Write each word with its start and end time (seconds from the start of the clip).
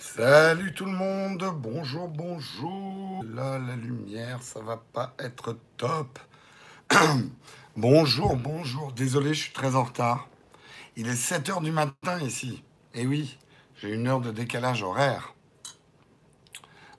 Salut 0.00 0.72
tout 0.72 0.86
le 0.86 0.92
monde, 0.92 1.44
bonjour, 1.58 2.08
bonjour. 2.08 3.22
Là, 3.22 3.58
la 3.58 3.76
lumière, 3.76 4.42
ça 4.42 4.60
va 4.60 4.78
pas 4.78 5.14
être 5.18 5.58
top. 5.76 6.18
bonjour, 7.76 8.34
bonjour. 8.34 8.92
Désolé, 8.92 9.34
je 9.34 9.42
suis 9.42 9.52
très 9.52 9.76
en 9.76 9.84
retard. 9.84 10.26
Il 10.96 11.06
est 11.06 11.14
7 11.14 11.50
heures 11.50 11.60
du 11.60 11.70
matin 11.70 12.18
ici. 12.22 12.64
Et 12.94 13.06
oui, 13.06 13.38
j'ai 13.76 13.92
une 13.92 14.08
heure 14.08 14.22
de 14.22 14.30
décalage 14.30 14.82
horaire. 14.82 15.34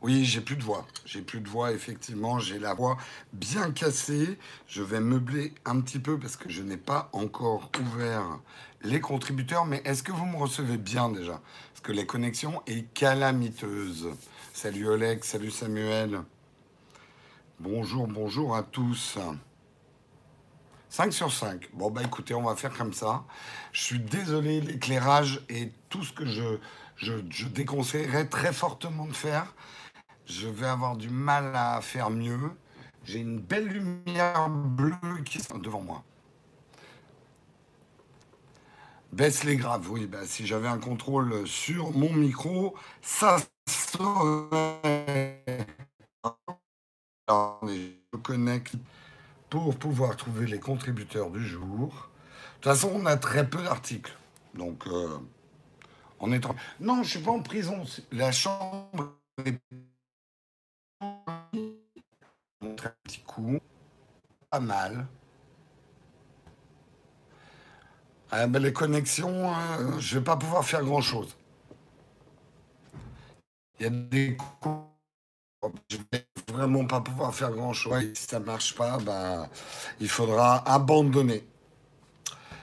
Oui, 0.04 0.24
j'ai 0.24 0.42
plus 0.42 0.56
de 0.56 0.64
voix. 0.64 0.86
J'ai 1.04 1.22
plus 1.22 1.42
de 1.42 1.50
voix, 1.50 1.72
effectivement. 1.72 2.38
J'ai 2.38 2.60
la 2.60 2.76
voix 2.76 2.98
bien 3.34 3.72
cassée. 3.72 4.38
Je 4.68 4.84
vais 4.84 5.00
meubler 5.00 5.54
un 5.66 5.82
petit 5.82 6.00
peu 6.00 6.20
parce 6.20 6.38
que 6.38 6.50
je 6.50 6.62
n'ai 6.62 6.78
pas 6.78 7.10
encore 7.14 7.72
ouvert 7.80 8.40
les 8.84 9.00
contributeurs. 9.00 9.66
Mais 9.66 9.82
est-ce 9.86 10.04
que 10.04 10.12
vous 10.12 10.26
me 10.26 10.38
recevez 10.38 10.78
bien 10.78 11.10
déjà? 11.10 11.42
Que 11.84 11.92
les 11.92 12.06
connexions 12.06 12.62
est 12.68 12.92
calamiteuse. 12.94 14.10
Salut 14.54 14.88
Oleg, 14.88 15.24
salut 15.24 15.52
Samuel. 15.52 16.22
Bonjour, 17.60 18.08
bonjour 18.08 18.56
à 18.56 18.64
tous. 18.64 19.18
5 20.90 21.14
sur 21.14 21.32
5. 21.32 21.70
Bon, 21.74 21.90
bah 21.90 22.02
écoutez, 22.04 22.34
on 22.34 22.44
va 22.44 22.56
faire 22.56 22.74
comme 22.74 22.94
ça. 22.94 23.24
Je 23.72 23.82
suis 23.82 24.00
désolé, 24.00 24.62
l'éclairage 24.62 25.44
et 25.50 25.72
tout 25.90 26.04
ce 26.04 26.12
que 26.12 26.26
je, 26.26 26.58
je, 26.98 27.14
je 27.30 27.48
déconseillerais 27.48 28.28
très 28.28 28.54
fortement 28.54 29.06
de 29.06 29.14
faire 29.14 29.54
je 30.32 30.48
vais 30.48 30.68
avoir 30.68 30.96
du 30.96 31.10
mal 31.10 31.56
à 31.56 31.82
faire 31.82 32.10
mieux. 32.10 32.52
J'ai 33.04 33.20
une 33.20 33.40
belle 33.40 33.68
lumière 33.68 34.50
bleue 34.50 35.24
qui 35.26 35.40
est 35.40 35.58
devant 35.58 35.82
moi. 35.82 36.04
Baisse 39.12 39.44
les 39.44 39.58
graves, 39.58 39.90
oui. 39.92 40.08
Bah, 40.08 40.26
si 40.26 40.48
j'avais 40.48 40.70
un 40.70 40.78
contrôle 40.78 41.46
sur 41.46 41.92
mon 41.92 42.14
micro, 42.14 42.76
ça 43.02 43.38
serait. 43.68 45.42
je 47.30 48.18
connecte 48.24 48.76
pour 49.50 49.76
pouvoir 49.78 50.16
trouver 50.16 50.48
les 50.48 50.60
contributeurs 50.60 51.30
du 51.30 51.46
jour. 51.46 51.88
De 51.90 52.56
toute 52.56 52.64
façon, 52.64 52.92
on 52.94 53.06
a 53.06 53.18
très 53.18 53.50
peu 53.50 53.62
d'articles. 53.62 54.18
Donc, 54.54 54.88
euh, 54.88 55.18
on 56.22 56.32
est. 56.32 56.46
Non, 56.80 56.96
je 56.96 57.00
ne 57.00 57.04
suis 57.04 57.20
pas 57.20 57.32
en 57.32 57.42
prison. 57.42 57.84
La 58.14 58.32
chambre 58.32 59.18
est 59.46 59.60
un 62.82 62.94
petit 63.04 63.22
coup. 63.22 63.60
Pas 64.50 64.62
mal. 64.62 65.06
Ah, 68.34 68.48
les 68.48 68.72
connexions, 68.72 69.54
hein, 69.54 70.00
je 70.00 70.18
vais 70.18 70.24
pas 70.24 70.38
pouvoir 70.38 70.64
faire 70.64 70.84
grand 70.86 71.02
chose. 71.02 71.36
Il 73.78 73.84
y 73.84 73.88
a 73.88 73.90
des 73.90 74.38
coups. 74.38 74.78
Je 75.90 75.98
vais 76.12 76.26
vraiment 76.50 76.86
pas 76.86 77.02
pouvoir 77.02 77.36
faire 77.36 77.52
grand 77.52 77.74
chose. 77.74 78.02
Si 78.14 78.26
ça 78.28 78.40
marche 78.40 78.74
pas, 78.76 78.98
ben, 79.00 79.50
il 80.00 80.08
faudra 80.08 80.64
abandonner. 80.72 81.46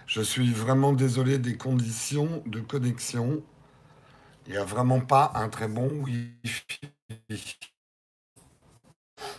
Je 0.07 0.23
suis 0.23 0.53
vraiment 0.55 0.95
désolé 0.95 1.39
des 1.39 1.59
conditions 1.59 2.43
de 2.47 2.61
connexion. 2.61 3.43
Il 4.47 4.53
n'y 4.53 4.59
a 4.59 4.65
vraiment 4.65 5.01
pas 5.01 5.33
un 5.35 5.51
très 5.51 5.69
bon 5.69 5.91
Wi-Fi. 6.03 6.81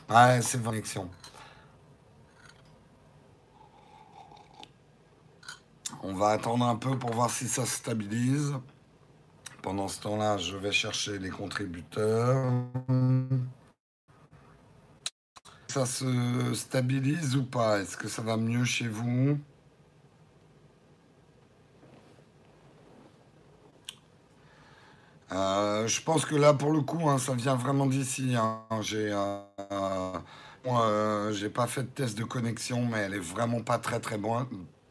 Ouais, 0.09 0.41
c'est 0.43 0.61
connexion. 0.63 1.09
On 6.03 6.08
va 6.19 6.29
attendre 6.29 6.65
un 6.65 6.75
peu 6.75 6.97
pour 6.99 7.11
voir 7.11 7.29
si 7.29 7.47
ça 7.47 7.65
se 7.65 7.77
stabilise. 7.77 8.53
Pendant 9.61 9.87
ce 9.87 10.01
temps-là, 10.01 10.37
je 10.37 10.55
vais 10.57 10.71
chercher 10.71 11.17
les 11.17 11.29
contributeurs. 11.29 12.51
Ça 15.67 15.85
se 15.85 16.53
stabilise 16.53 17.35
ou 17.35 17.45
pas? 17.45 17.79
Est-ce 17.79 17.95
que 17.97 18.07
ça 18.07 18.21
va 18.21 18.37
mieux 18.37 18.65
chez 18.65 18.87
vous? 18.87 19.39
Euh, 25.31 25.87
je 25.87 26.01
pense 26.01 26.25
que 26.25 26.35
là, 26.35 26.53
pour 26.53 26.71
le 26.71 26.81
coup, 26.81 27.07
hein, 27.09 27.17
ça 27.17 27.33
vient 27.33 27.55
vraiment 27.55 27.85
d'ici. 27.85 28.35
Hein. 28.35 28.63
J'ai, 28.81 29.11
euh, 29.11 30.19
euh, 30.65 31.31
j'ai 31.33 31.49
pas 31.49 31.67
fait 31.67 31.83
de 31.83 31.87
test 31.89 32.17
de 32.17 32.23
connexion, 32.23 32.85
mais 32.85 32.99
elle 32.99 33.13
est 33.13 33.19
vraiment 33.19 33.61
pas 33.61 33.77
très 33.77 33.99
très 33.99 34.17
bonne. 34.17 34.47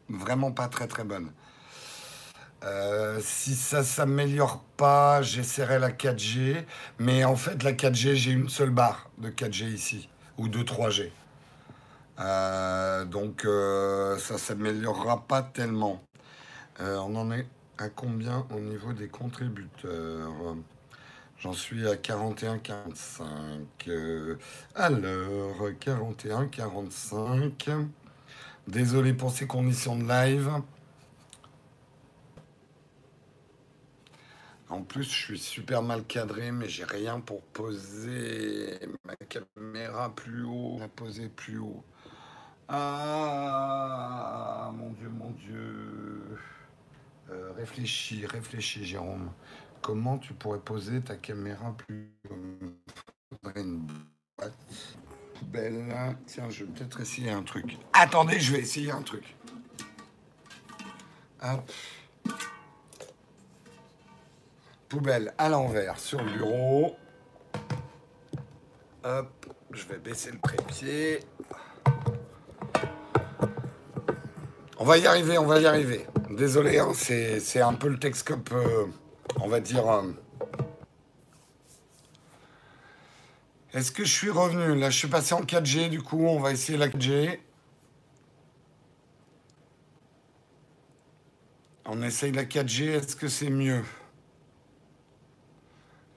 Vraiment 0.09 0.51
pas 0.51 0.67
très 0.67 0.87
très 0.87 1.03
bonne. 1.03 1.31
si 3.21 3.55
ça 3.55 3.83
s'améliore 3.83 4.63
pas, 4.77 5.21
j'essaierai 5.21 5.79
la 5.79 5.91
4G. 5.91 6.65
Mais 6.99 7.23
en 7.23 7.35
fait, 7.35 7.63
la 7.63 7.73
4G, 7.73 8.15
j'ai 8.15 8.31
une 8.31 8.49
seule 8.49 8.71
barre 8.71 9.09
de 9.17 9.29
4G 9.29 9.73
ici, 9.73 10.09
ou 10.37 10.47
de 10.47 10.63
3G. 10.63 11.11
donc, 13.09 13.45
ça 14.19 14.37
s'améliorera 14.37 15.25
pas 15.27 15.43
tellement. 15.43 16.01
on 16.79 17.15
en 17.15 17.31
est 17.31 17.47
à 17.77 17.89
combien 17.89 18.45
au 18.51 18.59
niveau 18.59 18.93
des 18.93 19.07
contributeurs? 19.07 20.55
J'en 21.41 21.53
suis 21.53 21.87
à 21.87 21.95
41,45. 21.95 23.23
Euh, 23.87 24.35
alors, 24.75 25.69
41,45. 25.79 27.87
Désolé 28.69 29.13
pour 29.13 29.31
ces 29.31 29.47
conditions 29.47 29.95
de 29.95 30.07
live. 30.07 30.51
En 34.69 34.83
plus, 34.83 35.05
je 35.05 35.09
suis 35.09 35.39
super 35.39 35.81
mal 35.81 36.05
cadré, 36.05 36.51
mais 36.51 36.69
j'ai 36.69 36.83
rien 36.83 37.19
pour 37.19 37.41
poser 37.41 38.77
ma 39.05 39.15
caméra 39.15 40.13
plus 40.13 40.43
haut. 40.43 40.77
La 40.79 40.87
poser 40.87 41.29
plus 41.29 41.57
haut. 41.57 41.83
Ah, 42.67 44.71
mon 44.75 44.91
Dieu, 44.91 45.09
mon 45.09 45.31
Dieu. 45.31 46.37
Euh, 47.31 47.51
réfléchis, 47.53 48.27
réfléchis, 48.27 48.85
Jérôme. 48.85 49.33
Comment 49.81 50.19
tu 50.19 50.35
pourrais 50.35 50.59
poser 50.59 51.01
ta 51.01 51.15
caméra 51.15 51.75
plus. 51.75 52.13
Boîte 54.37 54.95
belle. 55.45 55.85
Tiens, 56.25 56.49
je 56.49 56.63
vais 56.63 56.71
peut-être 56.71 57.01
essayer 57.01 57.31
un 57.31 57.43
truc. 57.43 57.77
Attendez, 57.93 58.39
je 58.39 58.53
vais 58.53 58.59
essayer 58.59 58.91
un 58.91 59.01
truc. 59.01 59.35
Hop. 61.41 61.71
Poubelle 64.87 65.33
à 65.37 65.49
l'envers 65.49 65.99
sur 65.99 66.21
le 66.21 66.31
bureau. 66.31 66.95
Hop, 69.03 69.45
je 69.71 69.85
vais 69.85 69.97
baisser 69.97 70.31
le 70.31 70.39
trépied. 70.39 71.19
On 74.77 74.85
va 74.85 74.97
y 74.97 75.05
arriver, 75.05 75.37
on 75.37 75.45
va 75.45 75.59
y 75.59 75.65
arriver. 75.65 76.05
Désolé, 76.29 76.79
hein, 76.79 76.91
c'est 76.93 77.61
un 77.61 77.73
peu 77.73 77.89
le 77.89 77.99
Texcope, 77.99 78.49
euh, 78.53 78.85
on 79.41 79.47
va 79.47 79.59
dire. 79.59 79.87
Euh. 79.89 80.11
Est-ce 83.71 83.91
que 83.91 84.03
je 84.03 84.11
suis 84.11 84.31
revenu 84.31 84.79
Là, 84.79 84.89
je 84.89 84.97
suis 84.97 85.07
passé 85.07 85.35
en 85.35 85.41
4G, 85.41 85.89
du 85.89 86.01
coup, 86.01 86.25
on 86.25 86.39
va 86.39 86.51
essayer 86.51 86.77
la 86.77 86.87
4G. 86.87 87.39
On 91.85 92.01
essaye 92.01 92.31
la 92.31 92.45
4G, 92.45 92.85
est-ce 92.85 93.15
que 93.15 93.27
c'est 93.27 93.51
mieux 93.51 93.83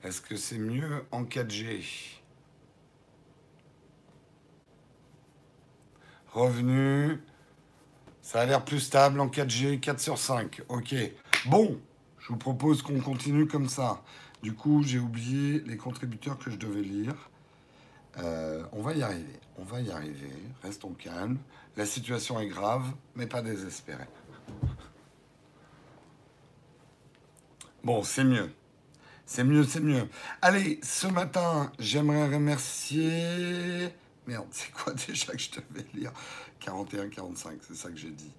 Est-ce 0.02 0.22
que 0.22 0.36
c'est 0.36 0.58
mieux 0.58 1.04
en 1.10 1.24
4G 1.24 1.84
Revenu. 6.32 7.20
Ça 8.22 8.40
a 8.40 8.46
l'air 8.46 8.64
plus 8.64 8.80
stable 8.80 9.20
en 9.20 9.28
4G, 9.28 9.78
4 9.78 10.00
sur 10.00 10.16
5. 10.16 10.62
Ok. 10.70 10.94
Bon, 11.46 11.78
je 12.18 12.28
vous 12.28 12.38
propose 12.38 12.80
qu'on 12.80 13.00
continue 13.00 13.46
comme 13.46 13.68
ça. 13.68 14.02
Du 14.42 14.54
coup, 14.54 14.82
j'ai 14.82 14.98
oublié 14.98 15.60
les 15.66 15.76
contributeurs 15.76 16.38
que 16.38 16.50
je 16.50 16.56
devais 16.56 16.80
lire. 16.80 17.30
Euh, 18.18 18.64
on 18.72 18.82
va 18.82 18.94
y 18.94 19.02
arriver. 19.02 19.40
On 19.58 19.64
va 19.64 19.80
y 19.80 19.90
arriver. 19.90 20.32
Restons 20.62 20.92
calmes. 20.92 21.38
La 21.76 21.86
situation 21.86 22.38
est 22.40 22.48
grave, 22.48 22.92
mais 23.14 23.26
pas 23.26 23.42
désespérée. 23.42 24.08
Bon, 27.82 28.02
c'est 28.02 28.24
mieux. 28.24 28.50
C'est 29.24 29.44
mieux, 29.44 29.64
c'est 29.64 29.80
mieux. 29.80 30.08
Allez, 30.42 30.78
ce 30.82 31.06
matin, 31.06 31.72
j'aimerais 31.78 32.26
remercier 32.34 33.92
Merde, 34.26 34.46
c'est 34.50 34.70
quoi 34.72 34.92
déjà 34.94 35.32
que 35.32 35.38
je 35.38 35.50
devais 35.50 35.86
lire? 35.94 36.12
41-45, 36.64 37.58
c'est 37.66 37.74
ça 37.74 37.88
que 37.90 37.96
j'ai 37.96 38.10
dit. 38.10 38.32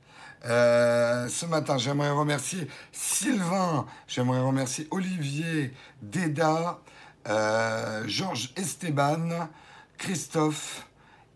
Euh, 0.45 1.27
ce 1.27 1.45
matin, 1.45 1.77
j'aimerais 1.77 2.11
remercier 2.11 2.67
Sylvain, 2.91 3.85
j'aimerais 4.07 4.39
remercier 4.39 4.87
Olivier, 4.91 5.73
Déda, 6.01 6.79
euh, 7.27 8.03
Georges 8.07 8.53
Esteban, 8.55 9.49
Christophe 9.97 10.87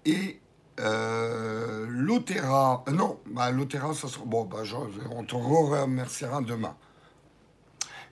et 0.06 0.40
euh, 0.80 1.86
Lotera. 1.90 2.84
non, 2.92 3.20
bah, 3.26 3.52
Lotera, 3.52 3.94
ça 3.94 4.08
sera. 4.08 4.26
Bon, 4.26 4.46
bah, 4.46 4.64
on 5.12 5.24
te 5.24 5.36
remerciera 5.36 6.42
demain. 6.42 6.76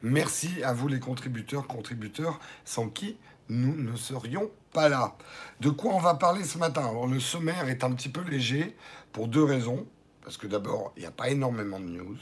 Merci 0.01 0.63
à 0.63 0.73
vous 0.73 0.87
les 0.87 0.99
contributeurs, 0.99 1.67
contributeurs, 1.67 2.39
sans 2.63 2.89
qui 2.89 3.17
nous 3.49 3.75
ne 3.75 3.95
serions 3.95 4.51
pas 4.73 4.89
là. 4.89 5.15
De 5.61 5.69
quoi 5.69 5.93
on 5.93 5.99
va 5.99 6.15
parler 6.15 6.43
ce 6.43 6.57
matin? 6.57 6.85
Alors 6.87 7.07
le 7.07 7.19
sommaire 7.19 7.69
est 7.69 7.83
un 7.83 7.91
petit 7.91 8.09
peu 8.09 8.21
léger 8.21 8.75
pour 9.11 9.27
deux 9.27 9.43
raisons. 9.43 9.85
Parce 10.21 10.37
que 10.37 10.47
d'abord, 10.47 10.91
il 10.97 11.01
n'y 11.01 11.05
a 11.05 11.11
pas 11.11 11.29
énormément 11.29 11.79
de 11.79 11.85
news. 11.85 12.17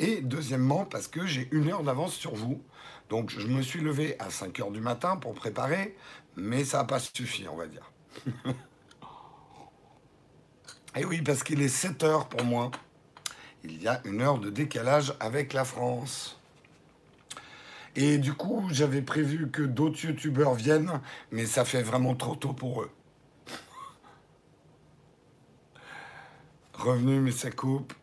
Et 0.00 0.20
deuxièmement, 0.20 0.84
parce 0.84 1.06
que 1.06 1.26
j'ai 1.26 1.48
une 1.52 1.68
heure 1.70 1.84
d'avance 1.84 2.14
sur 2.14 2.34
vous. 2.34 2.60
Donc 3.08 3.30
je 3.30 3.46
me 3.46 3.62
suis 3.62 3.80
levé 3.80 4.16
à 4.18 4.30
5 4.30 4.58
heures 4.60 4.70
du 4.72 4.80
matin 4.80 5.16
pour 5.16 5.34
préparer, 5.34 5.96
mais 6.36 6.64
ça 6.64 6.78
n'a 6.78 6.84
pas 6.84 7.00
suffi, 7.00 7.48
on 7.48 7.56
va 7.56 7.66
dire. 7.66 7.90
Et 10.94 11.04
oui, 11.04 11.20
parce 11.22 11.42
qu'il 11.42 11.60
est 11.60 11.68
7 11.68 12.04
heures 12.04 12.28
pour 12.28 12.44
moi. 12.44 12.70
Il 13.64 13.82
y 13.82 13.88
a 13.88 14.00
une 14.04 14.22
heure 14.22 14.38
de 14.38 14.48
décalage 14.48 15.14
avec 15.18 15.52
la 15.52 15.64
France. 15.64 16.40
Et 17.96 18.18
du 18.18 18.34
coup, 18.34 18.68
j'avais 18.70 19.02
prévu 19.02 19.50
que 19.50 19.62
d'autres 19.62 20.04
youtubeurs 20.04 20.54
viennent, 20.54 21.00
mais 21.30 21.46
ça 21.46 21.64
fait 21.64 21.82
vraiment 21.82 22.14
trop 22.14 22.36
tôt 22.36 22.52
pour 22.52 22.82
eux. 22.82 22.90
Revenu, 26.74 27.20
mais 27.20 27.32
ça 27.32 27.50
coupe. 27.50 27.94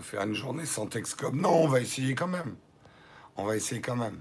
Faire 0.00 0.22
une 0.22 0.34
journée 0.34 0.66
sans 0.66 0.86
Texcom. 0.86 1.40
Non, 1.40 1.64
on 1.64 1.68
va 1.68 1.80
essayer 1.80 2.14
quand 2.14 2.28
même. 2.28 2.56
On 3.36 3.44
va 3.44 3.56
essayer 3.56 3.80
quand 3.80 3.96
même. 3.96 4.20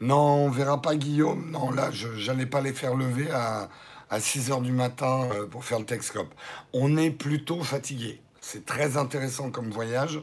Non, 0.00 0.46
on 0.46 0.50
verra 0.50 0.82
pas 0.82 0.94
Guillaume. 0.94 1.50
Non, 1.50 1.70
là, 1.70 1.90
je 1.90 2.08
n'allais 2.30 2.46
pas 2.46 2.60
les 2.60 2.72
faire 2.74 2.94
lever 2.94 3.28
à, 3.30 3.68
6 4.18 4.50
h 4.50 4.62
du 4.62 4.72
matin 4.72 5.28
euh, 5.32 5.46
pour 5.46 5.64
faire 5.64 5.78
le 5.78 5.86
Texcop. 5.86 6.32
On 6.72 6.96
est 6.96 7.10
plutôt 7.10 7.62
fatigué. 7.62 8.20
C'est 8.40 8.66
très 8.66 8.96
intéressant 8.96 9.50
comme 9.50 9.70
voyage, 9.70 10.20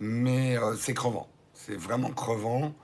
mais 0.00 0.56
euh, 0.58 0.76
c'est 0.76 0.94
crevant. 0.94 1.28
C'est 1.54 1.76
vraiment 1.76 2.10
crevant. 2.10 2.74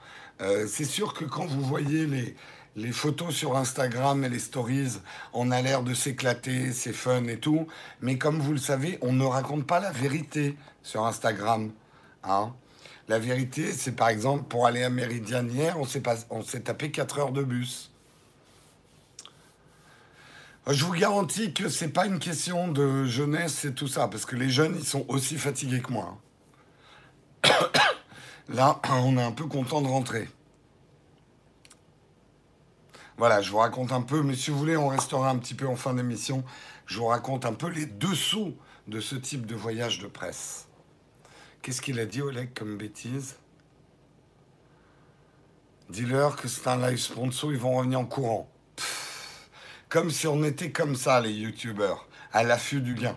Euh, 0.40 0.66
c'est 0.66 0.86
sûr 0.86 1.14
que 1.14 1.24
quand 1.24 1.46
vous 1.46 1.60
voyez 1.60 2.06
les, 2.06 2.34
les 2.76 2.92
photos 2.92 3.34
sur 3.34 3.56
Instagram 3.56 4.24
et 4.24 4.28
les 4.30 4.38
stories, 4.38 4.98
on 5.34 5.50
a 5.50 5.60
l'air 5.60 5.82
de 5.82 5.92
s'éclater, 5.92 6.72
c'est 6.72 6.94
fun 6.94 7.24
et 7.24 7.38
tout. 7.38 7.66
Mais 8.00 8.16
comme 8.16 8.40
vous 8.40 8.52
le 8.52 8.58
savez, 8.58 8.98
on 9.02 9.12
ne 9.12 9.24
raconte 9.24 9.66
pas 9.66 9.80
la 9.80 9.92
vérité 9.92 10.56
sur 10.82 11.04
Instagram. 11.04 11.70
Hein. 12.24 12.54
La 13.08 13.18
vérité, 13.18 13.72
c'est 13.72 13.92
par 13.92 14.08
exemple, 14.08 14.44
pour 14.44 14.66
aller 14.66 14.82
à 14.82 14.90
Méridiane 14.90 15.50
hier, 15.50 15.76
on 15.78 16.42
s'est 16.42 16.60
tapé 16.60 16.90
4 16.90 17.18
heures 17.18 17.32
de 17.32 17.42
bus. 17.42 17.92
Je 20.68 20.84
vous 20.84 20.92
garantis 20.92 21.52
que 21.52 21.68
c'est 21.68 21.88
pas 21.88 22.06
une 22.06 22.20
question 22.20 22.68
de 22.68 23.04
jeunesse 23.04 23.64
et 23.64 23.74
tout 23.74 23.88
ça, 23.88 24.06
parce 24.06 24.24
que 24.24 24.36
les 24.36 24.48
jeunes, 24.48 24.76
ils 24.78 24.86
sont 24.86 25.04
aussi 25.08 25.36
fatigués 25.36 25.80
que 25.80 25.92
moi. 25.92 26.16
Là, 28.48 28.80
on 28.90 29.16
est 29.16 29.22
un 29.22 29.32
peu 29.32 29.46
content 29.46 29.82
de 29.82 29.88
rentrer. 29.88 30.28
Voilà, 33.16 33.42
je 33.42 33.50
vous 33.50 33.58
raconte 33.58 33.90
un 33.90 34.02
peu, 34.02 34.22
mais 34.22 34.36
si 34.36 34.52
vous 34.52 34.58
voulez, 34.58 34.76
on 34.76 34.88
restera 34.88 35.30
un 35.30 35.38
petit 35.38 35.54
peu 35.54 35.66
en 35.66 35.76
fin 35.76 35.94
d'émission. 35.94 36.44
Je 36.86 36.98
vous 36.98 37.06
raconte 37.06 37.44
un 37.44 37.54
peu 37.54 37.68
les 37.68 37.86
dessous 37.86 38.54
de 38.86 39.00
ce 39.00 39.16
type 39.16 39.46
de 39.46 39.56
voyage 39.56 39.98
de 39.98 40.06
presse. 40.06 40.68
Qu'est-ce 41.62 41.80
qu'il 41.80 42.00
a 42.00 42.06
dit, 42.06 42.20
Oleg, 42.20 42.52
comme 42.54 42.76
bêtise? 42.76 43.36
Dis-leur 45.88 46.34
que 46.34 46.48
c'est 46.48 46.66
un 46.66 46.88
live 46.88 46.98
sponsor, 46.98 47.52
ils 47.52 47.58
vont 47.58 47.76
revenir 47.76 48.00
en 48.00 48.04
courant. 48.04 48.50
Comme 49.88 50.10
si 50.10 50.26
on 50.26 50.42
était 50.42 50.72
comme 50.72 50.96
ça, 50.96 51.20
les 51.20 51.30
youtubeurs, 51.30 52.08
à 52.32 52.42
l'affût 52.42 52.80
du 52.80 52.94
gain. 52.94 53.16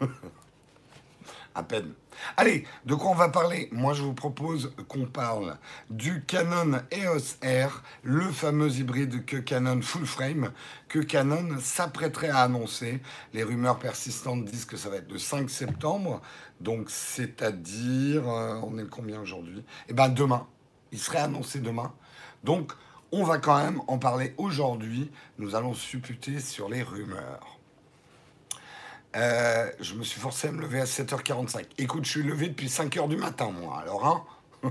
à 1.54 1.62
peine. 1.62 1.94
Allez, 2.36 2.64
de 2.84 2.94
quoi 2.94 3.10
on 3.10 3.14
va 3.14 3.28
parler? 3.28 3.68
Moi, 3.72 3.94
je 3.94 4.02
vous 4.02 4.14
propose 4.14 4.72
qu'on 4.88 5.06
parle 5.06 5.56
du 5.90 6.24
Canon 6.24 6.80
EOS 6.92 7.36
R, 7.42 7.82
le 8.02 8.30
fameux 8.32 8.70
hybride 8.70 9.24
que 9.24 9.36
Canon 9.36 9.80
full 9.82 10.06
frame, 10.06 10.52
que 10.88 10.98
Canon 10.98 11.58
s'apprêterait 11.60 12.30
à 12.30 12.42
annoncer. 12.42 13.00
Les 13.32 13.42
rumeurs 13.42 13.78
persistantes 13.78 14.44
disent 14.44 14.64
que 14.64 14.76
ça 14.76 14.88
va 14.88 14.96
être 14.96 15.10
le 15.10 15.18
5 15.18 15.48
septembre, 15.50 16.20
donc 16.60 16.90
c'est-à-dire, 16.90 18.28
euh, 18.28 18.60
on 18.64 18.78
est 18.78 18.88
combien 18.88 19.20
aujourd'hui? 19.20 19.64
Eh 19.88 19.92
bien, 19.92 20.08
demain. 20.08 20.46
Il 20.90 20.98
serait 20.98 21.18
annoncé 21.18 21.60
demain. 21.60 21.92
Donc, 22.44 22.72
on 23.12 23.24
va 23.24 23.38
quand 23.38 23.58
même 23.62 23.80
en 23.88 23.98
parler 23.98 24.34
aujourd'hui. 24.38 25.10
Nous 25.38 25.54
allons 25.54 25.74
supputer 25.74 26.40
sur 26.40 26.68
les 26.68 26.82
rumeurs. 26.82 27.57
Euh, 29.16 29.70
je 29.80 29.94
me 29.94 30.02
suis 30.02 30.20
forcé 30.20 30.48
à 30.48 30.52
me 30.52 30.60
lever 30.60 30.80
à 30.80 30.84
7h45. 30.84 31.64
Écoute, 31.78 32.04
je 32.04 32.10
suis 32.10 32.22
levé 32.22 32.48
depuis 32.48 32.68
5h 32.68 33.08
du 33.08 33.16
matin, 33.16 33.50
moi. 33.50 33.80
Alors, 33.80 34.06
hein 34.62 34.70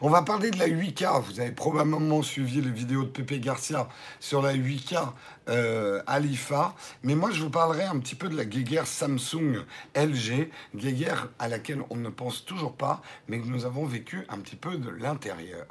On 0.00 0.08
va 0.08 0.22
parler 0.22 0.50
de 0.50 0.58
la 0.58 0.68
8K. 0.68 1.22
Vous 1.22 1.40
avez 1.40 1.50
probablement 1.50 2.22
suivi 2.22 2.60
les 2.60 2.70
vidéos 2.70 3.02
de 3.02 3.08
Pepe 3.08 3.40
Garcia 3.40 3.88
sur 4.20 4.40
la 4.42 4.54
8K 4.54 5.12
euh, 5.48 6.02
Alifa. 6.06 6.74
Mais 7.02 7.14
moi, 7.14 7.30
je 7.32 7.42
vous 7.42 7.50
parlerai 7.50 7.84
un 7.84 7.98
petit 7.98 8.14
peu 8.14 8.28
de 8.28 8.36
la 8.36 8.44
guéguerre 8.44 8.86
Samsung 8.86 9.64
LG, 9.96 10.50
guéguerre 10.76 11.28
à 11.38 11.48
laquelle 11.48 11.82
on 11.90 11.96
ne 11.96 12.08
pense 12.08 12.44
toujours 12.44 12.76
pas, 12.76 13.02
mais 13.26 13.40
que 13.40 13.46
nous 13.46 13.64
avons 13.64 13.84
vécu 13.84 14.24
un 14.28 14.38
petit 14.38 14.56
peu 14.56 14.76
de 14.76 14.90
l'intérieur. 14.90 15.66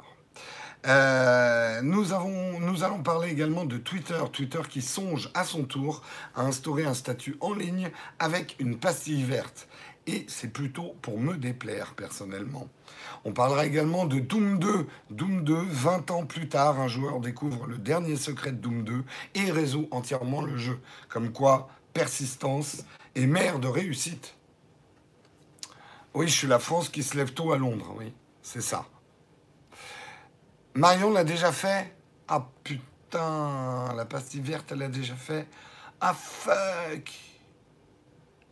Euh, 0.88 1.82
nous, 1.82 2.12
avons, 2.14 2.60
nous 2.60 2.82
allons 2.82 3.02
parler 3.02 3.30
également 3.30 3.66
de 3.66 3.76
Twitter. 3.76 4.18
Twitter 4.32 4.60
qui 4.68 4.80
songe 4.80 5.30
à 5.34 5.44
son 5.44 5.64
tour 5.64 6.02
à 6.34 6.42
instaurer 6.42 6.86
un 6.86 6.94
statut 6.94 7.36
en 7.40 7.52
ligne 7.52 7.90
avec 8.18 8.56
une 8.58 8.78
pastille 8.78 9.22
verte. 9.22 9.68
Et 10.06 10.24
c'est 10.28 10.50
plutôt 10.50 10.94
pour 11.02 11.20
me 11.20 11.36
déplaire 11.36 11.92
personnellement. 11.94 12.68
On 13.26 13.32
parlera 13.32 13.66
également 13.66 14.06
de 14.06 14.18
Doom 14.18 14.58
2. 14.58 14.86
Doom 15.10 15.44
2, 15.44 15.54
20 15.54 16.10
ans 16.10 16.24
plus 16.24 16.48
tard, 16.48 16.80
un 16.80 16.88
joueur 16.88 17.20
découvre 17.20 17.66
le 17.66 17.76
dernier 17.76 18.16
secret 18.16 18.52
de 18.52 18.56
Doom 18.56 18.84
2 18.84 19.04
et 19.34 19.50
résout 19.50 19.88
entièrement 19.90 20.40
le 20.40 20.56
jeu. 20.56 20.80
Comme 21.10 21.32
quoi, 21.32 21.68
persistance 21.92 22.84
est 23.14 23.26
mère 23.26 23.58
de 23.58 23.68
réussite. 23.68 24.34
Oui, 26.14 26.26
je 26.26 26.32
suis 26.32 26.48
la 26.48 26.58
France 26.58 26.88
qui 26.88 27.02
se 27.02 27.14
lève 27.14 27.34
tôt 27.34 27.52
à 27.52 27.58
Londres, 27.58 27.94
oui, 27.98 28.14
c'est 28.40 28.62
ça. 28.62 28.86
Marion 30.74 31.10
l'a 31.10 31.24
déjà 31.24 31.52
fait 31.52 31.94
Ah 32.28 32.46
putain, 32.62 33.92
la 33.96 34.04
pastille 34.04 34.40
verte, 34.40 34.72
elle 34.72 34.78
l'a 34.78 34.88
déjà 34.88 35.14
fait. 35.14 35.46
Ah 36.00 36.14
fuck 36.14 37.10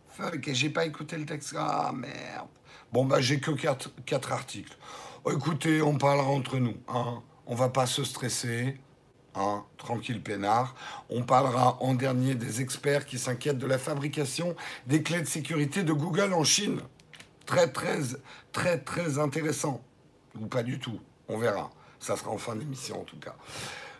Fuck, 0.09 0.49
et 0.49 0.55
j'ai 0.55 0.71
pas 0.71 0.87
écouté 0.87 1.17
le 1.19 1.27
texte. 1.27 1.55
Ah 1.59 1.93
merde. 1.95 2.49
Bon 2.93 3.05
bah 3.05 3.21
j'ai 3.21 3.39
que 3.39 3.51
quatre, 3.51 4.33
articles. 4.33 4.77
Oh, 5.25 5.33
écoutez, 5.33 5.83
on 5.83 5.99
parlera 5.99 6.29
entre 6.29 6.59
nous. 6.59 6.77
Hein. 6.89 7.23
On 7.47 7.55
va 7.55 7.69
pas 7.69 7.87
se 7.87 8.03
stresser. 8.03 8.81
Hein, 9.35 9.65
tranquille 9.77 10.23
peinard. 10.23 10.75
On 11.11 11.23
parlera 11.23 11.77
en 11.83 11.93
dernier 11.93 12.35
des 12.35 12.63
experts 12.63 13.05
qui 13.05 13.19
s'inquiètent 13.19 13.59
de 13.59 13.67
la 13.67 13.77
fabrication 13.77 14.57
des 14.87 15.03
clés 15.03 15.21
de 15.21 15.27
sécurité 15.27 15.83
de 15.83 15.93
Google 15.93 16.33
en 16.33 16.45
Chine. 16.45 16.81
Très 17.45 17.71
très 17.71 17.99
très 18.53 18.79
très 18.79 19.19
intéressant. 19.19 19.83
Ou 20.41 20.47
pas 20.47 20.63
du 20.63 20.79
tout. 20.79 20.99
On 21.29 21.37
verra. 21.37 21.71
Ça 22.01 22.17
sera 22.17 22.31
en 22.31 22.39
fin 22.39 22.57
d'émission 22.57 23.01
en 23.01 23.05
tout 23.05 23.19
cas. 23.19 23.35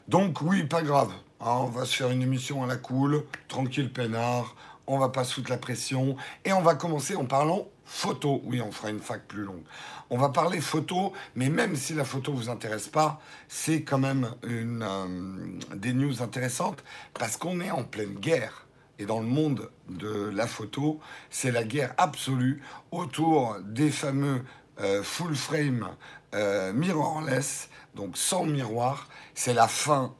Donc 0.09 0.41
oui, 0.43 0.65
pas 0.65 0.83
grave. 0.83 1.13
Hein, 1.41 1.57
on 1.61 1.67
va 1.67 1.85
se 1.85 1.97
faire 1.97 2.11
une 2.11 2.23
émission 2.23 2.63
à 2.63 2.67
la 2.67 2.77
cool, 2.77 3.25
tranquille 3.49 3.93
peinard. 3.93 4.55
On 4.87 4.99
va 4.99 5.09
pas 5.09 5.25
se 5.25 5.35
foutre 5.35 5.51
la 5.51 5.59
pression. 5.59 6.17
Et 6.45 6.53
on 6.53 6.63
va 6.63 6.77
commencer 6.77 7.17
en 7.17 7.25
parlant 7.25 7.67
photo. 7.85 8.41
Oui, 8.45 8.61
on 8.61 8.71
fera 8.71 8.91
une 8.91 9.01
fac 9.01 9.27
plus 9.27 9.43
longue. 9.43 9.65
On 10.11 10.19
va 10.19 10.29
parler 10.29 10.61
photo, 10.61 11.13
mais 11.35 11.49
même 11.49 11.75
si 11.75 11.95
la 11.95 12.05
photo 12.05 12.33
vous 12.33 12.49
intéresse 12.49 12.87
pas, 12.87 13.21
c'est 13.49 13.83
quand 13.83 13.99
même 13.99 14.31
une, 14.45 14.83
euh, 14.83 15.77
des 15.77 15.93
news 15.93 16.23
intéressantes 16.23 16.85
parce 17.15 17.37
qu'on 17.37 17.61
est 17.61 17.71
en 17.71 17.83
pleine 17.83 18.15
guerre. 18.15 18.67
Et 18.99 19.07
dans 19.07 19.21
le 19.21 19.27
monde 19.27 19.71
de 19.89 20.31
la 20.31 20.47
photo, 20.47 21.01
c'est 21.31 21.51
la 21.51 21.65
guerre 21.65 21.93
absolue 21.99 22.63
autour 22.93 23.57
des 23.63 23.91
fameux 23.91 24.43
euh, 24.81 25.03
full 25.03 25.35
frame 25.35 25.89
euh, 26.37 26.73
mirrorless 26.73 27.69
donc 27.97 28.19
sans 28.19 28.45
miroir, 28.45 29.09
c'est 29.35 29.55
la 29.55 29.69
fin 29.69 30.15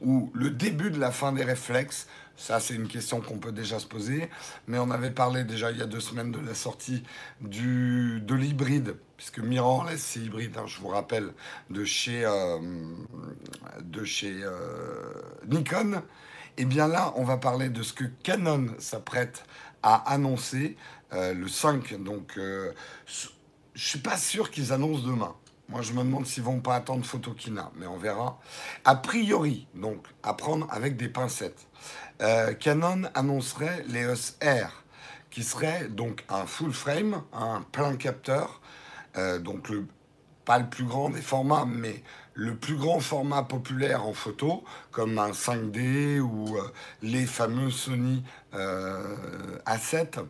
ou 0.00 0.30
le 0.34 0.50
début 0.50 0.90
de 0.90 1.00
la 1.00 1.10
fin 1.10 1.32
des 1.32 1.42
réflexes. 1.42 2.06
Ça, 2.36 2.60
c'est 2.60 2.74
une 2.74 2.86
question 2.86 3.20
qu'on 3.20 3.38
peut 3.38 3.50
déjà 3.50 3.80
se 3.80 3.86
poser. 3.86 4.28
Mais 4.68 4.78
on 4.78 4.90
avait 4.90 5.10
parlé 5.10 5.42
déjà 5.42 5.72
il 5.72 5.78
y 5.78 5.82
a 5.82 5.86
deux 5.86 6.00
semaines 6.00 6.30
de 6.30 6.38
la 6.38 6.54
sortie 6.54 7.02
de 7.40 8.34
l'hybride, 8.34 8.96
puisque 9.16 9.40
mirrorless, 9.40 10.00
c'est 10.00 10.20
hybride, 10.20 10.56
hein, 10.56 10.66
je 10.66 10.78
vous 10.78 10.88
rappelle, 10.88 11.32
de 11.70 11.84
chez, 11.84 12.24
euh, 12.24 12.58
euh, 14.22 15.12
Nikon. 15.48 15.94
Et 16.56 16.62
eh 16.62 16.64
bien 16.64 16.88
là, 16.88 17.12
on 17.16 17.24
va 17.24 17.38
parler 17.38 17.70
de 17.70 17.82
ce 17.82 17.92
que 17.92 18.04
Canon 18.22 18.66
s'apprête 18.78 19.44
à 19.82 19.94
annoncer 20.12 20.76
le 21.12 21.46
5. 21.46 22.02
Donc, 22.02 22.36
je 23.78 23.90
suis 23.90 24.00
pas 24.00 24.16
sûr 24.16 24.50
qu'ils 24.50 24.72
annoncent 24.72 25.06
demain. 25.06 25.36
Moi, 25.68 25.82
je 25.82 25.92
me 25.92 25.98
demande 25.98 26.26
s'ils 26.26 26.42
vont 26.42 26.58
pas 26.58 26.74
attendre 26.74 27.04
Photokina, 27.04 27.70
mais 27.76 27.86
on 27.86 27.96
verra. 27.96 28.40
A 28.84 28.96
priori, 28.96 29.68
donc, 29.72 30.04
à 30.24 30.34
prendre 30.34 30.66
avec 30.72 30.96
des 30.96 31.08
pincettes, 31.08 31.68
euh, 32.20 32.54
Canon 32.54 33.02
annoncerait 33.14 33.84
l'EOS 33.88 34.34
R, 34.42 34.82
qui 35.30 35.44
serait 35.44 35.86
donc 35.88 36.24
un 36.28 36.44
full 36.44 36.72
frame, 36.72 37.22
un 37.32 37.62
plein 37.70 37.94
capteur, 37.94 38.60
euh, 39.16 39.38
donc 39.38 39.70
pas 40.44 40.58
le 40.58 40.68
plus 40.68 40.84
grand 40.84 41.10
des 41.10 41.22
formats, 41.22 41.64
mais 41.64 42.02
le 42.34 42.56
plus 42.56 42.76
grand 42.76 42.98
format 42.98 43.44
populaire 43.44 44.04
en 44.04 44.12
photo, 44.12 44.64
comme 44.90 45.16
un 45.20 45.30
5D 45.30 46.18
ou 46.18 46.56
euh, 46.56 46.62
les 47.02 47.26
fameux 47.26 47.70
Sony 47.70 48.24
A7. 49.66 50.24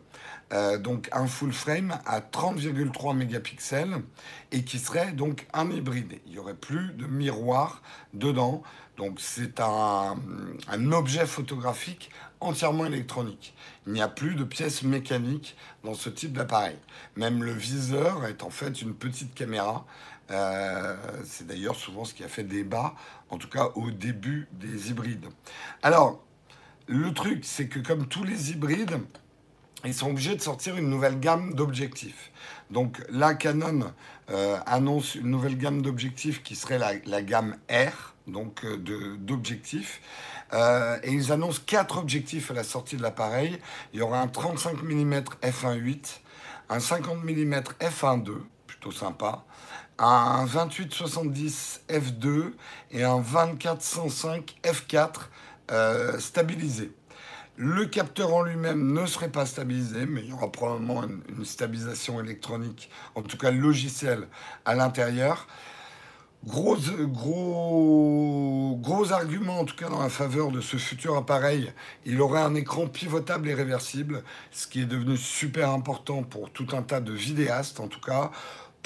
Donc 0.79 1.09
un 1.11 1.27
full 1.27 1.53
frame 1.53 1.99
à 2.05 2.21
30,3 2.21 3.15
mégapixels 3.15 4.01
et 4.51 4.63
qui 4.63 4.79
serait 4.79 5.11
donc 5.11 5.45
un 5.53 5.69
hybride. 5.69 6.19
Il 6.25 6.31
n'y 6.31 6.39
aurait 6.39 6.55
plus 6.55 6.91
de 6.93 7.05
miroir 7.05 7.81
dedans. 8.13 8.63
Donc 8.97 9.19
c'est 9.19 9.59
un, 9.59 10.17
un, 10.67 10.91
objet 10.91 11.25
photographique 11.25 12.09
entièrement 12.39 12.85
électronique. 12.85 13.53
Il 13.87 13.93
n'y 13.93 14.01
a 14.01 14.07
plus 14.07 14.35
de 14.35 14.43
pièces 14.43 14.83
mécaniques 14.83 15.55
dans 15.83 15.93
ce 15.93 16.09
type 16.09 16.33
d'appareil. 16.33 16.77
Même 17.15 17.43
le 17.43 17.53
viseur 17.53 18.25
est 18.25 18.43
en 18.43 18.49
fait 18.49 18.81
une 18.81 18.93
petite 18.93 19.33
caméra. 19.33 19.85
Euh, 20.31 20.95
c'est 21.25 21.47
d'ailleurs 21.47 21.75
souvent 21.75 22.05
ce 22.05 22.13
qui 22.13 22.23
a 22.23 22.27
fait 22.27 22.43
débat, 22.43 22.93
en 23.29 23.37
tout 23.37 23.49
cas 23.49 23.69
au 23.75 23.89
début 23.89 24.47
des 24.51 24.89
hybrides. 24.89 25.27
Alors, 25.81 26.23
le 26.87 27.13
truc, 27.13 27.45
c'est 27.45 27.67
que 27.67 27.79
comme 27.79 28.07
tous 28.07 28.23
les 28.23 28.51
hybrides, 28.51 28.99
ils 29.85 29.93
sont 29.93 30.09
obligés 30.09 30.35
de 30.35 30.41
sortir 30.41 30.77
une 30.77 30.89
nouvelle 30.89 31.19
gamme 31.19 31.53
d'objectifs. 31.53 32.31
Donc 32.69 33.01
là, 33.09 33.33
Canon 33.33 33.93
euh, 34.29 34.57
annonce 34.65 35.15
une 35.15 35.27
nouvelle 35.27 35.57
gamme 35.57 35.81
d'objectifs 35.81 36.43
qui 36.43 36.55
serait 36.55 36.79
la, 37.05 37.21
gamme 37.21 37.55
R, 37.69 38.13
donc 38.27 38.65
euh, 38.65 39.17
d'objectifs. 39.17 40.01
Euh, 40.53 40.97
et 41.03 41.11
ils 41.11 41.31
annoncent 41.31 41.61
quatre 41.65 41.97
objectifs 41.97 42.51
à 42.51 42.53
la 42.53 42.63
sortie 42.63 42.97
de 42.97 43.01
l'appareil. 43.01 43.59
Il 43.93 43.99
y 43.99 44.01
aura 44.01 44.19
un 44.19 44.27
35 44.27 44.81
mm 44.83 45.13
f1.8, 45.43 46.19
un 46.69 46.79
50 46.79 47.23
mm 47.23 47.55
f1.2, 47.79 48.31
plutôt 48.67 48.91
sympa, 48.91 49.45
un 49.99 50.45
28-70 50.45 51.81
f2 51.89 52.53
et 52.91 53.03
un 53.03 53.21
24-105 53.21 54.55
f4 54.63 55.09
euh, 55.71 56.19
stabilisé. 56.19 56.91
Le 57.61 57.85
capteur 57.87 58.33
en 58.33 58.43
lui-même 58.43 58.93
ne 58.93 59.05
serait 59.05 59.27
pas 59.27 59.45
stabilisé, 59.45 60.05
mais 60.05 60.21
il 60.21 60.29
y 60.29 60.31
aura 60.31 60.49
probablement 60.49 61.03
une 61.03 61.43
stabilisation 61.43 62.21
électronique, 62.21 62.89
en 63.15 63.21
tout 63.21 63.35
cas 63.35 63.51
logicielle, 63.51 64.29
à 64.63 64.75
l'intérieur. 64.75 65.45
Gros, 66.45 66.77
gros, 66.99 68.79
gros 68.81 69.11
argument 69.11 69.59
en 69.59 69.65
tout 69.65 69.75
cas 69.75 69.89
dans 69.89 70.01
la 70.01 70.07
faveur 70.07 70.51
de 70.51 70.61
ce 70.61 70.77
futur 70.77 71.17
appareil, 71.17 71.73
il 72.05 72.21
aurait 72.21 72.39
un 72.39 72.55
écran 72.55 72.87
pivotable 72.87 73.49
et 73.49 73.53
réversible, 73.53 74.23
ce 74.51 74.65
qui 74.65 74.79
est 74.79 74.85
devenu 74.85 75.17
super 75.17 75.71
important 75.71 76.23
pour 76.23 76.51
tout 76.51 76.67
un 76.71 76.81
tas 76.81 77.01
de 77.01 77.11
vidéastes 77.11 77.81
en 77.81 77.89
tout 77.89 77.99
cas. 77.99 78.31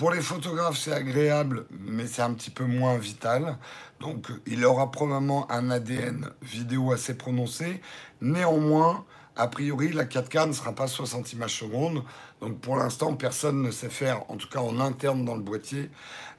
Pour 0.03 0.11
les 0.11 0.19
photographes, 0.19 0.77
c'est 0.77 0.91
agréable, 0.91 1.65
mais 1.79 2.07
c'est 2.07 2.23
un 2.23 2.33
petit 2.33 2.49
peu 2.49 2.65
moins 2.65 2.97
vital. 2.97 3.57
Donc, 4.01 4.27
il 4.45 4.65
aura 4.65 4.91
probablement 4.91 5.49
un 5.49 5.71
ADN 5.71 6.29
vidéo 6.41 6.91
assez 6.91 7.13
prononcé. 7.13 7.79
Néanmoins, 8.19 9.05
a 9.37 9.47
priori, 9.47 9.93
la 9.93 10.03
4K 10.03 10.49
ne 10.49 10.51
sera 10.51 10.73
pas 10.73 10.87
60 10.87 11.31
images 11.31 11.57
secondes. 11.57 12.03
Donc 12.41 12.59
pour 12.59 12.75
l'instant, 12.75 13.15
personne 13.15 13.61
ne 13.61 13.71
sait 13.71 13.89
faire, 13.89 14.29
en 14.29 14.35
tout 14.35 14.49
cas 14.49 14.59
en 14.59 14.81
interne 14.81 15.23
dans 15.23 15.35
le 15.35 15.41
boîtier, 15.41 15.89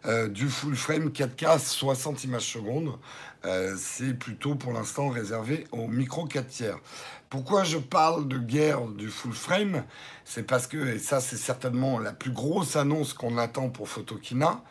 euh, 0.05 0.29
du 0.29 0.51
full 0.51 0.77
frame 0.77 1.09
4K 1.09 1.59
60 1.59 2.25
images 2.25 2.53
secondes. 2.53 2.99
Euh, 3.47 3.75
c'est 3.79 4.13
plutôt 4.13 4.55
pour 4.55 4.75
l'instant 4.75 5.09
réservé 5.09 5.67
au 5.73 5.89
micro 5.89 6.27
4 6.27 6.47
tiers. 6.47 6.79
Pourquoi 7.35 7.65
je 7.65 7.79
parle 7.79 8.29
de 8.29 8.39
guerre 8.39 8.87
du 8.87 9.09
full 9.09 9.33
frame? 9.33 9.83
C'est 10.25 10.45
parce 10.45 10.69
que, 10.69 10.77
et 10.77 11.01
ça 11.01 11.21
c'est 11.21 11.37
certainement 11.37 11.99
la 11.99 12.13
plus 12.13 12.31
grosse 12.31 12.77
annonce 12.77 13.13
qu'on 13.13 13.39
attend 13.39 13.71
pour 13.71 13.89
Photokina, 13.89 14.63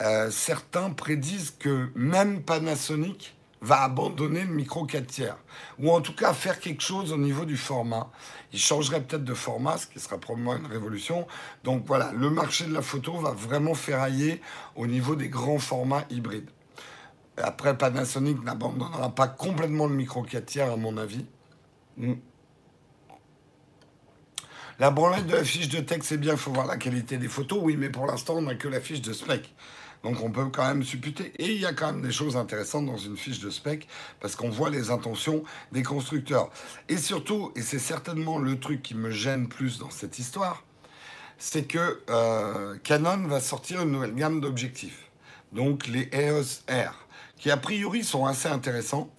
euh, 0.00 0.30
certains 0.30 0.88
prédisent 0.88 1.50
que 1.50 1.90
même 1.94 2.40
Panasonic 2.44 3.36
va 3.60 3.82
abandonner 3.82 4.44
le 4.44 4.54
micro 4.54 4.86
4 4.86 5.06
tiers, 5.06 5.36
ou 5.78 5.90
en 5.90 6.00
tout 6.00 6.14
cas 6.14 6.32
faire 6.32 6.60
quelque 6.60 6.80
chose 6.80 7.12
au 7.12 7.18
niveau 7.18 7.44
du 7.44 7.58
format. 7.58 8.10
Il 8.54 8.58
changerait 8.58 9.02
peut-être 9.02 9.24
de 9.24 9.34
format, 9.34 9.76
ce 9.76 9.86
qui 9.86 10.00
sera 10.00 10.16
probablement 10.16 10.56
une 10.56 10.64
révolution. 10.64 11.26
Donc 11.62 11.84
voilà, 11.84 12.10
le 12.12 12.30
marché 12.30 12.64
de 12.64 12.72
la 12.72 12.80
photo 12.80 13.18
va 13.18 13.32
vraiment 13.32 13.74
ferrailler 13.74 14.40
au 14.76 14.86
niveau 14.86 15.14
des 15.14 15.28
grands 15.28 15.58
formats 15.58 16.06
hybrides. 16.08 16.48
Après, 17.36 17.76
Panasonic 17.76 18.42
n'abandonnera 18.42 19.14
pas 19.14 19.28
complètement 19.28 19.86
le 19.86 19.94
micro 19.94 20.22
4 20.22 20.46
tiers, 20.46 20.72
à 20.72 20.76
mon 20.76 20.96
avis. 20.96 21.26
Hmm. 21.96 22.14
La 24.78 24.90
branlette 24.90 25.26
de 25.26 25.34
la 25.34 25.44
fiche 25.44 25.68
de 25.68 25.80
texte, 25.80 26.08
c'est 26.08 26.16
bien, 26.16 26.32
il 26.32 26.38
faut 26.38 26.52
voir 26.52 26.66
la 26.66 26.76
qualité 26.76 27.18
des 27.18 27.28
photos. 27.28 27.60
Oui, 27.62 27.76
mais 27.76 27.90
pour 27.90 28.06
l'instant, 28.06 28.36
on 28.36 28.42
n'a 28.42 28.54
que 28.54 28.68
la 28.68 28.80
fiche 28.80 29.02
de 29.02 29.12
spec. 29.12 29.54
Donc 30.02 30.20
on 30.22 30.30
peut 30.30 30.46
quand 30.46 30.66
même 30.66 30.82
supputer. 30.82 31.32
Et 31.38 31.52
il 31.52 31.60
y 31.60 31.66
a 31.66 31.72
quand 31.72 31.92
même 31.92 32.02
des 32.02 32.12
choses 32.12 32.36
intéressantes 32.36 32.86
dans 32.86 32.96
une 32.96 33.16
fiche 33.16 33.40
de 33.40 33.50
spec 33.50 33.86
parce 34.20 34.34
qu'on 34.34 34.50
voit 34.50 34.70
les 34.70 34.90
intentions 34.90 35.44
des 35.70 35.82
constructeurs. 35.82 36.50
Et 36.88 36.96
surtout, 36.96 37.52
et 37.54 37.62
c'est 37.62 37.78
certainement 37.78 38.38
le 38.38 38.58
truc 38.58 38.82
qui 38.82 38.94
me 38.94 39.10
gêne 39.10 39.48
plus 39.48 39.78
dans 39.78 39.90
cette 39.90 40.18
histoire, 40.18 40.64
c'est 41.38 41.64
que 41.64 42.00
euh, 42.10 42.76
Canon 42.82 43.28
va 43.28 43.40
sortir 43.40 43.82
une 43.82 43.92
nouvelle 43.92 44.14
gamme 44.14 44.40
d'objectifs. 44.40 45.10
Donc 45.52 45.86
les 45.86 46.08
EOS 46.12 46.62
R, 46.68 47.06
qui 47.36 47.50
a 47.50 47.56
priori 47.56 48.02
sont 48.02 48.26
assez 48.26 48.48
intéressants. 48.48 49.10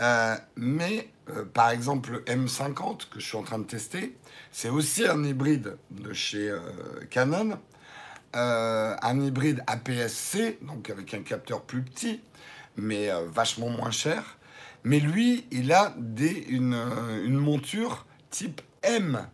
Euh, 0.00 0.36
mais 0.56 1.08
euh, 1.30 1.44
par 1.44 1.70
exemple 1.70 2.12
le 2.12 2.20
M50 2.20 3.08
que 3.10 3.20
je 3.20 3.26
suis 3.26 3.36
en 3.36 3.42
train 3.42 3.58
de 3.58 3.64
tester, 3.64 4.16
c'est 4.52 4.70
aussi 4.70 5.06
un 5.06 5.22
hybride 5.24 5.76
de 5.90 6.12
chez 6.12 6.54
Canon. 7.10 7.58
Euh, 8.36 8.94
un 9.00 9.20
hybride 9.22 9.62
APS-C, 9.66 10.58
donc 10.60 10.90
avec 10.90 11.14
un 11.14 11.22
capteur 11.22 11.62
plus 11.62 11.80
petit, 11.80 12.20
mais 12.76 13.10
euh, 13.10 13.26
vachement 13.32 13.70
moins 13.70 13.90
cher. 13.90 14.36
Mais 14.84 15.00
lui, 15.00 15.46
il 15.50 15.72
a 15.72 15.94
une, 15.96 16.74
euh, 16.74 17.24
une, 17.24 17.36
monture 17.38 18.04
type 18.28 18.60
M. 18.82 19.26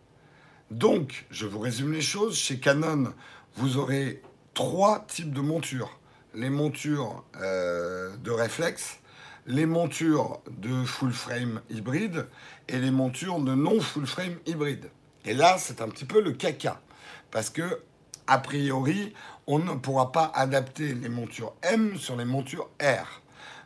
Donc, 0.70 1.26
je 1.32 1.46
vous 1.46 1.58
résume 1.58 1.92
les 1.92 2.00
choses. 2.00 2.36
Chez 2.36 2.60
Canon, 2.60 3.12
vous 3.56 3.76
aurez 3.76 4.22
trois 4.54 5.04
types 5.08 5.32
de 5.32 5.40
montures. 5.40 5.98
Les 6.34 6.48
montures 6.48 7.24
de 7.34 8.30
réflexe, 8.30 9.00
les 9.46 9.66
montures 9.66 10.40
de 10.50 10.84
full 10.84 11.12
frame 11.12 11.60
hybride 11.70 12.26
et 12.68 12.78
les 12.78 12.90
montures 12.90 13.40
de 13.40 13.54
non 13.54 13.80
full 13.80 14.06
frame 14.06 14.36
hybride. 14.46 14.90
Et 15.24 15.34
là, 15.34 15.56
c'est 15.58 15.80
un 15.80 15.88
petit 15.88 16.04
peu 16.04 16.20
le 16.20 16.32
caca. 16.32 16.80
Parce 17.30 17.50
que 17.50 17.80
a 18.26 18.38
priori, 18.38 19.12
on 19.46 19.58
ne 19.58 19.74
pourra 19.74 20.12
pas 20.12 20.30
adapter 20.34 20.94
les 20.94 21.08
montures 21.08 21.54
M 21.62 21.96
sur 21.96 22.16
les 22.16 22.24
montures 22.24 22.68
R. 22.80 23.22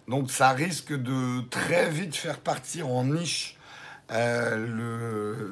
Donc 0.09 0.31
ça 0.31 0.51
risque 0.51 0.93
de 0.93 1.41
très 1.49 1.91
vite 1.91 2.15
faire 2.15 2.39
partir 2.39 2.89
en 2.89 3.05
niche 3.05 3.57
euh, 4.13 5.49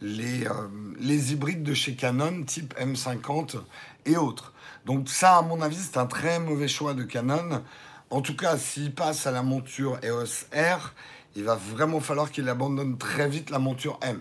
les, 0.00 0.46
euh, 0.46 0.68
les, 1.00 1.32
hybrides 1.32 1.64
de 1.64 1.74
chez 1.74 1.96
Canon 1.96 2.44
type 2.44 2.72
M50 2.78 3.56
et 4.04 4.16
autres. 4.16 4.52
Donc 4.84 5.08
ça, 5.08 5.38
à 5.38 5.42
mon 5.42 5.60
avis, 5.60 5.76
c'est 5.76 5.98
un 5.98 6.06
très 6.06 6.38
mauvais 6.38 6.68
choix 6.68 6.94
de 6.94 7.02
Canon. 7.02 7.64
En 8.10 8.20
tout 8.20 8.36
cas, 8.36 8.56
s'il 8.56 8.94
passe 8.94 9.26
à 9.26 9.32
la 9.32 9.42
monture 9.42 9.98
EOS 10.02 10.46
R, 10.54 10.94
il 11.34 11.44
va 11.44 11.56
vraiment 11.56 12.00
falloir 12.00 12.30
qu'il 12.30 12.48
abandonne 12.48 12.96
très 12.98 13.28
vite 13.28 13.50
la 13.50 13.58
monture 13.58 13.98
M. 14.02 14.20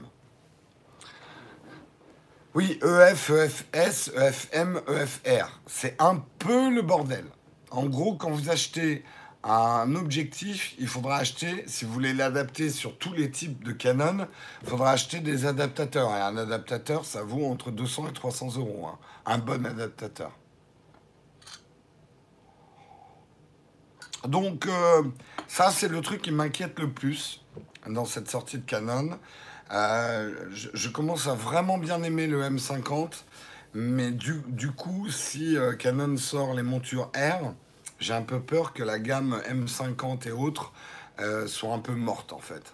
Oui, 2.55 2.79
EF, 2.81 3.29
EFS, 3.29 4.11
EFM, 4.15 4.81
EFR. 4.87 5.59
C'est 5.67 6.01
un 6.01 6.23
peu 6.39 6.73
le 6.73 6.81
bordel. 6.81 7.25
En 7.69 7.85
gros, 7.85 8.15
quand 8.15 8.31
vous 8.31 8.49
achetez 8.49 9.03
un 9.43 9.93
objectif, 9.95 10.73
il 10.79 10.87
faudra 10.87 11.17
acheter, 11.17 11.65
si 11.67 11.85
vous 11.85 11.93
voulez 11.93 12.13
l'adapter 12.13 12.69
sur 12.71 12.97
tous 12.97 13.13
les 13.13 13.29
types 13.29 13.63
de 13.63 13.71
Canon, 13.71 14.27
il 14.63 14.69
faudra 14.69 14.91
acheter 14.91 15.19
des 15.19 15.45
adaptateurs. 15.45 16.09
Et 16.15 16.21
un 16.21 16.37
adaptateur, 16.37 17.05
ça 17.05 17.21
vaut 17.21 17.45
entre 17.45 17.69
200 17.69 18.07
et 18.07 18.13
300 18.13 18.57
euros. 18.57 18.87
Hein. 18.87 18.97
Un 19.25 19.37
bon 19.37 19.65
adaptateur. 19.65 20.31
Donc, 24.27 24.65
euh, 24.65 25.03
ça, 25.47 25.71
c'est 25.71 25.87
le 25.87 26.01
truc 26.01 26.21
qui 26.21 26.31
m'inquiète 26.31 26.79
le 26.79 26.89
plus 26.89 27.43
dans 27.87 28.05
cette 28.05 28.29
sortie 28.29 28.57
de 28.57 28.65
Canon. 28.65 29.19
Euh, 29.71 30.49
je, 30.51 30.89
commence 30.89 31.27
à 31.27 31.33
vraiment 31.33 31.77
bien 31.77 32.01
aimer 32.03 32.27
le 32.27 32.41
M50, 32.41 33.23
mais 33.73 34.11
du, 34.11 34.71
coup, 34.75 35.09
si 35.09 35.57
euh, 35.57 35.73
Canon 35.73 36.17
sort 36.17 36.53
les 36.53 36.63
montures 36.63 37.11
R, 37.15 37.53
j'ai 37.99 38.13
un 38.13 38.21
peu 38.21 38.39
peur 38.39 38.73
que 38.73 38.83
la 38.83 38.99
gamme 38.99 39.41
M50 39.49 40.27
et 40.27 40.31
autres 40.31 40.73
soit 41.47 41.73
un 41.73 41.79
peu 41.79 41.93
morte 41.93 42.33
en 42.33 42.39
fait. 42.39 42.73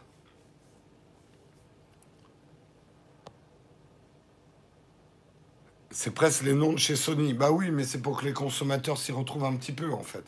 C'est 5.91 6.11
presque 6.11 6.41
les 6.41 6.53
noms 6.53 6.73
de 6.73 6.79
chez 6.79 6.95
Sony. 6.95 7.35
Bah 7.35 7.51
oui, 7.51 7.69
mais 7.69 7.83
c'est 7.83 7.99
pour 7.99 8.19
que 8.19 8.25
les 8.25 8.33
consommateurs 8.33 8.97
s'y 8.97 9.11
retrouvent 9.11 9.45
un 9.45 9.55
petit 9.57 9.73
peu 9.73 9.93
en 9.93 10.01
fait. 10.01 10.23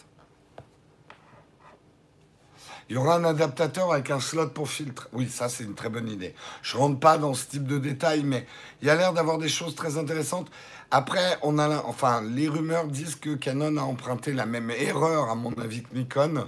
Il 2.94 2.98
y 2.98 3.00
aura 3.00 3.16
un 3.16 3.24
adaptateur 3.24 3.92
avec 3.92 4.12
un 4.12 4.20
slot 4.20 4.50
pour 4.50 4.70
filtre. 4.70 5.10
Oui, 5.14 5.28
ça 5.28 5.50
c'est 5.50 5.64
une 5.64 5.74
très 5.74 5.90
bonne 5.90 6.08
idée. 6.08 6.36
Je 6.62 6.78
rentre 6.78 7.00
pas 7.00 7.18
dans 7.18 7.34
ce 7.34 7.48
type 7.48 7.66
de 7.66 7.80
détails, 7.80 8.22
mais 8.22 8.46
il 8.84 8.88
y 8.88 8.92
a 8.92 8.96
l'air 8.96 9.14
d'avoir 9.14 9.40
des 9.40 9.50
choses 9.50 9.74
très 9.74 9.98
intéressantes. 9.98 10.52
Après, 10.92 11.40
on 11.42 11.58
a, 11.58 11.82
enfin, 11.88 12.22
les 12.22 12.48
rumeurs 12.48 12.86
disent 12.86 13.16
que 13.16 13.34
Canon 13.34 13.78
a 13.78 13.82
emprunté 13.82 14.32
la 14.32 14.46
même 14.46 14.70
erreur, 14.70 15.32
à 15.32 15.34
mon 15.34 15.52
avis, 15.54 15.82
que 15.82 15.96
Nikon. 15.96 16.48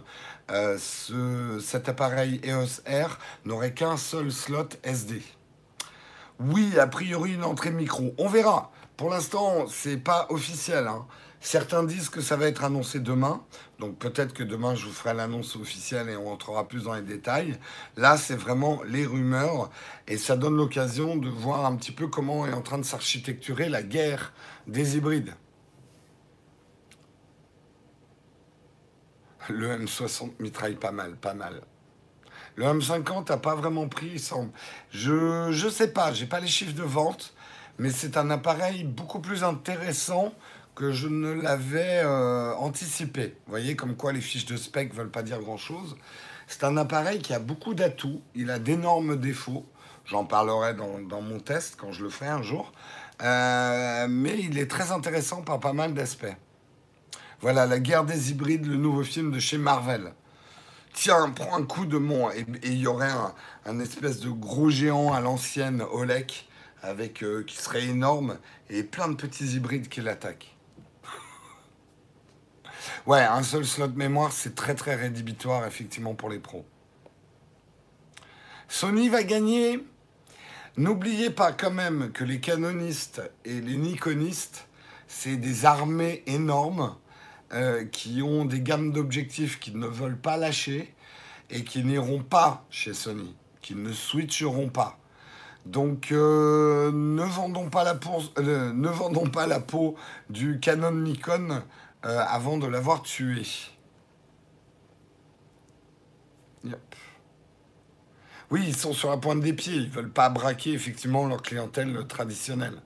Euh, 0.51 0.77
ce, 0.77 1.59
cet 1.65 1.89
appareil 1.89 2.39
EOS 2.43 2.83
R 2.87 3.17
n'aurait 3.45 3.73
qu'un 3.73 3.97
seul 3.97 4.31
slot 4.31 4.69
SD. 4.83 5.23
Oui, 6.39 6.77
a 6.77 6.85
priori, 6.85 7.33
une 7.33 7.43
entrée 7.43 7.71
micro. 7.71 8.13
On 8.19 8.29
verra. 8.29 8.71
Pour 8.97 9.09
l'instant, 9.09 9.65
c'est 9.67 9.97
pas 9.97 10.27
officiel. 10.29 10.85
Hein. 10.85 11.07
Certains 11.45 11.83
disent 11.83 12.09
que 12.09 12.21
ça 12.21 12.37
va 12.37 12.47
être 12.47 12.63
annoncé 12.63 12.99
demain. 12.99 13.43
Donc 13.77 13.99
peut-être 13.99 14.33
que 14.33 14.41
demain, 14.41 14.73
je 14.73 14.87
vous 14.87 14.91
ferai 14.91 15.13
l'annonce 15.13 15.55
officielle 15.55 16.09
et 16.09 16.15
on 16.15 16.25
rentrera 16.25 16.67
plus 16.67 16.85
dans 16.85 16.95
les 16.95 17.03
détails. 17.03 17.59
Là, 17.97 18.17
c'est 18.17 18.35
vraiment 18.35 18.81
les 18.81 19.05
rumeurs. 19.05 19.69
Et 20.07 20.17
ça 20.17 20.37
donne 20.37 20.57
l'occasion 20.57 21.17
de 21.17 21.29
voir 21.29 21.67
un 21.67 21.75
petit 21.75 21.91
peu 21.91 22.07
comment 22.07 22.47
est 22.47 22.53
en 22.53 22.63
train 22.63 22.79
de 22.79 22.83
s'architecturer 22.83 23.69
la 23.69 23.83
guerre 23.83 24.33
des 24.65 24.97
hybrides. 24.97 25.35
Le 29.47 29.77
M60 29.77 30.31
mitraille 30.39 30.77
pas 30.77 30.91
mal, 30.91 31.15
pas 31.15 31.35
mal. 31.35 31.61
Le 32.55 32.65
M50 32.65 33.29
n'a 33.29 33.37
pas 33.37 33.53
vraiment 33.53 33.87
pris, 33.87 34.13
il 34.13 34.19
semble. 34.19 34.49
Je 34.89 35.51
ne 35.51 35.69
sais 35.69 35.89
pas, 35.89 36.11
j'ai 36.11 36.25
pas 36.25 36.39
les 36.39 36.47
chiffres 36.47 36.73
de 36.73 36.81
vente, 36.81 37.35
mais 37.77 37.91
c'est 37.91 38.17
un 38.17 38.31
appareil 38.31 38.83
beaucoup 38.83 39.19
plus 39.19 39.43
intéressant 39.43 40.33
que 40.75 40.91
je 40.91 41.07
ne 41.07 41.31
l'avais 41.31 42.01
euh, 42.03 42.53
anticipé. 42.55 43.35
Vous 43.45 43.51
voyez, 43.51 43.75
comme 43.75 43.95
quoi 43.95 44.11
les 44.11 44.21
fiches 44.21 44.45
de 44.45 44.57
spec 44.57 44.91
ne 44.91 44.97
veulent 44.97 45.11
pas 45.11 45.23
dire 45.23 45.39
grand-chose. 45.39 45.95
C'est 46.47 46.63
un 46.63 46.77
appareil 46.77 47.19
qui 47.19 47.33
a 47.33 47.39
beaucoup 47.39 47.73
d'atouts, 47.73 48.21
il 48.35 48.51
a 48.51 48.59
d'énormes 48.59 49.15
défauts. 49.15 49.65
J'en 50.05 50.25
parlerai 50.25 50.75
dans, 50.75 51.21
mon 51.21 51.39
test 51.39 51.75
quand 51.77 51.91
je 51.91 52.03
le 52.03 52.09
ferai 52.09 52.27
un 52.27 52.43
jour. 52.43 52.71
Euh, 53.23 54.07
mais 54.07 54.37
il 54.39 54.59
est 54.59 54.69
très 54.69 54.91
intéressant 54.91 55.41
par 55.41 55.59
pas 55.59 55.73
mal 55.73 55.93
d'aspects. 55.93 56.35
Voilà, 57.41 57.65
La 57.65 57.79
guerre 57.79 58.05
des 58.05 58.31
hybrides, 58.31 58.67
le 58.67 58.75
nouveau 58.75 59.03
film 59.03 59.31
de 59.31 59.39
chez 59.39 59.57
Marvel. 59.57 60.13
Tiens, 60.93 61.29
prends 61.29 61.57
un 61.57 61.63
coup 61.63 61.85
de 61.85 61.97
mon... 61.97 62.29
Et 62.31 62.45
il 62.63 62.77
y 62.77 62.87
aurait 62.87 63.11
un, 63.65 63.79
espèce 63.79 64.19
de 64.19 64.29
gros 64.29 64.69
géant 64.69 65.13
à 65.13 65.19
l'ancienne, 65.19 65.83
Olek, 65.91 66.47
avec, 66.83 67.23
euh, 67.23 67.43
qui 67.43 67.57
serait 67.57 67.85
énorme, 67.85 68.37
et 68.69 68.83
plein 68.83 69.07
de 69.07 69.15
petits 69.15 69.55
hybrides 69.55 69.89
qui 69.89 70.01
l'attaquent. 70.01 70.54
Ouais, 73.05 73.21
un 73.21 73.43
seul 73.43 73.65
slot 73.65 73.89
mémoire, 73.89 74.31
c'est 74.31 74.55
très 74.55 74.75
très 74.75 74.95
rédhibitoire 74.95 75.65
effectivement 75.65 76.15
pour 76.15 76.29
les 76.29 76.39
pros. 76.39 76.65
Sony 78.67 79.09
va 79.09 79.23
gagner. 79.23 79.79
N'oubliez 80.77 81.29
pas 81.29 81.53
quand 81.53 81.71
même 81.71 82.11
que 82.11 82.23
les 82.23 82.39
canonistes 82.39 83.21
et 83.45 83.61
les 83.61 83.77
nikonistes, 83.77 84.67
c'est 85.07 85.37
des 85.37 85.65
armées 85.65 86.23
énormes 86.25 86.95
euh, 87.53 87.85
qui 87.85 88.21
ont 88.21 88.43
des 88.43 88.59
gammes 88.59 88.91
d'objectifs 88.91 89.59
qu'ils 89.59 89.79
ne 89.79 89.87
veulent 89.87 90.17
pas 90.17 90.35
lâcher 90.35 90.93
et 91.49 91.63
qui 91.63 91.83
n'iront 91.83 92.23
pas 92.23 92.65
chez 92.69 92.93
Sony, 92.93 93.35
qui 93.61 93.75
ne 93.75 93.93
switcheront 93.93 94.69
pas. 94.69 94.97
Donc 95.65 96.11
euh, 96.11 96.91
euh, 96.91 96.91
ne 96.91 97.23
vendons 97.23 97.69
pas 97.69 97.83
la 99.47 99.59
peau 99.59 99.95
du 100.29 100.59
Canon 100.59 100.91
Nikon 100.91 101.63
euh, 102.05 102.23
avant 102.27 102.57
de 102.57 102.67
l'avoir 102.67 103.01
tué. 103.01 103.43
Oui, 108.51 108.63
ils 108.67 108.75
sont 108.75 108.93
sur 108.93 109.09
la 109.09 109.17
pointe 109.17 109.41
des 109.41 109.53
pieds. 109.53 109.75
Ils 109.75 109.89
veulent 109.89 110.11
pas 110.11 110.29
braquer 110.29 110.73
effectivement 110.73 111.27
leur 111.27 111.41
clientèle 111.41 112.05
traditionnelle. 112.07 112.81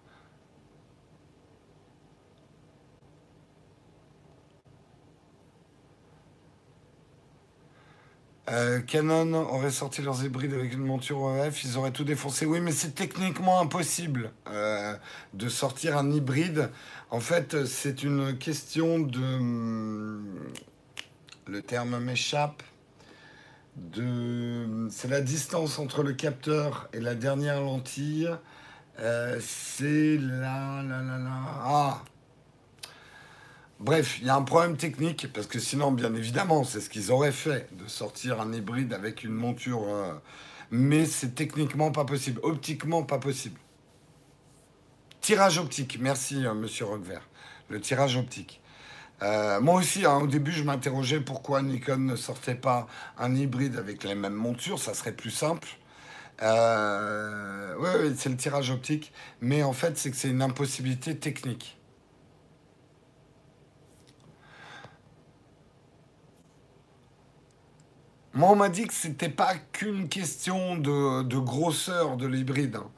Euh, 8.50 8.82
Canon 8.82 9.34
aurait 9.36 9.70
sorti 9.70 10.02
leurs 10.02 10.24
hybrides 10.26 10.54
avec 10.54 10.74
une 10.74 10.84
monture 10.84 11.30
EF, 11.36 11.64
ils 11.64 11.78
auraient 11.78 11.92
tout 11.92 12.04
défoncé. 12.04 12.48
Oui, 12.48 12.60
mais 12.62 12.72
c'est 12.72 12.96
techniquement 12.96 13.60
impossible 13.60 14.32
euh, 14.48 14.96
de 15.34 15.50
sortir 15.50 15.98
un 15.98 16.10
hybride. 16.12 16.72
En 17.12 17.20
fait, 17.20 17.66
c'est 17.66 18.04
une 18.04 18.38
question 18.38 19.00
de... 19.00 19.20
Hum, 19.20 20.52
le 21.48 21.62
terme 21.62 22.00
m'échappe. 22.00 22.62
De... 23.76 24.88
C'est 24.92 25.08
la 25.08 25.22
distance 25.22 25.80
entre 25.80 26.04
le 26.04 26.14
capteur 26.14 26.88
et 26.94 27.00
la 27.00 27.16
dernière 27.16 27.62
lentille. 27.62 28.30
Euh, 29.00 29.40
c'est 29.42 30.18
là, 30.18 30.84
là, 30.84 31.02
là, 31.02 31.18
là. 31.18 31.42
Ah 31.64 32.04
Bref, 33.80 34.20
il 34.20 34.28
y 34.28 34.30
a 34.30 34.36
un 34.36 34.42
problème 34.42 34.76
technique, 34.76 35.32
parce 35.34 35.48
que 35.48 35.58
sinon, 35.58 35.94
bien 35.94 36.14
évidemment, 36.14 36.66
c'est 36.66 36.82
ce 36.82 36.90
qu'ils 36.90 37.12
auraient 37.12 37.32
fait, 37.32 37.70
de 37.78 37.88
sortir 37.88 38.42
un 38.42 38.52
hybride 38.52 38.94
avec 38.94 39.24
une 39.24 39.32
monture. 39.32 39.84
Euh, 39.88 40.14
mais 40.70 41.06
c'est 41.06 41.34
techniquement 41.34 41.92
pas 41.92 42.04
possible, 42.04 42.40
optiquement 42.44 43.04
pas 43.04 43.20
possible. 43.20 43.58
Tirage 45.22 45.58
optique, 45.58 45.98
merci 46.00 46.46
euh, 46.46 46.54
monsieur 46.54 46.86
Roquevert. 46.86 47.28
Le 47.70 47.80
tirage 47.80 48.18
optique. 48.18 48.62
Euh, 49.22 49.60
moi 49.60 49.76
aussi, 49.76 50.06
hein, 50.06 50.18
au 50.18 50.28
début, 50.28 50.52
je 50.52 50.64
m'interrogeais 50.64 51.20
pourquoi 51.20 51.62
Nikon 51.62 51.98
ne 51.98 52.16
sortait 52.16 52.56
pas 52.56 52.88
un 53.18 53.36
hybride 53.36 53.78
avec 53.78 54.04
les 54.04 54.16
mêmes 54.16 54.34
montures, 54.34 54.80
ça 54.80 54.94
serait 54.94 55.12
plus 55.12 55.32
simple. 55.32 55.68
oui, 56.42 58.16
c'est 58.18 58.30
le 58.30 58.38
tirage 58.38 58.72
optique, 58.72 59.12
mais 59.42 59.62
en 59.64 59.74
fait, 59.74 59.98
c'est 59.98 60.10
que 60.10 60.18
c'est 60.18 60.30
une 60.30 60.42
impossibilité 60.42 61.18
technique. 61.18 61.80
Moi, 68.40 68.52
on 68.52 68.56
m'a 68.56 68.70
dit 68.70 68.88
que 68.88 68.94
c'était 68.94 69.28
pas 69.28 69.56
qu'une 69.74 70.08
question 70.08 70.78
de, 70.78 71.38
grosseur 71.40 72.16
de 72.16 72.26
l'hybride. 72.26 72.78
Hein. 72.78 72.90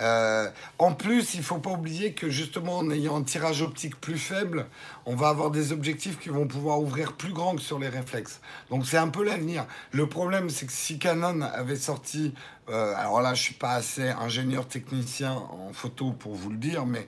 Euh, 0.00 0.50
en 0.78 0.92
plus, 0.92 1.34
il 1.34 1.42
faut 1.42 1.58
pas 1.58 1.70
oublier 1.70 2.12
que 2.12 2.28
justement, 2.28 2.78
en 2.78 2.90
ayant 2.90 3.16
un 3.16 3.22
tirage 3.22 3.62
optique 3.62 3.98
plus 4.00 4.18
faible, 4.18 4.66
on 5.06 5.14
va 5.14 5.28
avoir 5.28 5.50
des 5.50 5.72
objectifs 5.72 6.18
qui 6.18 6.28
vont 6.28 6.46
pouvoir 6.46 6.80
ouvrir 6.80 7.14
plus 7.14 7.32
grand 7.32 7.56
que 7.56 7.62
sur 7.62 7.78
les 7.78 7.88
réflexes. 7.88 8.40
Donc 8.70 8.86
c'est 8.86 8.98
un 8.98 9.08
peu 9.08 9.24
l'avenir. 9.24 9.66
Le 9.92 10.06
problème, 10.06 10.50
c'est 10.50 10.66
que 10.66 10.72
si 10.72 10.98
Canon 10.98 11.40
avait 11.40 11.76
sorti, 11.76 12.34
euh, 12.68 12.94
alors 12.96 13.20
là, 13.20 13.34
je 13.34 13.42
suis 13.42 13.54
pas 13.54 13.72
assez 13.72 14.08
ingénieur 14.08 14.68
technicien 14.68 15.32
en 15.32 15.72
photo 15.72 16.12
pour 16.12 16.34
vous 16.34 16.50
le 16.50 16.58
dire, 16.58 16.84
mais 16.84 17.06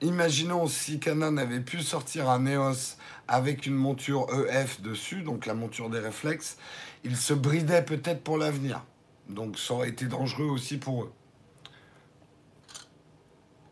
imaginons 0.00 0.66
si 0.66 0.98
Canon 0.98 1.36
avait 1.36 1.60
pu 1.60 1.82
sortir 1.82 2.28
un 2.28 2.46
EOS 2.46 2.96
avec 3.28 3.66
une 3.66 3.74
monture 3.74 4.26
EF 4.50 4.80
dessus, 4.80 5.22
donc 5.22 5.46
la 5.46 5.54
monture 5.54 5.88
des 5.88 6.00
réflexes, 6.00 6.56
ils 7.04 7.16
se 7.16 7.32
bridaient 7.32 7.84
peut-être 7.84 8.22
pour 8.22 8.38
l'avenir. 8.38 8.82
Donc 9.28 9.58
ça 9.58 9.74
aurait 9.74 9.88
été 9.88 10.06
dangereux 10.06 10.46
aussi 10.46 10.76
pour 10.76 11.04
eux. 11.04 11.12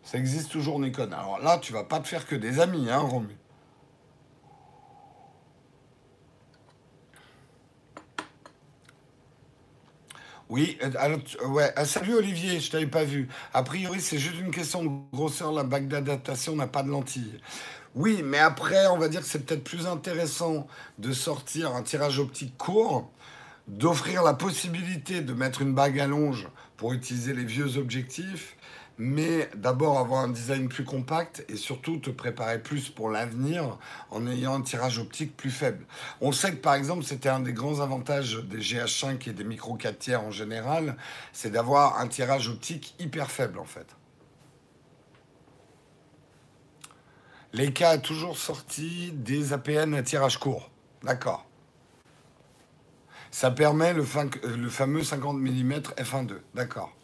Ça 0.02 0.18
existe 0.18 0.50
toujours 0.50 0.78
Nikon. 0.80 1.12
Alors 1.12 1.38
là, 1.38 1.58
tu 1.58 1.72
vas 1.72 1.84
pas 1.84 2.00
te 2.00 2.08
faire 2.08 2.26
que 2.26 2.34
des 2.34 2.60
amis, 2.60 2.90
hein, 2.90 2.98
Romu. 2.98 3.36
Oui, 10.48 10.76
euh, 10.82 10.90
alors, 10.98 11.20
ouais. 11.46 11.72
Ah, 11.76 11.86
salut 11.86 12.14
Olivier, 12.14 12.60
je 12.60 12.70
t'avais 12.70 12.86
pas 12.86 13.04
vu. 13.04 13.28
A 13.54 13.62
priori, 13.62 14.00
c'est 14.02 14.18
juste 14.18 14.38
une 14.38 14.50
question 14.50 14.84
de 14.84 14.90
grosseur. 15.12 15.50
La 15.52 15.64
bague 15.64 15.88
d'adaptation 15.88 16.56
n'a 16.56 16.66
pas 16.66 16.82
de 16.82 16.90
lentilles. 16.90 17.40
Oui, 17.94 18.22
mais 18.22 18.38
après, 18.38 18.86
on 18.88 18.98
va 18.98 19.08
dire 19.08 19.20
que 19.20 19.26
c'est 19.26 19.46
peut-être 19.46 19.64
plus 19.64 19.86
intéressant 19.86 20.66
de 20.98 21.12
sortir 21.12 21.74
un 21.74 21.82
tirage 21.82 22.18
optique 22.18 22.56
court 22.58 23.10
d'offrir 23.68 24.22
la 24.22 24.34
possibilité 24.34 25.20
de 25.20 25.32
mettre 25.32 25.62
une 25.62 25.74
bague 25.74 26.00
à 26.00 26.06
longe 26.06 26.48
pour 26.76 26.92
utiliser 26.92 27.32
les 27.32 27.44
vieux 27.44 27.76
objectifs, 27.78 28.56
mais 28.98 29.50
d'abord 29.54 29.98
avoir 29.98 30.20
un 30.22 30.28
design 30.28 30.68
plus 30.68 30.84
compact 30.84 31.44
et 31.48 31.56
surtout 31.56 31.98
te 31.98 32.10
préparer 32.10 32.62
plus 32.62 32.88
pour 32.88 33.10
l'avenir 33.10 33.78
en 34.10 34.26
ayant 34.26 34.54
un 34.54 34.62
tirage 34.62 34.98
optique 34.98 35.36
plus 35.36 35.50
faible. 35.50 35.84
On 36.20 36.32
sait 36.32 36.52
que 36.52 36.56
par 36.56 36.74
exemple 36.74 37.04
c'était 37.04 37.28
un 37.28 37.40
des 37.40 37.52
grands 37.52 37.80
avantages 37.80 38.36
des 38.36 38.58
GH5 38.58 39.28
et 39.28 39.32
des 39.32 39.44
micro 39.44 39.74
4 39.74 39.98
tiers 39.98 40.22
en 40.22 40.30
général, 40.30 40.96
c'est 41.32 41.50
d'avoir 41.50 41.98
un 42.00 42.08
tirage 42.08 42.48
optique 42.48 42.94
hyper 42.98 43.30
faible 43.30 43.58
en 43.58 43.64
fait. 43.64 43.86
Leica 47.52 47.90
a 47.90 47.98
toujours 47.98 48.38
sorti 48.38 49.12
des 49.12 49.52
APN 49.52 49.94
à 49.94 50.02
tirage 50.02 50.38
court. 50.38 50.70
D'accord. 51.02 51.46
Ça 53.30 53.50
permet 53.50 53.92
le, 53.92 54.04
fameux 54.04 55.02
50 55.02 55.38
mm 55.38 55.72
f1.2. 55.98 56.36
D'accord. 56.54 56.94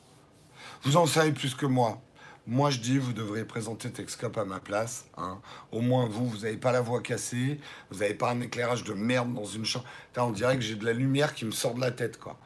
Vous 0.83 0.97
en 0.97 1.07
savez 1.07 1.33
plus 1.33 1.55
que 1.55 1.67
moi. 1.67 2.01
Moi, 2.47 2.71
je 2.71 2.79
dis, 2.79 2.97
vous 2.97 3.13
devrez 3.13 3.45
présenter 3.45 3.91
Texcop 3.91 4.39
à 4.39 4.45
ma 4.45 4.59
place. 4.59 5.07
Hein. 5.19 5.39
Au 5.71 5.83
moins, 5.83 6.07
vous, 6.07 6.27
vous 6.27 6.39
n'avez 6.39 6.57
pas 6.57 6.73
la 6.73 6.81
voix 6.81 7.03
cassée. 7.03 7.61
Vous 7.91 7.99
n'avez 7.99 8.15
pas 8.15 8.31
un 8.31 8.41
éclairage 8.41 8.85
de 8.85 8.95
merde 8.95 9.35
dans 9.35 9.45
une 9.45 9.67
chambre. 9.67 9.85
On 10.17 10.31
dirait 10.31 10.57
que 10.57 10.63
j'ai 10.63 10.77
de 10.77 10.85
la 10.85 10.95
lumière 10.95 11.35
qui 11.35 11.45
me 11.45 11.51
sort 11.51 11.75
de 11.75 11.81
la 11.81 11.91
tête, 11.91 12.19
quoi. 12.19 12.39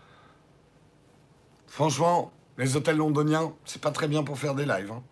Franchement, 1.68 2.32
les 2.58 2.76
hôtels 2.76 2.96
londoniens, 2.96 3.54
c'est 3.64 3.80
pas 3.80 3.92
très 3.92 4.08
bien 4.08 4.24
pour 4.24 4.38
faire 4.38 4.54
des 4.54 4.66
lives. 4.66 4.90
Hein. 4.90 5.02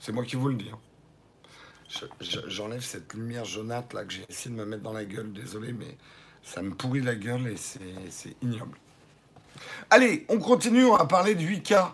C'est 0.00 0.12
moi 0.12 0.24
qui 0.24 0.36
vous 0.36 0.48
le 0.48 0.56
dis. 0.56 0.70
Hein. 0.70 2.08
J'enlève 2.48 2.82
cette 2.82 3.14
lumière 3.14 3.44
jaunâtre 3.44 3.94
là 3.94 4.04
que 4.04 4.12
j'ai 4.12 4.26
essayé 4.28 4.54
de 4.54 4.60
me 4.60 4.66
mettre 4.66 4.82
dans 4.82 4.92
la 4.92 5.04
gueule. 5.04 5.32
Désolé, 5.32 5.72
mais 5.72 5.96
ça 6.42 6.62
me 6.62 6.74
pourrit 6.74 7.00
la 7.00 7.14
gueule 7.14 7.46
et 7.46 7.56
c'est 7.56 8.36
ignoble. 8.42 8.76
Allez, 9.88 10.26
on 10.28 10.38
continue, 10.38 10.84
on 10.84 10.96
va 10.96 11.06
parler 11.06 11.34
de 11.34 11.42
8K. 11.42 11.92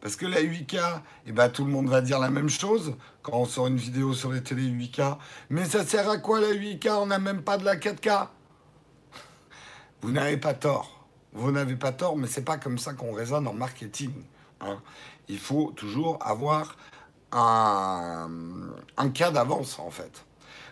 Parce 0.00 0.16
que 0.16 0.26
la 0.26 0.40
8K, 0.40 1.00
eh 1.26 1.32
ben, 1.32 1.48
tout 1.48 1.64
le 1.64 1.70
monde 1.70 1.88
va 1.88 2.00
dire 2.00 2.18
la 2.18 2.30
même 2.30 2.48
chose 2.48 2.94
quand 3.22 3.32
on 3.34 3.44
sort 3.46 3.66
une 3.66 3.76
vidéo 3.76 4.14
sur 4.14 4.30
les 4.30 4.42
télé 4.42 4.62
8K. 4.62 5.18
Mais 5.50 5.64
ça 5.64 5.84
sert 5.84 6.08
à 6.08 6.18
quoi 6.18 6.40
la 6.40 6.52
8K 6.52 6.90
On 6.90 7.06
n'a 7.06 7.18
même 7.18 7.42
pas 7.42 7.58
de 7.58 7.64
la 7.64 7.76
4K. 7.76 8.28
Vous 10.00 10.12
n'avez 10.12 10.36
pas 10.36 10.54
tort. 10.54 11.06
Vous 11.32 11.50
n'avez 11.50 11.76
pas 11.76 11.92
tort, 11.92 12.16
mais 12.16 12.26
c'est 12.26 12.44
pas 12.44 12.58
comme 12.58 12.78
ça 12.78 12.94
qu'on 12.94 13.12
raisonne 13.12 13.46
en 13.48 13.52
marketing. 13.52 14.12
Hein. 14.60 14.80
Il 15.28 15.38
faut 15.38 15.72
toujours 15.76 16.18
avoir 16.24 16.76
un 17.32 18.28
cas 19.12 19.30
d'avance, 19.30 19.78
en 19.78 19.90
fait. 19.90 20.24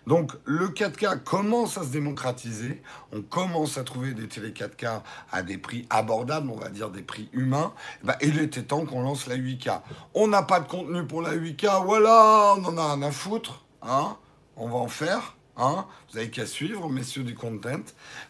Donc 0.07 0.33
le 0.45 0.69
4K 0.69 1.23
commence 1.25 1.79
à 1.79 1.83
se 1.83 1.89
démocratiser, 1.89 2.83
on 3.13 3.23
commence 3.23 3.77
à 3.77 3.83
trouver 3.83 4.15
des 4.15 4.29
télé 4.29 4.51
4K 4.51 5.03
à 5.33 5.43
des 5.43 5.59
prix 5.59 5.87
abordables, 5.91 6.49
on 6.51 6.57
va 6.57 6.69
dire 6.69 6.91
des 6.91 7.03
prix 7.03 7.29
humains. 7.33 7.73
Bah, 8.05 8.17
il 8.23 8.39
était 8.39 8.63
temps 8.63 8.87
qu'on 8.87 9.03
lance 9.03 9.27
la 9.27 9.37
8K. 9.37 9.81
On 10.15 10.29
n'a 10.29 10.43
pas 10.43 10.61
de 10.61 10.69
contenu 10.69 11.05
pour 11.05 11.23
la 11.23 11.35
8K, 11.37 11.85
voilà, 11.85 12.55
on 12.57 12.65
en 12.65 12.79
a 12.79 12.95
rien 12.95 13.03
à 13.03 13.11
foutre, 13.11 13.65
hein 13.83 14.17
on 14.57 14.69
va 14.69 14.77
en 14.77 14.89
faire. 14.89 15.37
Hein 15.59 15.87
Vous 16.11 16.19
avez 16.19 16.31
qu'à 16.31 16.45
suivre, 16.45 16.89
messieurs 16.91 17.25
du 17.25 17.35
content. 17.35 17.81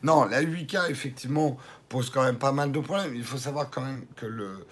Non, 0.02 0.26
la 0.26 0.42
8K, 0.42 0.90
effectivement, 0.90 1.56
pose 1.88 2.10
quand 2.10 2.22
même 2.22 2.38
pas 2.38 2.52
mal 2.52 2.70
de 2.70 2.78
problèmes. 2.78 3.14
Il 3.14 3.24
faut 3.24 3.38
savoir 3.38 3.70
quand 3.70 3.82
même 3.82 4.04
que 4.14 4.26
le... 4.26 4.66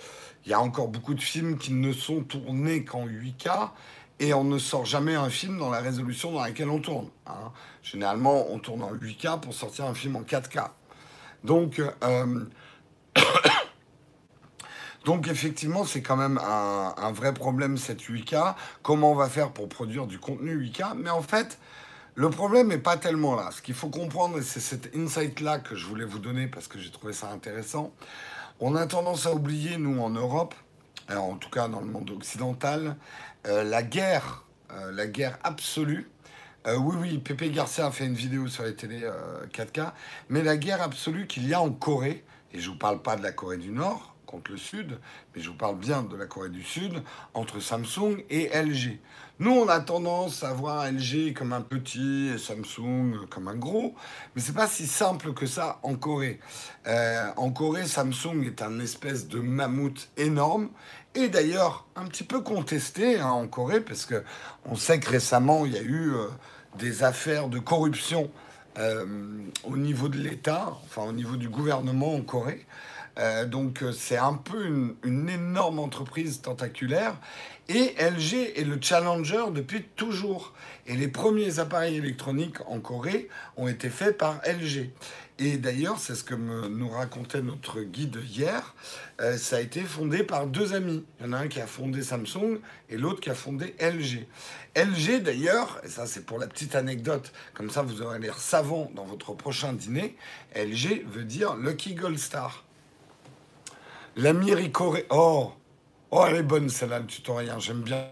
Y 0.47 0.53
a 0.53 0.61
encore 0.61 0.89
beaucoup 0.89 1.15
de 1.15 1.23
films 1.23 1.57
qui 1.59 1.73
ne 1.73 1.93
sont 1.93 2.23
tournés 2.23 2.85
qu'en 2.85 3.07
8K 3.07 3.71
et 4.21 4.33
on 4.33 4.45
ne 4.45 4.59
sort 4.59 4.85
jamais 4.85 5.15
un 5.15 5.31
film 5.31 5.59
dans 5.59 5.71
la 5.71 5.81
résolution 5.81 6.33
dans 6.33 6.43
laquelle 6.43 6.71
on 6.71 6.81
tourne. 6.81 7.09
Hein. 7.27 7.53
Généralement, 7.83 8.47
on 8.51 8.59
tourne 8.59 8.83
en 8.83 8.95
8K 8.95 9.41
pour 9.41 9.55
sortir 9.55 9.87
un 9.87 9.95
film 9.95 10.17
en 10.17 10.23
4K. 10.23 10.69
Donc, 11.43 11.81
euh, 12.03 12.45
donc 15.05 15.29
effectivement, 15.29 15.85
c'est 15.85 16.01
quand 16.01 16.17
même 16.17 16.39
un, 16.39 17.13
vrai 17.13 17.35
problème 17.35 17.77
cette 17.77 18.03
8K. 18.03 18.55
Comment 18.83 19.13
on 19.13 19.17
va 19.17 19.29
faire 19.29 19.51
pour 19.51 19.69
produire 19.69 20.07
du 20.07 20.19
contenu 20.19 20.57
8K 20.57 20.95
Mais 20.97 21.11
en 21.11 21.23
fait, 21.23 21.59
le 22.15 22.31
problème 22.31 22.69
n'est 22.69 22.79
pas 22.79 22.97
tellement 22.97 23.35
là. 23.35 23.51
Ce 23.51 23.61
qu'il 23.61 23.75
faut 23.75 23.91
comprendre, 23.91 24.39
et 24.39 24.43
c'est 24.43 24.61
cet 24.61 24.95
insight-là 24.95 25.59
que 25.59 25.75
je 25.75 25.87
voulais 25.87 26.05
vous 26.05 26.21
donner 26.21 26.47
parce 26.47 26.69
que 26.69 26.79
j'ai 26.79 26.91
trouvé 26.91 27.13
ça 27.13 27.31
intéressant. 27.31 27.93
On 28.61 28.77
a 28.77 28.87
tendance 28.87 29.27
à 29.27 29.35
oublier, 29.35 29.77
nous, 29.77 30.01
en 30.01 30.11
Europe, 30.11 30.55
alors 31.09 31.25
en 31.25 31.37
tout 31.37 31.51
cas 31.51 31.69
dans 31.69 31.81
le 31.81 31.87
monde 31.87 32.11
occidental, 32.11 32.97
la 33.47 33.83
guerre, 33.83 34.45
euh, 34.73 34.93
la 34.93 35.07
guerre 35.07 35.39
absolue. 35.45 36.11
Euh, 36.67 36.77
oui, 36.77 36.97
oui, 36.99 37.19
Pepe 37.19 37.53
Garcia 37.53 37.87
a 37.87 37.91
fait 37.91 38.07
une 38.07 38.15
vidéo 38.15 38.49
sur 38.49 38.65
les 38.65 38.75
télé 38.75 39.07
4K, 39.53 39.93
mais 40.31 40.43
la 40.43 40.57
guerre 40.57 40.81
absolue 40.81 41.27
qu'il 41.27 41.47
y 41.47 41.53
a 41.53 41.61
en 41.61 41.71
Corée, 41.71 42.25
et 42.53 42.61
je 42.61 42.69
ne 42.69 42.73
vous 42.73 42.79
parle 42.79 43.03
pas 43.03 43.17
de 43.17 43.23
la 43.23 43.33
Corée 43.33 43.59
du 43.59 43.71
Nord 43.71 44.14
contre 44.27 44.51
le 44.51 44.57
Sud, 44.57 44.99
mais 45.35 45.43
je 45.43 45.49
vous 45.51 45.57
parle 45.57 45.77
bien 45.79 46.03
de 46.03 46.17
la 46.17 46.27
Corée 46.27 46.51
du 46.51 46.63
Sud, 46.63 47.03
entre 47.35 47.61
Samsung 47.61 48.25
et 48.31 48.49
LG. 48.49 48.99
Nous, 49.41 49.51
on 49.51 49.69
a 49.69 49.81
tendance 49.81 50.45
à 50.45 50.53
voir 50.53 50.89
LG 50.91 51.35
comme 51.35 51.53
un 51.53 51.61
petit 51.61 52.29
et 52.35 52.39
Samsung 52.39 53.27
comme 53.29 53.49
un 53.49 53.57
gros, 53.57 53.95
mais 54.35 54.43
c'est 54.43 54.55
pas 54.55 54.69
si 54.69 54.87
simple 54.87 55.35
que 55.35 55.47
ça 55.47 55.81
en 55.83 55.97
Corée. 55.97 56.39
Euh, 56.87 57.29
en 57.37 57.51
Corée, 57.51 57.87
Samsung 57.87 58.45
est 58.47 58.63
un 58.63 58.79
espèce 58.79 59.27
de 59.27 59.41
mammouth 59.41 60.09
énorme 60.17 60.69
et 61.17 61.29
d'ailleurs 61.29 61.87
un 61.97 62.05
petit 62.07 62.25
peu 62.25 62.43
contesté 62.43 63.19
hein, 63.19 63.31
en 63.31 63.49
Corée 63.49 63.81
parce 63.81 64.07
que 64.07 64.23
on 64.65 64.77
sait 64.77 65.01
que 65.01 65.11
récemment 65.11 65.67
il 65.67 65.73
y 65.73 65.79
a 65.79 65.83
eu 65.83 66.13
euh, 66.13 66.29
des 66.79 67.03
affaires 67.03 67.49
de 67.49 67.59
corruption 67.59 68.31
euh, 68.79 69.05
au 69.63 69.77
niveau 69.77 70.09
de 70.09 70.19
l'État, 70.19 70.77
enfin 70.85 71.03
au 71.03 71.13
niveau 71.13 71.37
du 71.37 71.49
gouvernement 71.49 72.15
en 72.15 72.23
Corée. 72.23 72.67
Donc 73.47 73.85
c'est 73.93 74.17
un 74.17 74.35
peu 74.35 74.67
une, 74.67 74.97
une, 75.05 75.29
énorme 75.29 75.79
entreprise 75.79 76.41
tentaculaire 76.41 77.17
et 77.69 77.95
LG 77.99 78.53
est 78.57 78.67
le 78.67 78.79
challenger 78.81 79.45
depuis 79.53 79.85
toujours. 79.97 80.53
Et 80.87 80.97
les 80.97 81.09
premiers 81.09 81.61
appareils 81.61 81.97
électroniques 81.97 82.61
en 82.67 82.81
Corée 82.81 83.29
ont 83.57 83.69
été 83.69 83.89
faits 83.89 84.19
par 84.19 84.41
LG. 84.47 84.91
Et 85.39 85.57
d'ailleurs, 85.57 85.99
c'est 85.99 86.15
ce 86.15 86.23
que 86.23 86.35
nous 86.35 86.89
racontait 86.89 87.43
notre 87.43 87.81
guide 87.81 88.19
hier, 88.25 88.75
euh, 89.21 89.37
ça 89.37 89.57
a 89.57 89.61
été 89.61 89.81
fondé 89.81 90.23
par 90.23 90.47
deux 90.47 90.75
amis. 90.75 91.05
Il 91.19 91.27
y 91.27 91.29
en 91.29 91.33
a 91.33 91.39
un 91.39 91.49
qui 91.49 91.61
a 91.61 91.67
fondé 91.67 92.03
Samsung 92.03 92.61
et 92.89 92.97
l'autre 92.97 93.21
qui 93.21 93.31
a 93.31 93.35
fondé 93.35 93.75
LG. 93.81 94.27
LG 94.77 95.23
d'ailleurs, 95.23 95.81
et 95.85 95.89
ça 95.89 96.07
c'est 96.07 96.25
pour 96.25 96.39
la 96.39 96.47
petite 96.47 96.77
anecdote, 96.77 97.33
comme 97.53 97.69
ça 97.69 97.83
vous 97.83 98.01
aurez 98.01 98.21
l'air 98.21 98.39
savant 98.39 98.93
dans 98.95 99.05
votre 99.05 99.33
prochain 99.33 99.73
dîner, 99.73 100.17
LG 100.55 101.05
veut 101.09 101.25
dire 101.25 101.57
Lucky 101.57 101.95
Gold 101.95 102.19
Star. 102.19 102.64
L'ami 104.17 104.71
Corée. 104.71 105.07
Oh 105.11 105.53
Oh, 106.11 106.25
elle 106.29 106.37
est 106.37 106.43
bonne 106.45 106.69
celle-là, 106.69 107.01
le 107.01 107.07
tutoriel, 107.07 107.57
j'aime 107.59 107.81
bien. 107.81 108.07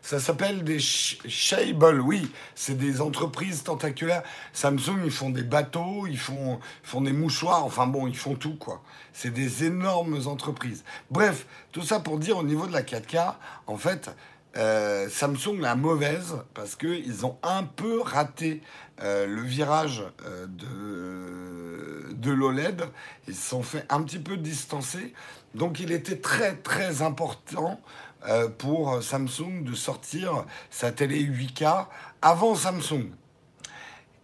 Ça 0.00 0.18
s'appelle 0.18 0.64
des 0.64 0.80
Shable, 0.80 2.00
oui, 2.00 2.32
c'est 2.56 2.76
des 2.76 3.00
entreprises 3.00 3.62
tentaculaires. 3.62 4.24
Samsung, 4.52 5.02
ils 5.04 5.12
font 5.12 5.30
des 5.30 5.44
bateaux, 5.44 6.08
ils 6.08 6.18
font, 6.18 6.58
font 6.82 7.00
des 7.00 7.12
mouchoirs, 7.12 7.64
enfin 7.64 7.86
bon, 7.86 8.08
ils 8.08 8.16
font 8.16 8.34
tout, 8.34 8.56
quoi. 8.56 8.82
C'est 9.12 9.30
des 9.30 9.62
énormes 9.62 10.26
entreprises. 10.26 10.82
Bref, 11.12 11.46
tout 11.70 11.82
ça 11.82 12.00
pour 12.00 12.18
dire 12.18 12.38
au 12.38 12.42
niveau 12.42 12.66
de 12.66 12.72
la 12.72 12.82
4K, 12.82 13.36
en 13.68 13.76
fait, 13.76 14.10
euh, 14.56 15.08
Samsung 15.08 15.60
la 15.60 15.76
mauvaise 15.76 16.36
parce 16.52 16.74
qu'ils 16.74 17.24
ont 17.24 17.38
un 17.44 17.62
peu 17.62 18.02
raté 18.02 18.60
euh, 19.02 19.26
le 19.26 19.42
virage 19.42 20.04
euh, 20.24 20.46
de, 20.46 22.12
de 22.14 22.30
l'OLED. 22.30 22.82
Ils 23.28 23.34
se 23.34 23.50
sont 23.50 23.62
fait 23.62 23.84
un 23.88 24.02
petit 24.02 24.18
peu 24.18 24.36
distancer. 24.36 25.12
Donc 25.54 25.80
il 25.80 25.92
était 25.92 26.18
très 26.18 26.56
très 26.56 27.02
important 27.02 27.80
pour 28.56 29.02
Samsung 29.02 29.64
de 29.64 29.74
sortir 29.74 30.44
sa 30.70 30.92
télé 30.92 31.24
8K 31.24 31.88
avant 32.22 32.54
Samsung. 32.54 33.10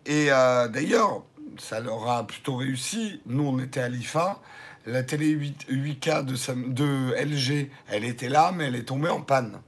Et 0.06 0.26
d'ailleurs, 0.26 1.24
ça 1.58 1.80
leur 1.80 2.08
a 2.08 2.24
plutôt 2.24 2.54
réussi. 2.56 3.20
Nous, 3.26 3.44
on 3.44 3.58
était 3.58 3.80
à 3.80 3.88
l'IFA. 3.88 4.40
La 4.86 5.02
télé 5.02 5.26
8, 5.26 5.98
k 6.00 6.24
de, 6.24 6.72
de 6.72 7.12
LG, 7.20 7.70
elle 7.88 8.04
était 8.04 8.28
là, 8.28 8.52
mais 8.54 8.66
elle 8.66 8.76
est 8.76 8.84
tombée 8.84 9.10
en 9.10 9.20
panne 9.20 9.58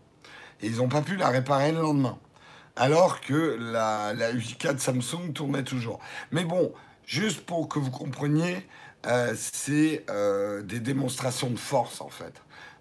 et 0.62 0.66
ils 0.66 0.76
n'ont 0.76 0.88
pas 0.88 1.02
pu 1.02 1.16
la 1.16 1.28
réparer 1.28 1.72
le 1.72 1.80
lendemain. 1.80 2.18
Alors 2.76 3.20
que 3.20 3.56
la, 3.60 4.14
la 4.14 4.32
8K 4.32 4.74
de 4.74 4.78
Samsung 4.78 5.32
tournait 5.34 5.64
toujours. 5.64 6.00
Mais 6.30 6.44
bon, 6.44 6.72
juste 7.04 7.44
pour 7.44 7.68
que 7.68 7.78
vous 7.78 7.90
compreniez, 7.90 8.66
euh, 9.06 9.34
c'est 9.36 10.04
euh, 10.10 10.62
des 10.62 10.80
démonstrations 10.80 11.50
de 11.50 11.58
force 11.58 12.00
en 12.00 12.08
fait. 12.08 12.34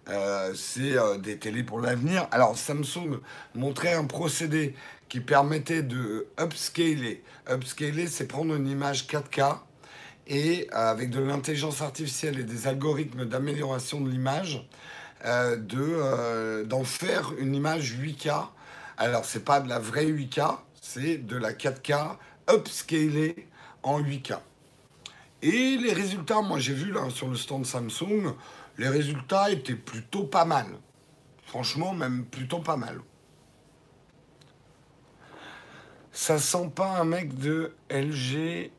Euh, 0.10 0.54
c'est 0.56 0.95
des 1.21 1.38
télés 1.38 1.63
pour 1.63 1.80
l'avenir. 1.80 2.28
Alors 2.32 2.58
Samsung 2.58 3.19
montrait 3.56 3.93
un 3.93 4.06
procédé 4.06 4.75
qui 5.08 5.19
permettait 5.19 5.84
de 5.84 6.28
upscaler. 6.39 7.23
Upscaler, 7.49 8.08
c'est 8.08 8.28
prendre 8.28 8.56
une 8.56 8.67
image 8.67 9.08
4K 9.08 9.60
et 10.28 10.67
avec 10.71 11.10
de 11.10 11.21
l'intelligence 11.21 11.82
artificielle 11.82 12.39
et 12.39 12.43
des 12.43 12.67
algorithmes 12.67 13.25
d'amélioration 13.25 14.02
de 14.02 14.10
l'image, 14.10 14.67
de, 15.25 16.63
d'en 16.65 16.84
faire 16.84 17.34
une 17.39 17.56
image 17.56 17.95
8K. 17.95 18.49
Alors, 19.02 19.24
c'est 19.24 19.46
pas 19.46 19.62
de 19.62 19.70
la 19.70 19.80
vraie 19.80 20.08
8K, 20.08 20.58
c'est 20.82 21.18
de 21.20 21.38
la 21.38 21.54
4K 21.54 22.18
upscalée 22.52 23.48
en 23.82 24.02
8K. 24.02 24.40
Et 25.42 25.78
les 25.78 25.94
résultats, 25.94 26.42
moi 26.42 26.60
j'ai 26.60 26.74
vu 26.74 26.92
là 26.92 27.10
sur 27.10 27.30
le 27.30 27.38
stand 27.38 27.66
Samsung, 27.66 28.36
les 28.78 28.90
résultats 28.90 29.52
étaient 29.52 29.74
plutôt 29.74 30.26
pas 30.26 30.44
mal. 30.44 30.66
Franchement, 31.46 31.94
même 31.94 32.26
plutôt 32.26 32.60
pas 32.60 32.76
mal. 32.76 33.00
Ça 36.12 36.38
sent 36.38 36.70
pas 36.76 37.00
un 37.00 37.06
mec 37.06 37.38
de 37.38 37.74
LG 37.90 38.70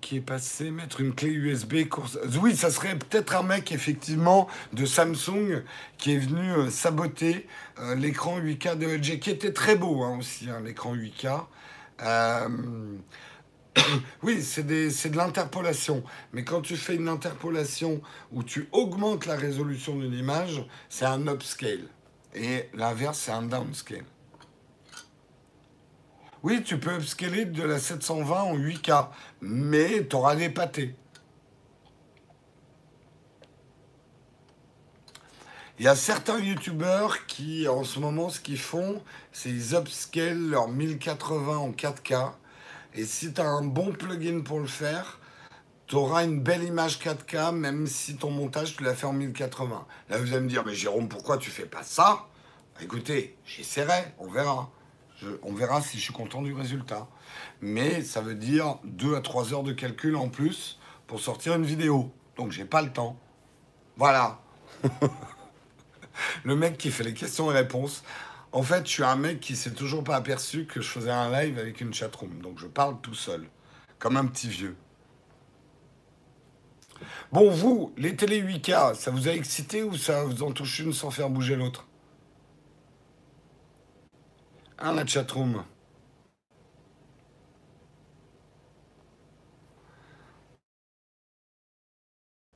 qui 0.00 0.16
est 0.16 0.20
passé 0.20 0.70
mettre 0.70 1.00
une 1.00 1.14
clé 1.14 1.30
USB 1.30 1.88
course. 1.88 2.18
Oui, 2.40 2.56
ça 2.56 2.70
serait 2.70 2.96
peut-être 2.98 3.34
un 3.34 3.42
mec 3.42 3.72
effectivement 3.72 4.48
de 4.72 4.84
Samsung 4.86 5.62
qui 5.98 6.14
est 6.14 6.18
venu 6.18 6.50
euh, 6.52 6.70
saboter 6.70 7.46
euh, 7.78 7.94
l'écran 7.94 8.38
8K 8.38 8.78
de 8.78 8.86
LG, 8.86 9.18
qui 9.18 9.30
était 9.30 9.52
très 9.52 9.76
beau 9.76 10.02
hein, 10.02 10.18
aussi, 10.18 10.48
hein, 10.50 10.60
l'écran 10.64 10.94
8K. 10.94 11.44
Euh, 12.02 12.48
oui, 14.22 14.42
c'est 14.42 14.66
de 14.66 15.16
l'interpolation. 15.16 16.02
Mais 16.32 16.44
quand 16.44 16.62
tu 16.62 16.76
fais 16.76 16.94
une 16.94 17.08
interpolation 17.08 18.00
où 18.32 18.42
tu 18.42 18.68
augmentes 18.72 19.26
la 19.26 19.36
résolution 19.36 19.96
d'une 19.96 20.14
image, 20.14 20.64
c'est 20.88 21.06
un 21.06 21.26
upscale. 21.26 21.88
Et 22.34 22.68
l'inverse, 22.74 23.18
c'est 23.18 23.32
un 23.32 23.42
downscale. 23.42 24.04
Oui, 26.46 26.62
tu 26.62 26.78
peux 26.78 26.94
upscaler 26.94 27.44
de 27.44 27.64
la 27.64 27.80
720 27.80 28.40
en 28.40 28.56
8K, 28.56 29.08
mais 29.40 30.06
tu 30.06 30.14
auras 30.14 30.36
des 30.36 30.48
pâtés. 30.48 30.94
Il 35.80 35.84
y 35.84 35.88
a 35.88 35.96
certains 35.96 36.38
youtubeurs 36.38 37.26
qui, 37.26 37.66
en 37.66 37.82
ce 37.82 37.98
moment, 37.98 38.28
ce 38.28 38.38
qu'ils 38.38 38.60
font, 38.60 39.02
c'est 39.32 39.50
ils 39.50 39.74
upscale 39.74 40.38
leur 40.38 40.68
1080 40.68 41.56
en 41.56 41.72
4K. 41.72 42.34
Et 42.94 43.04
si 43.06 43.32
tu 43.32 43.40
as 43.40 43.48
un 43.48 43.64
bon 43.64 43.90
plugin 43.90 44.40
pour 44.42 44.60
le 44.60 44.68
faire, 44.68 45.18
tu 45.88 45.96
auras 45.96 46.22
une 46.22 46.38
belle 46.38 46.62
image 46.62 47.00
4K, 47.00 47.56
même 47.56 47.88
si 47.88 48.14
ton 48.14 48.30
montage, 48.30 48.76
tu 48.76 48.84
l'as 48.84 48.94
fait 48.94 49.06
en 49.06 49.12
1080. 49.12 49.84
Là, 50.10 50.18
vous 50.18 50.32
allez 50.32 50.42
me 50.42 50.48
dire, 50.48 50.62
mais 50.64 50.76
Jérôme, 50.76 51.08
pourquoi 51.08 51.38
tu 51.38 51.50
fais 51.50 51.66
pas 51.66 51.82
ça? 51.82 52.28
Écoutez, 52.80 53.36
j'essaierai, 53.44 54.14
on 54.20 54.28
verra. 54.30 54.70
On 55.42 55.52
verra 55.52 55.80
si 55.80 55.98
je 55.98 56.02
suis 56.04 56.12
content 56.12 56.42
du 56.42 56.52
résultat. 56.52 57.08
Mais 57.60 58.02
ça 58.02 58.20
veut 58.20 58.34
dire 58.34 58.78
2 58.84 59.16
à 59.16 59.20
3 59.20 59.52
heures 59.52 59.62
de 59.62 59.72
calcul 59.72 60.16
en 60.16 60.28
plus 60.28 60.78
pour 61.06 61.20
sortir 61.20 61.54
une 61.54 61.64
vidéo. 61.64 62.12
Donc, 62.36 62.52
j'ai 62.52 62.64
pas 62.64 62.82
le 62.82 62.92
temps. 62.92 63.18
Voilà. 63.96 64.40
le 66.44 66.56
mec 66.56 66.76
qui 66.76 66.90
fait 66.90 67.04
les 67.04 67.14
questions 67.14 67.50
et 67.50 67.54
réponses. 67.54 68.02
En 68.52 68.62
fait, 68.62 68.86
je 68.86 68.90
suis 68.90 69.04
un 69.04 69.16
mec 69.16 69.40
qui 69.40 69.56
s'est 69.56 69.72
toujours 69.72 70.04
pas 70.04 70.16
aperçu 70.16 70.66
que 70.66 70.80
je 70.80 70.88
faisais 70.88 71.10
un 71.10 71.30
live 71.30 71.58
avec 71.58 71.80
une 71.80 71.92
chatroom. 71.92 72.40
Donc 72.40 72.58
je 72.58 72.66
parle 72.66 73.00
tout 73.00 73.14
seul, 73.14 73.46
comme 73.98 74.16
un 74.16 74.26
petit 74.26 74.48
vieux. 74.48 74.76
Bon, 77.32 77.50
vous, 77.50 77.92
les 77.96 78.16
télé 78.16 78.42
8K, 78.42 78.94
ça 78.94 79.10
vous 79.10 79.28
a 79.28 79.32
excité 79.32 79.82
ou 79.82 79.96
ça 79.96 80.24
vous 80.24 80.42
en 80.42 80.52
touche 80.52 80.78
une 80.78 80.92
sans 80.92 81.10
faire 81.10 81.28
bouger 81.28 81.56
l'autre? 81.56 81.86
Hein, 84.78 84.92
la 84.92 85.06
chatroom 85.06 85.64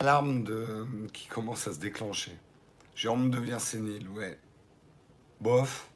Alarme 0.00 0.44
de... 0.44 0.86
qui 1.12 1.28
commence 1.28 1.66
à 1.66 1.72
se 1.72 1.78
déclencher. 1.78 2.36
Jérôme 2.94 3.30
devient 3.30 3.58
sénile, 3.58 4.08
ouais. 4.10 4.38
Bof. 5.40 5.88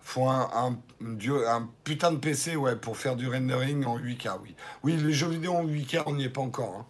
Faut 0.00 0.28
un, 0.28 0.78
un, 1.00 1.68
putain 1.84 2.12
de 2.12 2.18
PC, 2.18 2.56
ouais, 2.56 2.76
pour 2.76 2.96
faire 2.96 3.16
du 3.16 3.28
rendering 3.28 3.84
en 3.84 3.98
8K, 3.98 4.38
oui. 4.42 4.56
Oui, 4.82 4.96
les 4.96 5.12
jeux 5.12 5.28
vidéo 5.28 5.54
en 5.54 5.64
8K, 5.64 6.04
on 6.06 6.14
n'y 6.14 6.24
est 6.24 6.30
pas 6.30 6.40
encore. 6.40 6.76
Hein. 6.76 6.86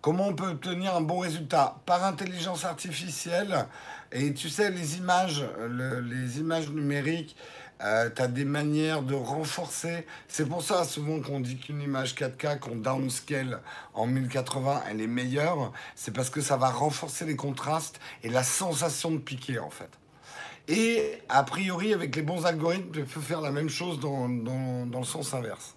Comment 0.00 0.28
on 0.28 0.34
peut 0.34 0.48
obtenir 0.48 0.94
un 0.96 1.02
bon 1.02 1.18
résultat? 1.18 1.80
Par 1.84 2.04
intelligence 2.04 2.64
artificielle. 2.64 3.66
Et 4.12 4.34
tu 4.34 4.48
sais, 4.48 4.70
les 4.70 4.96
images, 4.96 5.44
les 5.68 6.38
images 6.40 6.68
numériques, 6.68 7.36
euh, 7.82 8.10
tu 8.10 8.20
as 8.20 8.28
des 8.28 8.44
manières 8.44 9.02
de 9.02 9.14
renforcer. 9.14 10.06
C'est 10.28 10.46
pour 10.46 10.62
ça 10.62 10.84
souvent 10.84 11.20
qu'on 11.20 11.40
dit 11.40 11.56
qu'une 11.56 11.80
image 11.80 12.14
4K 12.14 12.58
qu'on 12.58 12.76
downscale 12.76 13.60
en 13.94 14.06
1080, 14.06 14.82
elle 14.90 15.00
est 15.00 15.06
meilleure. 15.06 15.72
C'est 15.94 16.12
parce 16.12 16.28
que 16.28 16.40
ça 16.40 16.56
va 16.56 16.70
renforcer 16.70 17.24
les 17.24 17.36
contrastes 17.36 18.00
et 18.22 18.28
la 18.28 18.42
sensation 18.42 19.12
de 19.12 19.18
piquer 19.18 19.58
en 19.58 19.70
fait. 19.70 19.90
Et 20.68 21.22
a 21.28 21.42
priori, 21.42 21.94
avec 21.94 22.14
les 22.14 22.22
bons 22.22 22.44
algorithmes, 22.44 22.90
tu 22.92 23.04
peux 23.04 23.20
faire 23.20 23.40
la 23.40 23.50
même 23.50 23.70
chose 23.70 23.98
dans, 23.98 24.28
dans 24.28 24.98
le 24.98 25.04
sens 25.04 25.32
inverse. 25.34 25.74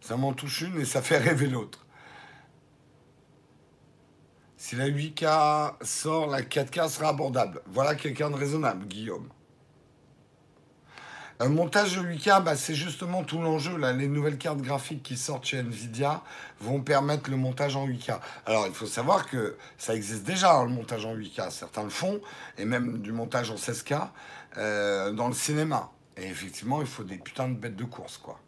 Ça 0.00 0.16
m'en 0.16 0.32
touche 0.32 0.62
une 0.62 0.80
et 0.80 0.84
ça 0.84 1.02
fait 1.02 1.18
rêver 1.18 1.46
l'autre. 1.46 1.85
Si 4.68 4.74
la 4.74 4.88
8K 4.88 5.74
sort, 5.82 6.26
la 6.26 6.42
4K 6.42 6.88
sera 6.88 7.10
abordable. 7.10 7.62
Voilà 7.66 7.94
quelqu'un 7.94 8.30
de 8.30 8.34
raisonnable, 8.34 8.84
Guillaume. 8.86 9.28
Un 11.38 11.50
montage 11.50 11.94
de 11.94 12.02
8K, 12.02 12.42
bah, 12.42 12.56
c'est 12.56 12.74
justement 12.74 13.22
tout 13.22 13.40
l'enjeu. 13.40 13.76
Les 13.92 14.08
nouvelles 14.08 14.38
cartes 14.38 14.60
graphiques 14.60 15.04
qui 15.04 15.16
sortent 15.16 15.44
chez 15.44 15.58
Nvidia 15.58 16.20
vont 16.58 16.80
permettre 16.80 17.30
le 17.30 17.36
montage 17.36 17.76
en 17.76 17.86
8K. 17.86 18.18
Alors, 18.44 18.66
il 18.66 18.72
faut 18.72 18.86
savoir 18.86 19.30
que 19.30 19.56
ça 19.78 19.94
existe 19.94 20.24
déjà, 20.24 20.56
hein, 20.56 20.64
le 20.64 20.72
montage 20.72 21.06
en 21.06 21.14
8K. 21.14 21.52
Certains 21.52 21.84
le 21.84 21.90
font, 21.90 22.20
et 22.58 22.64
même 22.64 22.98
du 22.98 23.12
montage 23.12 23.52
en 23.52 23.54
16K 23.54 24.08
euh, 24.56 25.12
dans 25.12 25.28
le 25.28 25.34
cinéma. 25.34 25.92
Et 26.16 26.26
effectivement, 26.26 26.80
il 26.80 26.88
faut 26.88 27.04
des 27.04 27.18
putains 27.18 27.48
de 27.48 27.54
bêtes 27.54 27.76
de 27.76 27.84
course, 27.84 28.18
quoi. 28.18 28.40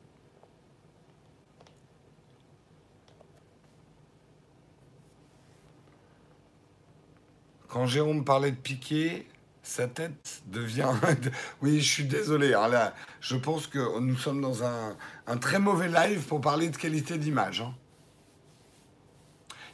Quand 7.69 7.87
Jérôme 7.87 8.25
parlait 8.25 8.51
de 8.51 8.57
Piqué, 8.57 9.27
sa 9.63 9.87
tête 9.87 10.43
devient. 10.47 10.91
oui, 11.63 11.81
je 11.81 11.93
suis 11.93 12.05
désolé. 12.05 12.49
Alors 12.49 12.69
là, 12.69 12.95
je 13.21 13.37
pense 13.37 13.67
que 13.67 14.01
nous 14.01 14.17
sommes 14.17 14.41
dans 14.41 14.65
un, 14.65 15.37
très 15.37 15.59
mauvais 15.59 15.89
live 15.89 16.25
pour 16.27 16.41
parler 16.41 16.71
de 16.71 16.77
qualité 16.77 17.19
d'image. 17.19 17.61
Hein. 17.61 17.75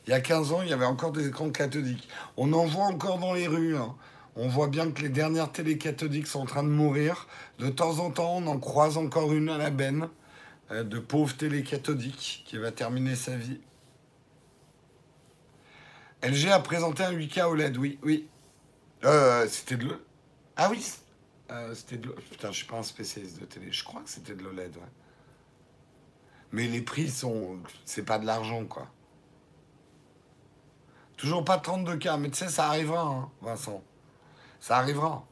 Il 0.07 0.11
y 0.11 0.13
a 0.13 0.21
15 0.21 0.53
ans, 0.53 0.63
il 0.63 0.69
y 0.69 0.73
avait 0.73 0.85
encore 0.85 1.13
des 1.13 1.29
écrans 1.29 1.51
cathodiques. 1.51 2.09
On 2.37 2.53
en 2.53 2.67
voit 2.67 2.87
encore 2.87 3.19
dans 3.19 3.33
les 3.33 3.47
rues. 3.47 3.77
Hein. 3.77 3.95
On 4.37 4.49
voit 4.49 4.67
bien 4.67 4.91
que 4.91 5.01
les 5.01 5.09
dernières 5.09 5.53
télé 5.53 5.79
cathodiques 5.79 6.27
sont 6.27 6.41
en 6.41 6.47
train 6.47 6.65
de 6.65 6.69
mourir. 6.69 7.29
De 7.61 7.71
temps 7.71 8.01
en 8.01 8.11
temps, 8.11 8.39
on 8.39 8.47
en 8.49 8.59
croise 8.59 8.99
encore 8.99 9.33
une 9.33 9.49
à 9.49 9.57
la 9.57 9.71
benne 9.71 10.09
euh, 10.73 10.83
de 10.83 10.99
pauvres 10.99 11.37
télé 11.37 11.63
cathodiques 11.63 12.43
qui 12.45 12.59
va 12.59 12.73
terminer 12.73 13.15
sa 13.15 13.37
vie. 13.37 13.61
LG 16.25 16.49
a 16.51 16.59
présenté 16.61 17.03
un 17.03 17.13
8K 17.13 17.43
OLED, 17.43 17.77
oui, 17.77 17.99
oui. 18.03 18.27
Euh, 19.05 19.47
c'était 19.47 19.77
de 19.77 19.85
l'OLED. 19.85 20.01
Ah 20.57 20.71
oui, 20.71 20.83
euh, 21.51 21.75
c'était 21.75 21.99
de 21.99 22.07
l'OLED. 22.07 22.25
Putain, 22.31 22.51
je 22.51 22.57
suis 22.57 22.67
pas 22.67 22.79
un 22.79 22.83
spécialiste 22.83 23.39
de 23.39 23.45
télé. 23.45 23.71
Je 23.71 23.85
crois 23.85 24.01
que 24.01 24.09
c'était 24.09 24.35
de 24.35 24.43
l'OLED, 24.43 24.75
ouais. 24.77 24.83
Mais 26.53 26.67
les 26.67 26.81
prix 26.81 27.11
sont. 27.11 27.59
C'est 27.85 28.05
pas 28.05 28.19
de 28.19 28.25
l'argent, 28.25 28.65
quoi. 28.65 28.87
Toujours 31.19 31.45
pas 31.45 31.59
32K, 31.59 32.19
mais 32.19 32.31
tu 32.31 32.39
sais, 32.39 32.49
ça 32.49 32.69
arrivera, 32.69 33.03
hein, 33.03 33.31
Vincent. 33.43 33.83
Ça 34.61 34.79
arrivera. 34.79 35.27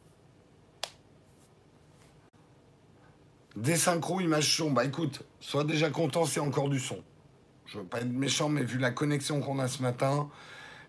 Des 3.57 3.77
synchros, 3.77 4.21
images 4.21 4.57
son. 4.57 4.71
Bah 4.71 4.85
écoute, 4.85 5.23
sois 5.41 5.65
déjà 5.65 5.91
content, 5.91 6.27
c'est 6.27 6.41
encore 6.41 6.69
du 6.69 6.79
son. 6.79 7.03
Je 7.65 7.79
veux 7.79 7.85
pas 7.85 8.01
être 8.01 8.13
méchant, 8.13 8.51
mais 8.51 8.63
vu 8.63 8.79
la 8.79 8.91
connexion 8.91 9.41
qu'on 9.41 9.59
a 9.59 9.69
ce 9.69 9.83
matin, 9.83 10.29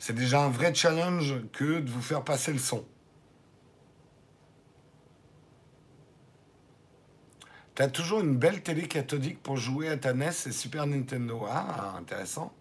c'est 0.06 0.12
déjà 0.12 0.42
un 0.44 0.50
vrai 0.50 0.76
challenge 0.76 1.36
que 1.54 1.80
de 1.80 1.90
vous 1.90 2.02
faire 2.02 2.26
passer 2.26 2.52
le 2.52 2.60
son. 2.60 2.86
T'as 7.74 7.88
toujours 7.88 8.20
une 8.20 8.36
belle 8.36 8.62
télé 8.62 8.90
cathodique 8.90 9.42
pour 9.42 9.56
jouer 9.56 9.88
à 9.88 9.96
ta 9.96 10.12
NES 10.14 10.28
et 10.46 10.52
Super 10.52 10.88
Nintendo. 10.88 11.46
Ah, 11.48 11.96
intéressant. 11.98 12.54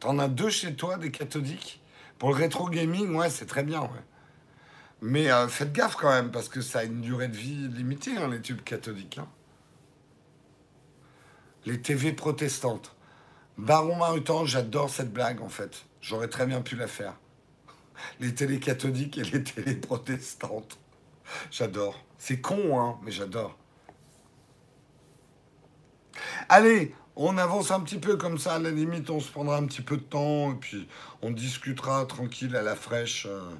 T'en 0.00 0.18
as 0.18 0.26
deux 0.26 0.50
chez 0.50 0.74
toi, 0.74 0.96
des 0.96 1.12
cathodiques? 1.12 1.80
Pour 2.18 2.30
le 2.30 2.34
rétro 2.34 2.68
gaming, 2.68 3.14
ouais, 3.14 3.30
c'est 3.30 3.46
très 3.46 3.62
bien. 3.62 3.88
Mais 5.00 5.30
euh, 5.30 5.46
faites 5.46 5.72
gaffe 5.72 5.94
quand 5.94 6.10
même, 6.10 6.32
parce 6.32 6.48
que 6.48 6.60
ça 6.60 6.80
a 6.80 6.82
une 6.82 7.00
durée 7.00 7.28
de 7.28 7.36
vie 7.36 7.68
limitée, 7.68 8.16
hein, 8.16 8.26
les 8.26 8.40
tubes 8.40 8.62
cathodiques. 8.62 9.18
Hein. 9.18 9.28
Les 11.64 11.80
TV 11.80 12.12
protestantes. 12.12 12.96
Baron 13.56 13.94
Marutan, 13.94 14.46
j'adore 14.46 14.90
cette 14.90 15.12
blague, 15.12 15.40
en 15.40 15.48
fait. 15.48 15.84
J'aurais 16.00 16.28
très 16.28 16.46
bien 16.46 16.60
pu 16.60 16.76
la 16.76 16.86
faire. 16.86 17.14
Les 18.20 18.34
télés 18.34 18.60
cathodiques 18.60 19.18
et 19.18 19.24
les 19.24 19.42
télés 19.42 19.74
protestantes. 19.74 20.78
J'adore. 21.50 22.02
C'est 22.18 22.40
con, 22.40 22.80
hein, 22.80 22.98
mais 23.02 23.10
j'adore. 23.10 23.56
Allez, 26.48 26.94
on 27.16 27.36
avance 27.36 27.70
un 27.70 27.80
petit 27.80 27.98
peu 27.98 28.16
comme 28.16 28.38
ça. 28.38 28.54
À 28.54 28.58
la 28.58 28.70
limite, 28.70 29.10
on 29.10 29.20
se 29.20 29.30
prendra 29.30 29.56
un 29.56 29.66
petit 29.66 29.82
peu 29.82 29.96
de 29.96 30.02
temps 30.02 30.52
et 30.52 30.56
puis 30.56 30.88
on 31.22 31.30
discutera 31.30 32.06
tranquille 32.06 32.54
à 32.56 32.62
la 32.62 32.76
fraîche. 32.76 33.26
Euh, 33.28 33.50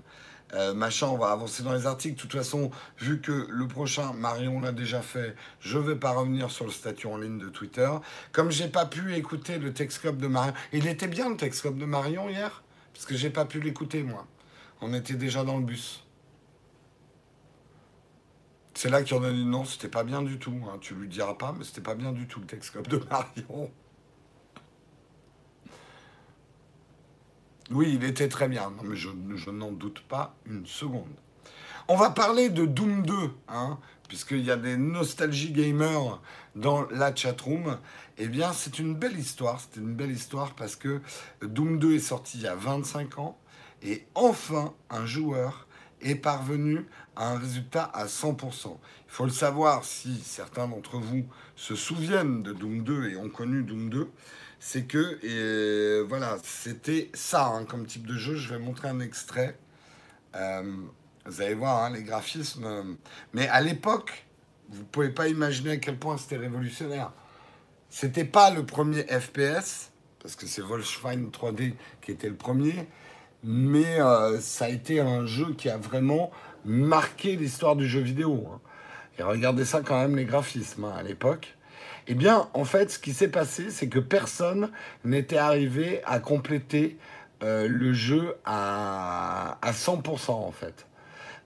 euh, 0.55 0.75
machin, 0.75 1.09
on 1.09 1.19
va 1.19 1.31
avancer 1.31 1.63
dans 1.63 1.73
les 1.73 1.87
articles. 1.87 2.17
De 2.17 2.21
toute 2.21 2.33
façon, 2.33 2.71
vu 2.99 3.21
que 3.21 3.47
le 3.51 3.69
prochain, 3.69 4.13
Marion 4.13 4.61
l'a 4.61 4.73
déjà 4.73 5.03
fait, 5.03 5.37
je 5.61 5.79
vais 5.79 5.97
pas 5.97 6.13
revenir 6.13 6.51
sur 6.51 6.65
le 6.65 6.71
statut 6.71 7.07
en 7.07 7.19
ligne 7.19 7.39
de 7.39 7.49
Twitter. 7.49 7.91
Comme 8.33 8.51
j'ai 8.51 8.69
pas 8.69 8.87
pu 8.87 9.15
écouter 9.15 9.59
le 9.59 9.73
Texcope 9.73 10.17
de 10.17 10.27
Marion, 10.27 10.55
il 10.73 10.87
était 10.87 11.09
bien 11.09 11.29
le 11.29 11.37
Texcope 11.37 11.77
de 11.77 11.85
Marion 11.85 12.29
hier, 12.29 12.63
parce 12.95 13.05
que 13.07 13.17
j'ai 13.17 13.31
pas 13.31 13.45
pu 13.45 13.61
l'écouter 13.61 14.03
moi. 14.03 14.27
On 14.81 14.95
était 14.95 15.15
déjà 15.15 15.45
dans 15.45 15.59
le 15.59 15.65
bus. 15.65 16.05
C'est 18.75 18.91
là 18.91 19.03
qu'il 19.03 19.17
en 19.17 19.25
a 19.25 19.33
dit 19.33 19.45
non, 19.45 19.65
c'était 19.65 19.89
pas 19.89 20.05
bien 20.05 20.23
du 20.23 20.39
tout. 20.39 20.55
Hein. 20.69 20.79
Tu 20.81 20.95
lui 20.95 21.09
diras 21.09 21.35
pas, 21.35 21.53
mais 21.59 21.65
c'était 21.65 21.81
pas 21.81 21.97
bien 21.97 22.13
du 22.13 22.29
tout 22.29 22.39
le 22.39 22.47
Texcope 22.47 22.87
de 22.87 22.99
Marion. 23.11 23.71
Oui, 27.71 27.99
il 28.01 28.05
était 28.05 28.29
très 28.29 28.49
bien, 28.49 28.73
mais 28.83 28.97
je, 28.97 29.51
n'en 29.51 29.73
doute 29.73 30.01
pas 30.09 30.35
une 30.47 30.67
seconde. 30.67 31.13
On 31.87 31.97
va 31.97 32.09
parler 32.09 32.49
de 32.49 32.65
Doom 32.65 33.05
2, 33.05 33.15
hein, 33.49 33.79
puisqu'il 34.09 34.43
y 34.43 34.51
a 34.51 34.57
des 34.57 34.79
nostalgie 34.79 35.53
gamers 35.53 36.19
dans 36.57 36.89
la 36.91 37.15
chatroom. 37.15 37.79
Eh 38.17 38.29
bien, 38.29 38.55
c'est 38.55 38.79
une 38.79 38.95
belle 38.95 39.19
histoire. 39.19 39.61
C'est 39.61 39.81
une 39.81 39.95
belle 39.95 40.11
histoire 40.11 40.55
parce 40.55 40.77
que 40.77 41.03
Doom 41.43 41.79
2 41.79 41.95
est 41.95 41.99
sorti 41.99 42.39
il 42.39 42.45
y 42.45 42.47
a 42.47 42.55
25 42.55 43.19
ans. 43.19 43.39
Et 43.83 44.07
enfin, 44.15 44.73
un 44.89 45.05
joueur 45.05 45.67
est 46.01 46.15
parvenu 46.15 46.87
à 47.17 47.33
un 47.33 47.39
résultat 47.39 47.85
à 47.85 48.07
100%. 48.07 48.79
Il 49.09 49.13
faut 49.13 49.25
le 49.25 49.31
savoir 49.31 49.85
si 49.85 50.21
certains 50.25 50.69
d'entre 50.69 50.97
vous 50.97 51.27
se 51.55 51.75
souviennent 51.75 52.43
de 52.43 52.55
Doom 52.55 52.83
2 52.83 53.11
et 53.11 53.17
ont 53.17 53.29
connu 53.29 53.63
Doom 53.63 53.91
2, 53.91 54.11
c'est 54.61 54.85
que 54.85 56.03
voilà, 56.09 56.37
c'était 56.43 57.11
ça 57.15 57.47
hein, 57.47 57.65
comme 57.65 57.87
type 57.87 58.07
de 58.07 58.15
jeu. 58.15 58.37
Je 58.37 58.53
vais 58.55 58.59
montrer 58.59 58.89
un 58.89 59.01
extrait. 59.01 59.57
Euh, 60.35 60.63
vous 61.27 61.43
allez 61.43 61.55
voir 61.55 61.85
hein, 61.85 61.91
les 61.91 62.03
graphismes. 62.03 62.97
Mais 63.33 63.49
à 63.49 63.61
l'époque, 63.61 64.27
vous 64.71 64.85
pouvez 64.85 65.11
pas 65.11 65.29
imaginer 65.29 65.73
à 65.73 65.77
quel 65.77 65.99
point 65.99 66.17
c'était 66.17 66.37
révolutionnaire. 66.37 67.13
C'était 67.91 68.25
pas 68.25 68.51
le 68.51 68.67
premier 68.67 69.03
FPS, 69.03 69.91
parce 70.21 70.37
que 70.37 70.47
c'est 70.47 70.61
Wolfenstein 70.61 71.31
3D 71.31 71.75
qui 72.03 72.11
était 72.11 72.29
le 72.29 72.37
premier, 72.37 72.87
mais 73.43 74.01
euh, 74.01 74.41
ça 74.41 74.67
a 74.67 74.69
été 74.69 75.01
un 75.01 75.25
jeu 75.25 75.55
qui 75.55 75.71
a 75.71 75.79
vraiment 75.79 76.31
marqué 76.65 77.37
l'histoire 77.37 77.77
du 77.77 77.89
jeu 77.89 78.01
vidéo. 78.01 78.47
Hein. 78.53 78.61
Et 79.19 79.23
regardez 79.23 79.65
ça 79.65 79.81
quand 79.81 79.99
même, 79.99 80.17
les 80.17 80.27
graphismes 80.27 80.85
à 80.85 81.03
l'époque. 81.03 81.57
Eh 82.11 82.15
bien, 82.15 82.49
en 82.55 82.65
fait, 82.65 82.91
ce 82.91 82.99
qui 82.99 83.13
s'est 83.13 83.29
passé, 83.29 83.71
c'est 83.71 83.89
que 83.89 83.99
personne 83.99 84.71
n'était 85.05 85.37
arrivé 85.37 86.01
à 86.07 86.21
compléter 86.21 86.97
euh, 87.43 87.69
le 87.69 87.93
jeu 87.93 88.35
à, 88.47 89.59
à 89.61 89.73
100% 89.73 90.31
en 90.31 90.51
fait. 90.51 90.87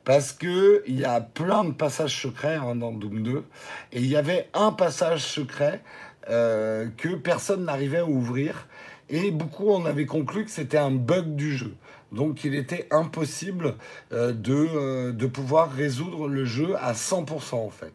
Parce 0.05 0.33
qu'il 0.33 0.83
y 0.87 1.05
a 1.05 1.21
plein 1.21 1.65
de 1.65 1.73
passages 1.73 2.23
secrets 2.23 2.55
hein, 2.55 2.77
dans 2.77 2.93
Doom 2.93 3.25
2. 3.25 3.45
Et 3.93 3.99
il 3.99 4.07
y 4.07 4.17
avait 4.17 4.49
un 4.55 4.71
passage 4.71 5.25
secret 5.25 5.83
euh, 6.31 6.89
que 6.97 7.09
personne 7.09 7.65
n'arrivait 7.65 7.99
à 7.99 8.07
ouvrir. 8.07 8.69
Et 9.11 9.33
beaucoup 9.33 9.73
en 9.73 9.85
avaient 9.85 10.07
conclu 10.07 10.45
que 10.45 10.51
c'était 10.51 10.79
un 10.79 10.93
bug 10.93 11.35
du 11.35 11.57
jeu. 11.57 11.75
Donc 12.13 12.45
il 12.45 12.55
était 12.55 12.87
impossible 12.93 13.75
euh, 14.13 14.33
de, 14.33 15.11
de 15.11 15.27
pouvoir 15.27 15.73
résoudre 15.73 16.29
le 16.29 16.45
jeu 16.45 16.77
à 16.81 16.93
100% 16.93 17.57
en 17.57 17.71
fait. 17.71 17.93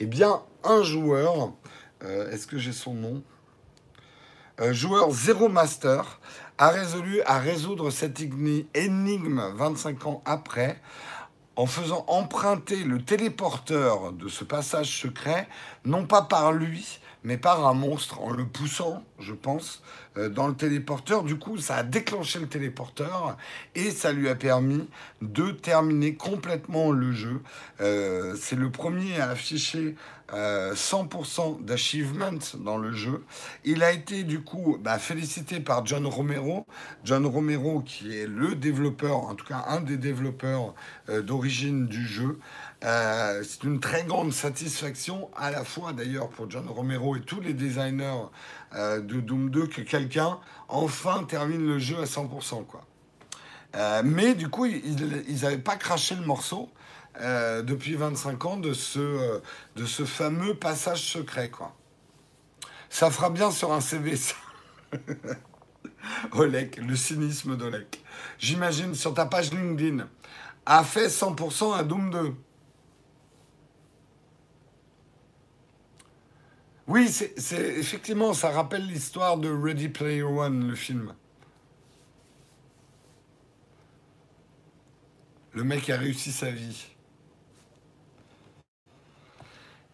Eh 0.00 0.06
bien, 0.06 0.42
un 0.64 0.82
joueur, 0.82 1.52
est-ce 2.02 2.46
que 2.46 2.58
j'ai 2.58 2.72
son 2.72 2.94
nom 2.94 3.22
Joueur 4.70 5.10
Zero 5.10 5.48
Master 5.48 6.20
a 6.58 6.68
résolu 6.68 7.22
à 7.22 7.38
résoudre 7.38 7.90
cette 7.90 8.20
énigme 8.20 9.42
25 9.54 10.06
ans 10.06 10.22
après 10.26 10.80
en 11.56 11.66
faisant 11.66 12.04
emprunter 12.08 12.84
le 12.84 13.02
téléporteur 13.02 14.12
de 14.12 14.28
ce 14.28 14.44
passage 14.44 15.00
secret, 15.00 15.48
non 15.84 16.06
pas 16.06 16.22
par 16.22 16.52
lui, 16.52 17.00
mais 17.22 17.36
par 17.36 17.66
un 17.66 17.74
monstre, 17.74 18.20
en 18.20 18.30
le 18.30 18.46
poussant, 18.46 19.02
je 19.18 19.34
pense, 19.34 19.82
euh, 20.16 20.28
dans 20.28 20.48
le 20.48 20.54
téléporteur. 20.54 21.22
Du 21.22 21.36
coup, 21.36 21.58
ça 21.58 21.76
a 21.76 21.82
déclenché 21.82 22.38
le 22.38 22.48
téléporteur 22.48 23.36
et 23.74 23.90
ça 23.90 24.12
lui 24.12 24.28
a 24.28 24.34
permis 24.34 24.88
de 25.22 25.50
terminer 25.50 26.14
complètement 26.14 26.90
le 26.90 27.12
jeu. 27.12 27.42
Euh, 27.80 28.34
c'est 28.40 28.56
le 28.56 28.70
premier 28.70 29.20
à 29.20 29.30
afficher 29.30 29.94
100% 30.32 30.34
euh, 30.34 31.62
d'achievement 31.62 32.38
dans 32.58 32.78
le 32.78 32.92
jeu. 32.92 33.24
Il 33.64 33.82
a 33.82 33.92
été 33.92 34.22
du 34.22 34.40
coup 34.42 34.78
bah, 34.80 34.98
félicité 34.98 35.60
par 35.60 35.84
John 35.84 36.06
Romero. 36.06 36.66
John 37.04 37.26
Romero 37.26 37.80
qui 37.80 38.16
est 38.16 38.26
le 38.26 38.54
développeur, 38.54 39.16
en 39.18 39.34
tout 39.34 39.46
cas 39.46 39.64
un 39.68 39.80
des 39.80 39.96
développeurs 39.96 40.74
d'origine 41.08 41.86
du 41.86 42.06
jeu. 42.06 42.38
Euh, 42.82 43.42
c'est 43.46 43.64
une 43.64 43.78
très 43.78 44.04
grande 44.04 44.32
satisfaction 44.32 45.30
à 45.36 45.50
la 45.50 45.64
fois 45.64 45.92
d'ailleurs 45.92 46.30
pour 46.30 46.50
John 46.50 46.66
Romero 46.66 47.14
et 47.16 47.20
tous 47.20 47.40
les 47.40 47.52
designers 47.52 48.24
de 48.74 49.20
Doom 49.20 49.50
2 49.50 49.66
que 49.66 49.82
quelqu'un 49.82 50.38
enfin 50.68 51.24
termine 51.24 51.66
le 51.66 51.78
jeu 51.78 51.98
à 51.98 52.04
100%. 52.04 52.64
Quoi. 52.64 52.84
mais 54.02 54.34
du 54.34 54.48
coup, 54.48 54.64
ils 54.64 55.40
n'avaient 55.42 55.58
pas 55.58 55.76
craché 55.76 56.14
le 56.14 56.24
morceau. 56.24 56.70
Euh, 57.20 57.62
depuis 57.62 57.94
25 57.94 58.44
ans 58.46 58.56
de 58.56 58.72
ce, 58.72 58.98
euh, 58.98 59.40
de 59.76 59.84
fameux 59.84 60.54
passage 60.54 61.02
secret. 61.02 61.50
Quoi. 61.50 61.74
Ça 62.88 63.10
fera 63.10 63.30
bien 63.30 63.50
sur 63.50 63.72
un 63.72 63.80
CV, 63.80 64.16
ça. 64.16 64.34
Olek, 66.32 66.76
le 66.76 66.96
cynisme 66.96 67.56
d'Olek. 67.56 68.02
J'imagine 68.38 68.94
sur 68.94 69.12
ta 69.12 69.26
page 69.26 69.52
LinkedIn, 69.52 70.06
a 70.66 70.84
fait 70.84 71.08
100% 71.08 71.76
à 71.76 71.82
Doom 71.82 72.10
2. 72.10 72.34
Oui, 76.90 77.08
c'est 77.08 77.78
effectivement, 77.78 78.34
ça 78.34 78.50
rappelle 78.50 78.84
l'histoire 78.84 79.38
de 79.38 79.48
Ready 79.48 79.90
Player 79.90 80.24
One, 80.24 80.66
le 80.66 80.74
film. 80.74 81.14
Le 85.52 85.62
mec 85.62 85.88
a 85.88 85.96
réussi 85.96 86.32
sa 86.32 86.50
vie. 86.50 86.88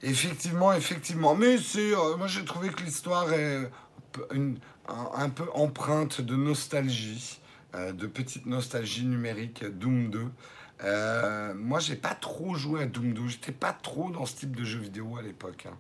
Effectivement, 0.01 0.73
effectivement. 0.73 1.35
Mais 1.35 1.59
c'est, 1.59 1.95
euh, 1.95 2.17
moi 2.17 2.29
j'ai 2.29 2.47
trouvé 2.47 2.71
que 2.71 2.83
l'histoire 2.83 3.31
est 3.31 3.71
un, 4.31 5.29
peu 5.29 5.45
empreinte 5.53 6.23
de 6.23 6.35
nostalgie, 6.35 7.43
euh, 7.75 7.93
de 7.93 8.07
petite 8.07 8.47
nostalgie 8.47 9.05
numérique, 9.05 9.67
Doom 9.67 10.09
2. 10.09 10.31
Euh, 10.85 11.53
moi 11.53 11.79
j'ai 11.79 11.97
pas 11.97 12.15
trop 12.15 12.55
joué 12.55 12.85
à 12.85 12.87
Doom 12.87 13.13
2, 13.13 13.29
j'étais 13.29 13.53
pas 13.53 13.75
trop 13.75 14.11
dans 14.11 14.25
ce 14.25 14.37
type 14.37 14.57
de 14.57 14.65
jeu 14.65 14.79
vidéo 14.79 15.19
à 15.19 15.23
l'époque. 15.23 15.67
Hein. 15.71 15.77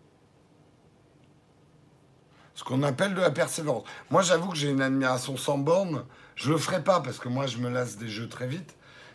Ce 2.56 2.64
qu'on 2.64 2.82
appelle 2.82 3.14
de 3.14 3.20
la 3.20 3.30
persévérance. 3.30 3.84
Moi 4.10 4.22
j'avoue 4.22 4.48
que 4.48 4.56
j'ai 4.56 4.70
une 4.70 4.80
admiration 4.80 5.36
sans 5.36 5.58
borne. 5.58 6.04
Je 6.34 6.50
le 6.50 6.56
ferai 6.58 6.82
pas 6.82 7.00
parce 7.00 7.18
que 7.18 7.28
moi 7.28 7.46
je 7.46 7.58
me 7.58 7.68
lasse 7.68 7.98
des 7.98 8.08
jeux 8.08 8.28
très 8.28 8.48
vite. 8.48 8.74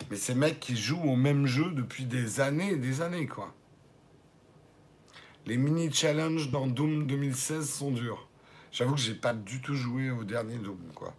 Mais 0.10 0.15
ces 0.15 0.36
mecs 0.36 0.60
qui 0.60 0.77
jouent 0.77 1.04
au 1.04 1.15
même 1.15 1.47
jeu 1.47 1.71
depuis 1.71 2.06
des 2.06 2.39
années 2.39 2.71
et 2.73 2.77
des 2.77 3.01
années, 3.01 3.25
quoi. 3.25 3.54
Les 5.47 5.58
mini-challenges 5.58 6.51
dans 6.51 6.67
Doom 6.67 7.08
2016 7.08 7.67
sont 7.67 7.91
durs. 7.91 8.27
J'avoue 8.71 8.93
que 8.93 9.01
j'ai 9.01 9.15
pas 9.15 9.34
du 9.34 9.60
tout 9.60 9.75
joué 9.75 10.12
au 10.12 10.23
dernier 10.23 10.58
Doom, 10.58 10.80
quoi. 10.93 11.15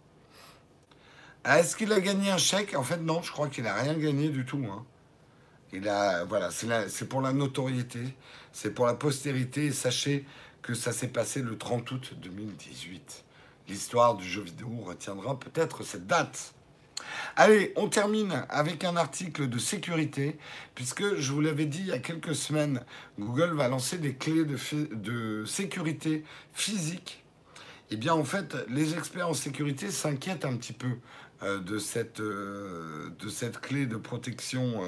Ah, 1.43 1.59
est-ce 1.59 1.75
qu'il 1.75 1.91
a 1.91 1.99
gagné 1.99 2.31
un 2.31 2.37
chèque? 2.37 2.73
En 2.73 2.83
fait, 2.83 3.01
non, 3.01 3.21
je 3.21 3.33
crois 3.33 3.49
qu'il 3.49 3.67
a 3.67 3.73
rien 3.73 3.95
gagné 3.95 4.29
du 4.29 4.45
tout. 4.45 4.65
Hein. 4.71 4.85
Il 5.73 5.89
a, 5.89 6.23
voilà, 6.23 6.51
c'est 6.51 7.09
pour 7.09 7.21
la 7.21 7.33
notoriété, 7.33 8.15
c'est 8.53 8.73
pour 8.73 8.85
la 8.85 8.93
postérité. 8.93 9.71
Sachez 9.71 10.25
que 10.63 10.73
ça 10.73 10.91
s'est 10.91 11.09
passé 11.09 11.41
le 11.41 11.57
30 11.57 11.91
août 11.91 12.13
2018. 12.21 13.25
L'histoire 13.67 14.15
du 14.15 14.27
jeu 14.27 14.41
vidéo 14.41 14.69
retiendra 14.83 15.39
peut-être 15.39 15.83
cette 15.83 16.07
date. 16.07 16.53
Allez, 17.35 17.73
on 17.75 17.89
termine 17.89 18.45
avec 18.49 18.83
un 18.83 18.95
article 18.95 19.49
de 19.49 19.57
sécurité, 19.57 20.37
puisque 20.73 21.15
je 21.15 21.31
vous 21.31 21.41
l'avais 21.41 21.65
dit 21.65 21.79
il 21.79 21.87
y 21.87 21.91
a 21.91 21.99
quelques 21.99 22.35
semaines, 22.35 22.81
Google 23.19 23.55
va 23.55 23.67
lancer 23.67 23.97
des 23.97 24.15
clés 24.15 24.45
de, 24.45 25.43
sécurité 25.45 26.23
physique. 26.53 27.23
Eh 27.91 27.97
bien, 27.97 28.13
en 28.13 28.23
fait, 28.23 28.55
les 28.69 28.95
experts 28.95 29.29
en 29.29 29.33
sécurité 29.33 29.91
s'inquiètent 29.91 30.45
un 30.45 30.55
petit 30.55 30.73
peu 30.73 30.97
euh, 31.43 31.59
de, 31.59 31.77
cette, 31.77 32.21
euh, 32.21 33.09
de 33.19 33.29
cette 33.29 33.59
clé 33.59 33.85
de 33.85 33.97
protection 33.97 34.81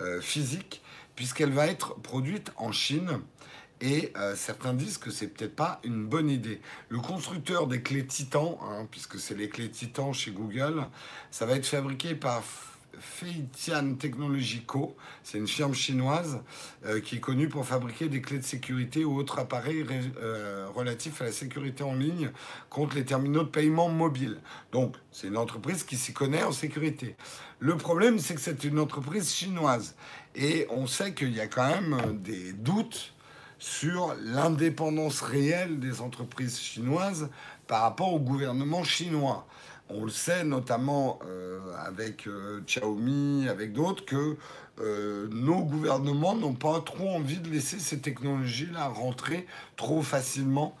euh, 0.00 0.20
physique, 0.20 0.82
puisqu'elle 1.14 1.52
va 1.52 1.66
être 1.66 2.00
produite 2.00 2.50
en 2.56 2.72
Chine 2.72 3.20
et 3.82 4.12
euh, 4.16 4.34
certains 4.36 4.72
disent 4.72 4.96
que 4.96 5.10
c'est 5.10 5.26
peut-être 5.26 5.56
pas 5.56 5.80
une 5.82 6.06
bonne 6.06 6.30
idée. 6.30 6.60
Le 6.88 7.00
constructeur 7.00 7.66
des 7.66 7.82
clés 7.82 8.06
Titan, 8.06 8.58
hein, 8.62 8.86
puisque 8.90 9.18
c'est 9.18 9.34
les 9.34 9.48
clés 9.48 9.70
Titan 9.70 10.12
chez 10.12 10.30
Google, 10.30 10.86
ça 11.32 11.46
va 11.46 11.56
être 11.56 11.66
fabriqué 11.66 12.14
par 12.14 12.44
Feitian 13.00 13.94
Technology 13.94 14.62
Co. 14.64 14.96
C'est 15.24 15.38
une 15.38 15.48
firme 15.48 15.74
chinoise 15.74 16.40
euh, 16.86 17.00
qui 17.00 17.16
est 17.16 17.20
connue 17.20 17.48
pour 17.48 17.66
fabriquer 17.66 18.08
des 18.08 18.20
clés 18.20 18.38
de 18.38 18.44
sécurité 18.44 19.04
ou 19.04 19.16
autres 19.16 19.40
appareils 19.40 19.84
euh, 20.22 20.68
relatifs 20.72 21.20
à 21.20 21.24
la 21.24 21.32
sécurité 21.32 21.82
en 21.82 21.94
ligne 21.94 22.30
contre 22.70 22.94
les 22.94 23.04
terminaux 23.04 23.42
de 23.42 23.48
paiement 23.48 23.88
mobiles. 23.88 24.38
Donc, 24.70 24.94
c'est 25.10 25.26
une 25.26 25.36
entreprise 25.36 25.82
qui 25.82 25.96
s'y 25.96 26.12
connaît 26.12 26.44
en 26.44 26.52
sécurité. 26.52 27.16
Le 27.58 27.76
problème, 27.76 28.20
c'est 28.20 28.36
que 28.36 28.40
c'est 28.40 28.62
une 28.62 28.78
entreprise 28.78 29.32
chinoise. 29.32 29.96
Et 30.36 30.68
on 30.70 30.86
sait 30.86 31.14
qu'il 31.14 31.34
y 31.34 31.40
a 31.40 31.48
quand 31.48 31.68
même 31.68 32.20
des 32.22 32.52
doutes 32.52 33.12
sur 33.62 34.16
l'indépendance 34.24 35.20
réelle 35.20 35.78
des 35.78 36.00
entreprises 36.00 36.58
chinoises 36.58 37.30
par 37.68 37.82
rapport 37.82 38.12
au 38.12 38.18
gouvernement 38.18 38.82
chinois. 38.82 39.46
On 39.88 40.04
le 40.04 40.10
sait 40.10 40.42
notamment 40.42 41.20
euh, 41.24 41.60
avec 41.86 42.26
euh, 42.26 42.60
Xiaomi, 42.66 43.46
avec 43.48 43.72
d'autres, 43.72 44.04
que 44.04 44.36
euh, 44.80 45.28
nos 45.30 45.62
gouvernements 45.62 46.34
n'ont 46.34 46.54
pas 46.54 46.80
trop 46.80 47.08
envie 47.10 47.38
de 47.38 47.48
laisser 47.50 47.78
ces 47.78 48.00
technologies-là 48.00 48.88
rentrer 48.88 49.46
trop 49.76 50.02
facilement 50.02 50.76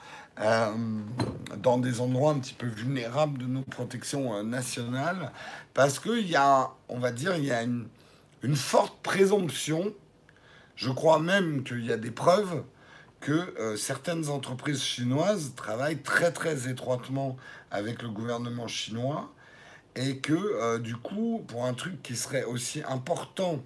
dans 1.58 1.76
des 1.76 2.00
endroits 2.00 2.32
un 2.32 2.38
petit 2.38 2.54
peu 2.54 2.66
vulnérables 2.66 3.38
de 3.38 3.44
nos 3.44 3.60
protections 3.60 4.42
nationales, 4.42 5.30
parce 5.74 6.00
qu'il 6.00 6.26
y 6.26 6.36
a, 6.36 6.70
on 6.88 6.98
va 6.98 7.12
dire, 7.12 7.36
il 7.36 7.44
y 7.44 7.52
a 7.52 7.62
une, 7.62 7.86
une 8.42 8.56
forte 8.56 8.96
présomption 9.02 9.92
je 10.76 10.90
crois 10.90 11.18
même 11.18 11.64
qu'il 11.64 11.84
y 11.84 11.92
a 11.92 11.96
des 11.96 12.10
preuves 12.10 12.64
que 13.20 13.32
euh, 13.32 13.76
certaines 13.76 14.28
entreprises 14.28 14.82
chinoises 14.82 15.54
travaillent 15.54 16.02
très 16.02 16.32
très 16.32 16.68
étroitement 16.68 17.36
avec 17.70 18.02
le 18.02 18.10
gouvernement 18.10 18.66
chinois 18.68 19.32
Et 19.94 20.18
que 20.18 20.32
euh, 20.34 20.78
du 20.78 20.96
coup, 20.96 21.44
pour 21.48 21.64
un 21.66 21.74
truc 21.74 22.02
qui 22.02 22.16
serait 22.16 22.44
aussi 22.44 22.82
important 22.88 23.62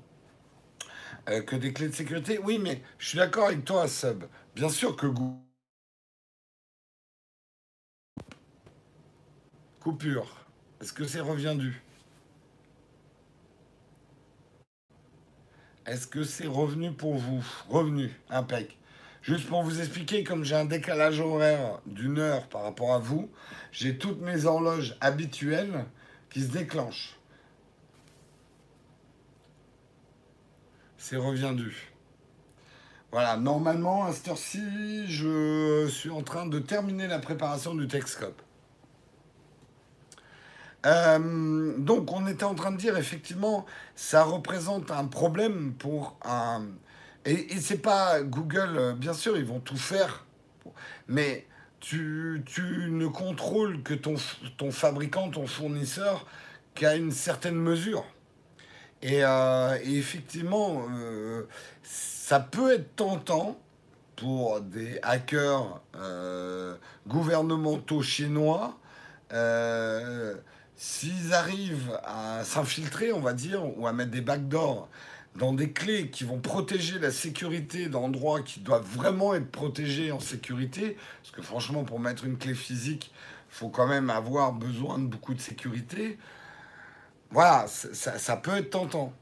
euh, 1.29 1.43
que 1.43 1.57
des 1.57 1.73
clés 1.73 1.89
de 1.89 1.95
sécurité, 1.95 2.39
oui, 2.39 2.59
mais 2.59 2.83
je 2.99 3.09
suis 3.09 3.19
d'accord 3.19 3.47
avec 3.47 3.65
toi, 3.65 3.89
Sub. 3.89 4.25
Bien 4.55 4.69
sûr 4.69 4.97
que. 4.97 5.07
Coupure. 9.81 10.47
Est-ce 10.81 10.93
que 10.93 11.07
c'est 11.07 11.21
reviendu 11.21 11.83
Est-ce 15.87 16.09
que 16.09 16.25
c'est 16.25 16.49
revenu 16.49 16.91
pour 16.93 17.15
vous? 17.15 17.45
Revenu, 17.69 18.11
impec. 18.29 18.77
Juste 19.23 19.47
pour 19.49 19.63
vous 19.63 19.81
expliquer, 19.81 20.25
comme 20.25 20.45
j'ai 20.45 20.57
un 20.57 20.65
décalage 20.65 21.21
horaire 21.21 21.81
d'une 21.87 22.19
heure 22.19 22.49
par 22.49 22.63
rapport 22.63 22.93
à 22.93 22.99
vous, 22.99 23.31
j'ai 23.71 23.97
toutes 23.97 24.21
mes 24.21 24.47
horloges 24.47 24.97
habituelles 25.01 25.85
qui 26.31 26.43
se 26.43 26.49
déclenchent. 26.49 27.17
C'est 30.97 31.17
reviendu. 31.17 31.93
Voilà, 33.13 33.37
normalement, 33.37 34.07
à 34.07 34.13
cette 34.13 34.29
heure-ci, 34.29 35.07
je 35.07 35.87
suis 35.89 36.11
en 36.11 36.23
train 36.23 36.47
de 36.47 36.59
terminer 36.59 37.07
la 37.07 37.21
préparation 37.21 37.75
du 37.75 37.87
Texcope. 37.87 38.43
Euh, 40.87 41.75
donc, 41.79 42.13
on 42.13 42.27
était 42.29 42.45
en 42.45 42.55
train 42.55 42.71
de 42.71 42.77
dire, 42.77 42.97
effectivement, 42.97 43.67
ça 43.97 44.23
représente 44.23 44.91
un 44.91 45.07
problème 45.07 45.75
pour 45.75 46.17
un, 46.25 46.67
et, 47.25 47.55
et 47.55 47.61
c'est 47.61 47.79
pas 47.79 48.23
Google, 48.23 48.77
euh, 48.77 48.93
bien 48.95 49.13
sûr, 49.13 49.37
ils 49.37 49.45
vont 49.45 49.59
tout 49.59 49.77
faire, 49.77 50.25
mais 51.09 51.45
tu, 51.81 52.43
tu 52.47 52.89
ne 52.91 53.09
contrôles 53.09 53.83
que 53.83 53.95
ton, 53.95 54.15
ton 54.59 54.71
fabricant, 54.71 55.29
ton 55.31 55.47
fournisseur, 55.47 56.25
qu'à 56.75 56.95
une 56.95 57.11
certaine 57.11 57.57
mesure. 57.57 58.05
Et, 59.03 59.25
euh, 59.25 59.77
effectivement, 59.83 60.87
ça 61.83 62.39
peut 62.41 62.75
être 62.75 62.95
tentant 62.97 63.59
pour 64.15 64.61
des 64.61 64.99
hackers 65.03 65.81
gouvernementaux 67.07 68.03
chinois 68.03 68.79
s'ils 70.77 71.33
arrivent 71.33 71.99
à 72.05 72.45
s'infiltrer, 72.45 73.13
on 73.13 73.21
va 73.21 73.33
dire, 73.33 73.63
ou 73.79 73.87
à 73.87 73.93
mettre 73.93 74.11
des 74.11 74.21
backdoors 74.21 74.89
dans 75.37 75.53
des 75.53 75.73
clés 75.73 76.09
qui 76.09 76.25
vont 76.25 76.39
protéger 76.39 76.99
la 76.99 77.11
sécurité 77.11 77.89
d'endroits 77.89 78.43
qui 78.43 78.61
doivent 78.61 78.87
vraiment 78.87 79.35
être 79.35 79.51
protégés 79.51 80.13
en 80.13 80.21
sécurité, 80.21 80.97
parce 81.23 81.35
que 81.35 81.43
franchement, 81.43 81.85
pour 81.85 82.01
mettre 82.01 82.25
une 82.25 82.39
clé 82.39 82.55
physique, 82.55 83.13
il 83.51 83.55
faut 83.55 83.69
quand 83.69 83.87
même 83.87 84.11
avoir 84.11 84.53
besoin 84.53 84.99
de 84.99 85.07
beaucoup 85.07 85.35
de 85.35 85.41
sécurité. 85.41 86.19
Voilà, 87.31 87.67
ça, 87.69 88.37
peut 88.37 88.57
être 88.57 88.71
tentant. 88.71 89.13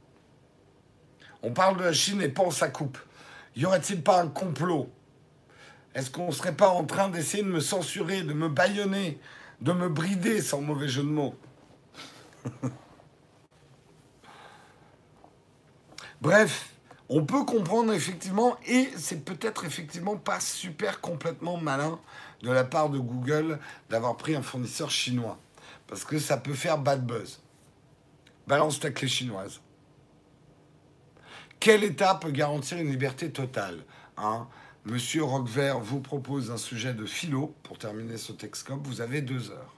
On 1.42 1.52
parle 1.52 1.78
de 1.78 1.84
la 1.84 1.92
Chine 1.92 2.22
et 2.22 2.28
pense 2.28 2.62
à 2.62 2.68
coupe. 2.68 2.98
Y 3.57 3.66
aurait-il 3.66 4.02
pas 4.02 4.22
un 4.22 4.28
complot? 4.28 4.90
Est-ce 5.94 6.11
qu'on 6.11 6.28
ne 6.28 6.32
serait 6.32 6.55
pas 6.57 6.68
en 6.68 6.84
train 6.84 7.09
d'essayer 7.09 7.42
de 7.42 7.48
me 7.48 7.61
censurer, 7.61 8.22
de 8.22 8.32
me 8.32 8.48
bâillonner, 8.48 9.20
de 9.61 9.72
me 9.72 9.88
brider, 9.88 10.42
sans 10.42 10.61
mauvais 10.61 10.88
jeu 10.88 11.02
de 11.02 11.09
mots? 11.09 11.34
Bref, 16.20 16.74
on 17.09 17.24
peut 17.24 17.45
comprendre 17.45 17.92
effectivement, 17.92 18.57
et 18.66 18.88
c'est 18.97 19.24
peut-être 19.24 19.64
effectivement 19.64 20.16
pas 20.16 20.40
super 20.40 21.01
complètement 21.01 21.59
malin 21.59 22.01
de 22.42 22.51
la 22.51 22.64
part 22.64 22.88
de 22.88 22.99
Google 22.99 23.59
d'avoir 23.90 24.16
pris 24.16 24.34
un 24.34 24.42
fournisseur 24.42 24.90
chinois. 24.90 25.38
Parce 25.86 26.05
que 26.05 26.18
ça 26.18 26.38
peut 26.38 26.55
faire 26.55 26.78
bad 26.78 27.07
buzz. 27.07 27.40
Balance 28.47 28.80
ta 28.80 28.90
clé 28.90 29.09
chinoise. 29.09 29.61
Quel 31.61 31.84
État 31.84 32.14
peut 32.14 32.30
garantir 32.30 32.78
une 32.78 32.90
liberté 32.90 33.30
totale 33.30 33.84
hein? 34.16 34.49
Monsieur 34.86 35.24
Roquevert 35.24 35.80
vous 35.80 36.01
propose 36.01 36.51
un 36.51 36.59
sujet 36.59 36.92
de 36.92 37.07
philo 37.07 37.55
pour 37.62 37.78
terminer 37.78 38.18
ce 38.18 38.32
Texcope. 38.32 38.86
Vous 38.86 39.01
avez 39.01 39.22
deux 39.22 39.51
heures. 39.51 39.74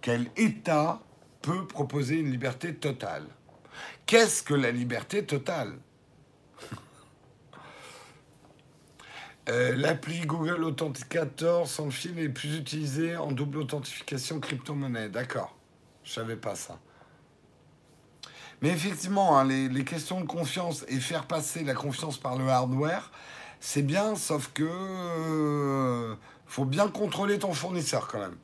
Quel 0.00 0.30
État 0.36 1.00
peut 1.42 1.66
proposer 1.66 2.16
une 2.16 2.30
liberté 2.30 2.74
totale 2.74 3.26
Qu'est-ce 4.06 4.42
que 4.42 4.54
la 4.54 4.70
liberté 4.70 5.24
totale? 5.24 5.78
Euh, 9.48 9.74
L'appli 9.74 10.20
Google 10.26 10.62
Authenticator 10.62 11.66
sans 11.66 11.90
fil 11.90 12.18
est 12.20 12.28
plus 12.28 12.56
utilisée 12.56 13.16
en 13.16 13.32
double 13.32 13.58
authentification 13.58 14.38
crypto-monnaie. 14.38 15.08
D'accord. 15.08 15.56
Je 16.04 16.12
savais 16.12 16.36
pas 16.36 16.54
ça. 16.54 16.78
Mais 18.60 18.68
effectivement, 18.68 19.38
hein, 19.38 19.44
les, 19.44 19.84
questions 19.84 20.20
de 20.20 20.26
confiance 20.26 20.84
et 20.88 21.00
faire 21.00 21.26
passer 21.26 21.64
la 21.64 21.74
confiance 21.74 22.18
par 22.18 22.36
le 22.36 22.48
hardware, 22.48 23.10
c'est 23.58 23.82
bien, 23.82 24.14
sauf 24.14 24.52
que 24.52 24.68
euh, 24.68 26.14
faut 26.46 26.66
bien 26.66 26.88
contrôler 26.88 27.38
ton 27.38 27.52
fournisseur 27.52 28.06
quand 28.06 28.18
même. 28.18 28.36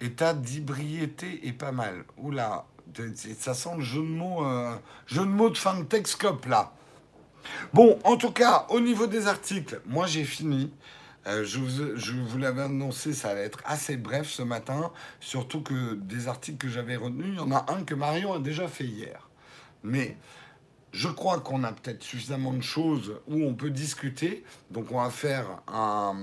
État 0.00 0.34
d'hybriété 0.34 1.46
est 1.46 1.52
pas 1.52 1.72
mal. 1.72 2.04
Oula, 2.18 2.66
ça 3.38 3.54
sent 3.54 3.76
le 3.76 3.82
jeu 3.82 4.00
de 4.00 4.06
mots, 4.06 4.44
euh, 4.44 4.74
de 5.12 5.20
mots 5.20 5.50
de 5.50 5.58
fin 5.58 5.78
de 5.78 5.84
Texcope 5.84 6.46
là. 6.46 6.72
Bon, 7.72 7.98
en 8.04 8.16
tout 8.16 8.32
cas, 8.32 8.66
au 8.70 8.80
niveau 8.80 9.06
des 9.06 9.26
articles, 9.26 9.80
moi 9.86 10.06
j'ai 10.06 10.24
fini. 10.24 10.72
Euh, 11.26 11.44
je 11.44 11.58
vous, 11.58 11.96
je 11.96 12.12
vous 12.12 12.38
l'avais 12.38 12.62
annoncé, 12.62 13.12
ça 13.12 13.30
allait 13.30 13.44
être 13.44 13.60
assez 13.64 13.96
bref 13.96 14.28
ce 14.28 14.42
matin, 14.42 14.92
surtout 15.18 15.60
que 15.60 15.94
des 15.94 16.28
articles 16.28 16.58
que 16.58 16.68
j'avais 16.68 16.94
retenus, 16.94 17.26
il 17.30 17.36
y 17.36 17.40
en 17.40 17.50
a 17.50 17.66
un 17.72 17.82
que 17.82 17.94
Marion 17.94 18.34
a 18.34 18.38
déjà 18.38 18.68
fait 18.68 18.84
hier. 18.84 19.28
Mais 19.82 20.16
je 20.96 21.08
crois 21.08 21.40
qu'on 21.40 21.62
a 21.62 21.72
peut-être 21.72 22.02
suffisamment 22.02 22.54
de 22.54 22.62
choses 22.62 23.20
où 23.28 23.42
on 23.44 23.52
peut 23.52 23.68
discuter. 23.68 24.44
Donc 24.70 24.90
on 24.90 25.02
va 25.02 25.10
faire 25.10 25.44
un, 25.68 26.14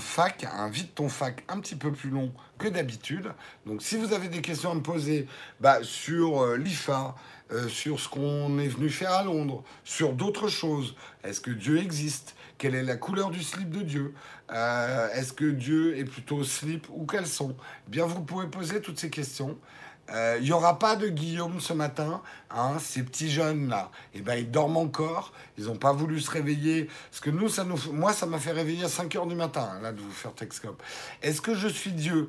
fac, 0.00 0.46
un 0.52 0.68
vide 0.68 0.92
ton 0.94 1.08
fac 1.08 1.44
un 1.48 1.58
petit 1.60 1.76
peu 1.76 1.90
plus 1.90 2.10
long 2.10 2.30
que 2.58 2.68
d'habitude. 2.68 3.32
Donc 3.64 3.80
si 3.80 3.96
vous 3.96 4.12
avez 4.12 4.28
des 4.28 4.42
questions 4.42 4.72
à 4.72 4.74
me 4.74 4.82
poser 4.82 5.26
bah, 5.60 5.78
sur 5.82 6.42
euh, 6.42 6.58
l'IFA, 6.58 7.14
euh, 7.52 7.68
sur 7.68 7.98
ce 7.98 8.10
qu'on 8.10 8.58
est 8.58 8.68
venu 8.68 8.90
faire 8.90 9.12
à 9.12 9.24
Londres, 9.24 9.64
sur 9.82 10.12
d'autres 10.12 10.48
choses, 10.48 10.94
est-ce 11.24 11.40
que 11.40 11.50
Dieu 11.50 11.78
existe? 11.78 12.34
Quelle 12.58 12.74
est 12.74 12.82
la 12.82 12.96
couleur 12.96 13.30
du 13.30 13.42
slip 13.42 13.70
de 13.70 13.80
Dieu? 13.80 14.12
Euh, 14.52 15.08
Est-ce 15.14 15.32
que 15.32 15.50
Dieu 15.50 15.96
est 15.96 16.04
plutôt 16.04 16.44
slip 16.44 16.86
ou 16.90 17.06
caleçon? 17.06 17.56
Eh 17.86 17.90
Bien, 17.90 18.04
vous 18.04 18.20
pouvez 18.20 18.46
poser 18.46 18.82
toutes 18.82 18.98
ces 18.98 19.08
questions. 19.08 19.56
Il 20.10 20.16
euh, 20.16 20.40
n'y 20.40 20.50
aura 20.50 20.78
pas 20.78 20.96
de 20.96 21.08
Guillaume 21.08 21.60
ce 21.60 21.72
matin. 21.72 22.20
Hein, 22.50 22.78
ces 22.80 23.04
petits 23.04 23.30
jeunes-là, 23.30 23.92
eh 24.12 24.22
ben, 24.22 24.34
ils 24.34 24.50
dorment 24.50 24.78
encore. 24.78 25.32
Ils 25.56 25.66
n'ont 25.66 25.76
pas 25.76 25.92
voulu 25.92 26.20
se 26.20 26.30
réveiller. 26.30 26.88
Parce 27.10 27.20
que 27.20 27.30
nous, 27.30 27.48
ça 27.48 27.62
nous, 27.62 27.78
moi, 27.92 28.12
ça 28.12 28.26
m'a 28.26 28.40
fait 28.40 28.50
réveiller 28.50 28.84
à 28.84 28.88
5 28.88 29.14
heures 29.14 29.26
du 29.26 29.36
matin, 29.36 29.78
là, 29.80 29.92
de 29.92 30.00
vous 30.00 30.10
faire 30.10 30.34
Texcope. 30.34 30.82
Est-ce 31.22 31.40
que 31.40 31.54
je 31.54 31.68
suis 31.68 31.92
Dieu? 31.92 32.28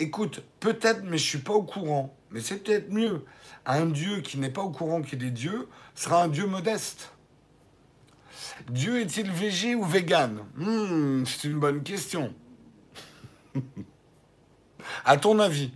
Écoute, 0.00 0.42
peut-être, 0.58 1.02
mais 1.04 1.16
je 1.16 1.24
suis 1.24 1.38
pas 1.38 1.52
au 1.52 1.62
courant. 1.62 2.12
Mais 2.32 2.40
c'est 2.40 2.56
peut-être 2.56 2.90
mieux. 2.90 3.24
Un 3.66 3.86
Dieu 3.86 4.20
qui 4.20 4.38
n'est 4.38 4.50
pas 4.50 4.62
au 4.62 4.70
courant 4.70 5.00
qu'il 5.00 5.22
est 5.22 5.30
Dieu 5.30 5.68
sera 5.94 6.24
un 6.24 6.28
Dieu 6.28 6.46
modeste. 6.46 7.12
Dieu 8.68 9.00
est-il 9.00 9.30
végé 9.30 9.76
ou 9.76 9.84
vegan 9.84 10.40
hmm, 10.56 11.24
C'est 11.24 11.46
une 11.46 11.60
bonne 11.60 11.84
question. 11.84 12.34
à 15.04 15.16
ton 15.16 15.38
avis? 15.38 15.72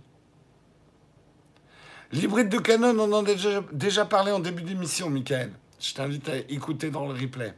L'hybride 2.13 2.47
de 2.47 2.59
Canon, 2.59 2.97
on 2.97 3.11
en 3.11 3.25
a 3.25 3.61
déjà, 3.73 4.05
parlé 4.05 4.31
en 4.31 4.39
début 4.39 4.63
d'émission, 4.63 5.09
Michael. 5.09 5.51
Je 5.77 5.93
t'invite 5.93 6.29
à 6.29 6.37
écouter 6.37 6.89
dans 6.89 7.05
le 7.05 7.13
replay. 7.13 7.53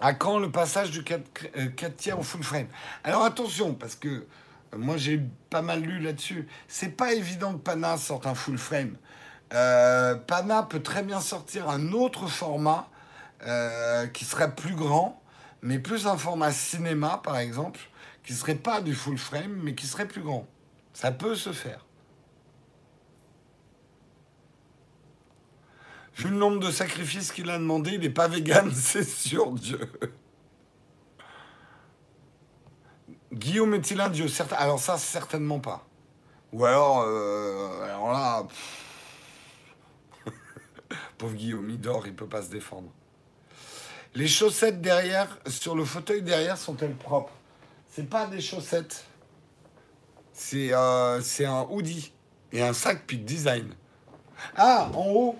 À 0.00 0.14
quand 0.14 0.40
le 0.40 0.50
passage 0.50 0.90
du 0.90 1.04
4, 1.04 1.22
4 1.76 1.84
euh, 1.84 1.94
tiers 1.96 2.18
au 2.18 2.24
full 2.24 2.42
frame? 2.42 2.66
Alors 3.04 3.22
attention, 3.22 3.74
parce 3.74 3.94
que 3.94 4.08
euh, 4.08 4.24
moi 4.76 4.96
j'ai 4.96 5.20
pas 5.48 5.62
mal 5.62 5.80
lu 5.80 6.00
là-dessus. 6.00 6.48
C'est 6.66 6.96
pas 6.96 7.14
évident 7.14 7.52
que 7.52 7.58
Pana 7.58 7.96
sorte 7.96 8.26
un 8.26 8.34
full 8.34 8.58
frame. 8.58 8.96
Euh, 9.52 10.16
Pana 10.16 10.64
peut 10.64 10.82
très 10.82 11.04
bien 11.04 11.20
sortir 11.20 11.70
un 11.70 11.92
autre 11.92 12.26
format 12.26 12.88
qui 14.14 14.24
serait 14.24 14.54
plus 14.54 14.74
grand, 14.74 15.22
mais 15.60 15.78
plus 15.78 16.06
un 16.06 16.16
format 16.16 16.50
cinéma, 16.50 17.20
par 17.22 17.36
exemple, 17.36 17.78
qui 18.24 18.32
serait 18.32 18.54
pas 18.54 18.80
du 18.80 18.94
full 18.94 19.18
frame, 19.18 19.60
mais 19.62 19.74
qui 19.74 19.86
serait 19.86 20.08
plus 20.08 20.22
grand. 20.22 20.46
Ça 20.94 21.12
peut 21.12 21.34
se 21.34 21.52
faire. 21.52 21.84
Vu 26.16 26.28
le 26.28 26.36
nombre 26.36 26.60
de 26.60 26.70
sacrifices 26.70 27.32
qu'il 27.32 27.50
a 27.50 27.58
demandé, 27.58 27.92
il 27.92 28.00
n'est 28.00 28.10
pas 28.10 28.28
vegan, 28.28 28.72
c'est 28.74 29.08
sûr, 29.08 29.52
Dieu. 29.52 29.90
Guillaume 33.32 33.74
est-il 33.74 34.00
un 34.00 34.08
dieu? 34.08 34.26
Alors 34.56 34.78
ça, 34.78 34.96
certainement 34.96 35.58
pas. 35.58 35.84
Ou 36.52 36.64
alors, 36.64 37.02
euh, 37.04 37.82
alors 37.82 38.12
là, 38.12 38.46
pauvre 41.18 41.34
Guillaume, 41.34 41.68
il 41.68 41.80
dort, 41.80 42.06
il 42.06 42.14
peut 42.14 42.28
pas 42.28 42.42
se 42.42 42.50
défendre. 42.50 42.90
Les 44.14 44.28
chaussettes 44.28 44.80
derrière, 44.80 45.36
sur 45.48 45.74
le 45.74 45.84
fauteuil 45.84 46.22
derrière, 46.22 46.56
sont-elles 46.56 46.94
propres? 46.94 47.32
C'est 47.88 48.08
pas 48.08 48.26
des 48.26 48.40
chaussettes. 48.40 49.04
C'est 50.32 50.72
euh, 50.72 51.20
un 51.40 51.66
hoodie 51.68 52.12
et 52.52 52.62
un 52.62 52.72
sac 52.72 53.04
Peak 53.04 53.24
Design. 53.24 53.74
Ah, 54.56 54.88
en 54.94 55.06
haut, 55.06 55.36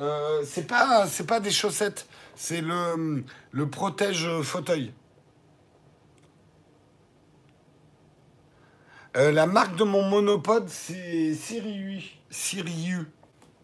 euh, 0.00 0.42
c'est 0.44 0.66
pas 0.66 1.06
c'est 1.06 1.26
pas 1.26 1.40
des 1.40 1.50
chaussettes, 1.50 2.06
c'est 2.34 2.60
le 2.60 3.24
le 3.50 3.70
protège 3.70 4.28
fauteuil. 4.42 4.92
Euh, 9.16 9.32
la 9.32 9.46
marque 9.46 9.76
de 9.76 9.84
mon 9.84 10.02
monopode, 10.02 10.68
c'est 10.68 11.34
Siriu. 11.34 12.02
Siriu. 12.28 13.06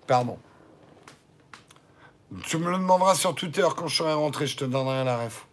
Pardon. 0.07 0.39
Tu 2.45 2.57
me 2.57 2.71
le 2.71 2.79
demanderas 2.79 3.15
sur 3.15 3.35
Twitter 3.35 3.67
quand 3.77 3.87
je 3.87 3.97
serai 3.97 4.15
rentré, 4.15 4.47
je 4.47 4.57
te 4.57 4.65
donnerai 4.65 5.05
la 5.05 5.19
ref. 5.25 5.47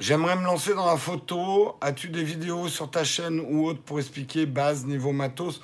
J'aimerais 0.00 0.34
me 0.36 0.42
lancer 0.42 0.74
dans 0.74 0.86
la 0.86 0.96
photo. 0.96 1.76
As-tu 1.80 2.08
des 2.08 2.24
vidéos 2.24 2.68
sur 2.68 2.90
ta 2.90 3.04
chaîne 3.04 3.40
ou 3.40 3.66
autre 3.66 3.80
pour 3.80 4.00
expliquer 4.00 4.44
base, 4.44 4.84
niveau 4.84 5.12
matos 5.12 5.60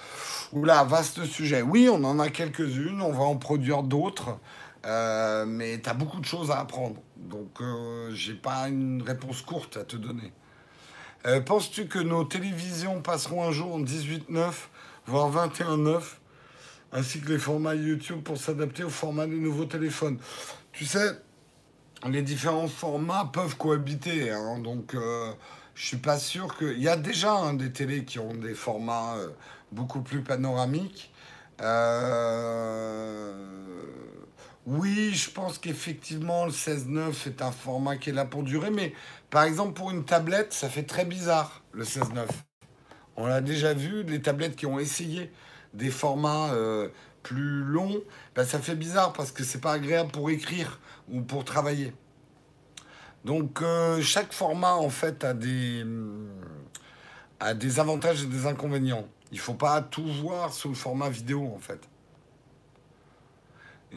Oula, 0.52 0.84
vaste 0.84 1.24
sujet? 1.24 1.62
Oui, 1.62 1.88
on 1.90 2.04
en 2.04 2.20
a 2.20 2.28
quelques-unes, 2.28 3.02
on 3.02 3.12
va 3.12 3.24
en 3.24 3.36
produire 3.36 3.82
d'autres. 3.82 4.38
Euh, 4.86 5.44
mais 5.46 5.80
tu 5.80 5.88
as 5.88 5.94
beaucoup 5.94 6.20
de 6.20 6.24
choses 6.24 6.52
à 6.52 6.60
apprendre. 6.60 7.02
Donc, 7.16 7.60
euh, 7.60 8.10
j'ai 8.14 8.34
pas 8.34 8.68
une 8.68 9.02
réponse 9.02 9.42
courte 9.42 9.76
à 9.76 9.84
te 9.84 9.96
donner. 9.96 10.32
Euh, 11.26 11.40
penses-tu 11.40 11.86
que 11.86 11.98
nos 11.98 12.24
télévisions 12.24 13.02
passeront 13.02 13.44
un 13.44 13.50
jour 13.50 13.74
en 13.74 13.80
18.9, 13.80 14.52
voire 15.06 15.30
21.9, 15.30 16.02
ainsi 16.92 17.20
que 17.20 17.30
les 17.30 17.38
formats 17.38 17.74
YouTube 17.74 18.22
pour 18.22 18.38
s'adapter 18.38 18.84
au 18.84 18.90
format 18.90 19.26
des 19.26 19.38
nouveaux 19.38 19.66
téléphones? 19.66 20.18
Tu 20.72 20.86
sais, 20.86 21.20
les 22.08 22.22
différents 22.22 22.68
formats 22.68 23.30
peuvent 23.32 23.56
cohabiter, 23.56 24.30
hein, 24.30 24.58
donc 24.58 24.94
euh, 24.94 25.32
je 25.74 25.86
suis 25.86 25.96
pas 25.98 26.18
sûr 26.18 26.56
que... 26.56 26.64
Il 26.64 26.82
y 26.82 26.88
a 26.88 26.96
déjà 26.96 27.32
hein, 27.32 27.54
des 27.54 27.72
télés 27.72 28.04
qui 28.04 28.18
ont 28.18 28.34
des 28.34 28.54
formats 28.54 29.16
euh, 29.16 29.28
beaucoup 29.72 30.00
plus 30.00 30.22
panoramiques. 30.22 31.12
Oui, 34.66 35.12
je 35.14 35.30
pense 35.30 35.58
qu'effectivement, 35.58 36.44
le 36.44 36.52
16.9 36.52 37.26
est 37.26 37.42
un 37.42 37.50
format 37.50 37.96
qui 37.96 38.10
est 38.10 38.12
là 38.12 38.24
pour 38.24 38.42
durer, 38.42 38.70
mais 38.70 38.92
par 39.30 39.44
exemple, 39.44 39.72
pour 39.72 39.90
une 39.90 40.04
tablette, 40.04 40.52
ça 40.52 40.68
fait 40.68 40.82
très 40.82 41.04
bizarre, 41.04 41.62
le 41.72 41.84
16.9. 41.84 42.26
On 43.16 43.26
l'a 43.26 43.40
déjà 43.40 43.74
vu, 43.74 44.02
les 44.04 44.20
tablettes 44.20 44.56
qui 44.56 44.66
ont 44.66 44.78
essayé 44.78 45.32
des 45.74 45.90
formats 45.90 46.52
euh, 46.52 46.88
plus 47.22 47.64
longs, 47.64 48.00
ben, 48.34 48.44
ça 48.44 48.58
fait 48.58 48.74
bizarre 48.74 49.12
parce 49.12 49.32
que 49.32 49.44
c'est 49.44 49.60
pas 49.60 49.72
agréable 49.72 50.10
pour 50.10 50.30
écrire 50.30 50.78
ou 51.10 51.22
pour 51.22 51.44
travailler. 51.44 51.92
Donc, 53.24 53.62
euh, 53.62 54.00
chaque 54.00 54.32
format, 54.32 54.74
en 54.74 54.90
fait, 54.90 55.24
a 55.24 55.34
des, 55.34 55.84
a 57.38 57.54
des 57.54 57.80
avantages 57.80 58.22
et 58.22 58.26
des 58.26 58.46
inconvénients. 58.46 59.06
Il 59.32 59.38
faut 59.38 59.54
pas 59.54 59.82
tout 59.82 60.06
voir 60.06 60.52
sous 60.52 60.68
le 60.68 60.74
format 60.74 61.10
vidéo, 61.10 61.52
en 61.54 61.58
fait. 61.58 61.80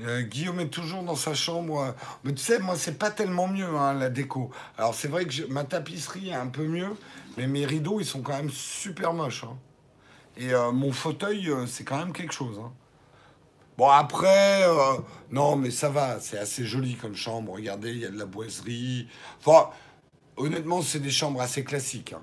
Euh, 0.02 0.22
Guillaume 0.24 0.60
est 0.60 0.70
toujours 0.70 1.04
dans 1.04 1.16
sa 1.16 1.34
chambre. 1.34 1.96
Mais 2.24 2.34
tu 2.34 2.42
sais, 2.42 2.60
moi, 2.60 2.76
c'est 2.76 2.98
pas 2.98 3.12
tellement 3.12 3.48
mieux, 3.48 3.76
hein, 3.76 3.94
la 3.94 4.10
déco. 4.10 4.52
Alors, 4.78 4.96
c'est 4.96 5.08
vrai 5.08 5.26
que 5.26 5.46
ma 5.48 5.64
tapisserie 5.64 6.30
est 6.30 6.36
un 6.36 6.48
peu 6.48 6.66
mieux, 6.66 6.96
mais 7.38 7.48
mes 7.48 7.66
rideaux, 7.66 8.00
ils 8.00 8.06
sont 8.06 8.22
quand 8.22 8.36
même 8.36 8.50
super 8.50 9.14
moches. 9.14 9.44
Hein. 9.44 9.58
Et 10.38 10.54
euh, 10.54 10.72
mon 10.72 10.92
fauteuil, 10.92 11.50
euh, 11.50 11.68
c'est 11.68 11.84
quand 11.84 11.98
même 11.98 12.14
quelque 12.14 12.34
chose. 12.34 12.60
Hein. 12.60 12.72
Bon, 13.78 13.90
après, 13.90 14.66
non, 15.32 15.56
mais 15.56 15.72
ça 15.72 15.90
va, 15.90 16.20
c'est 16.20 16.38
assez 16.38 16.66
joli 16.66 16.96
comme 16.96 17.16
chambre. 17.16 17.54
Regardez, 17.54 17.92
il 17.92 17.98
y 18.00 18.06
a 18.06 18.12
de 18.12 18.18
la 18.18 18.26
boiserie. 18.26 19.08
Enfin, 19.40 19.70
honnêtement, 20.38 20.82
c'est 20.82 21.00
des 21.00 21.10
chambres 21.12 21.42
assez 21.42 21.64
classiques. 21.64 22.14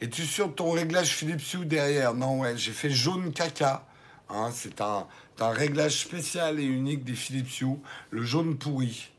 Es-tu 0.00 0.24
sûr 0.26 0.48
de 0.48 0.52
ton 0.52 0.70
réglage 0.72 1.08
Philips 1.08 1.54
Hue 1.54 1.64
derrière? 1.66 2.14
Non, 2.14 2.40
ouais, 2.40 2.56
j'ai 2.56 2.72
fait 2.72 2.90
jaune 2.90 3.32
caca. 3.32 3.86
Hein, 4.28 4.50
c'est 4.52 4.80
un, 4.80 5.06
un, 5.40 5.50
réglage 5.50 6.00
spécial 6.00 6.60
et 6.60 6.64
unique 6.64 7.04
des 7.04 7.14
Philips 7.14 7.60
Hue, 7.60 7.78
le 8.10 8.22
jaune 8.22 8.58
pourri. 8.58 9.10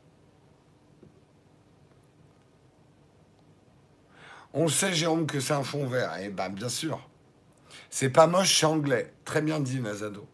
On 4.52 4.68
sait, 4.68 4.94
Jérôme, 4.94 5.26
que 5.26 5.40
c'est 5.40 5.52
un 5.54 5.62
fond 5.62 5.86
vert. 5.86 6.12
Eh 6.20 6.28
ben, 6.28 6.48
bien 6.48 6.68
sûr. 6.68 7.07
C'est 7.90 8.10
pas 8.10 8.26
moche, 8.26 8.60
c'est 8.60 8.66
anglais. 8.66 9.12
Très 9.24 9.42
bien 9.42 9.60
dit, 9.60 9.80
Nazado. 9.80 10.26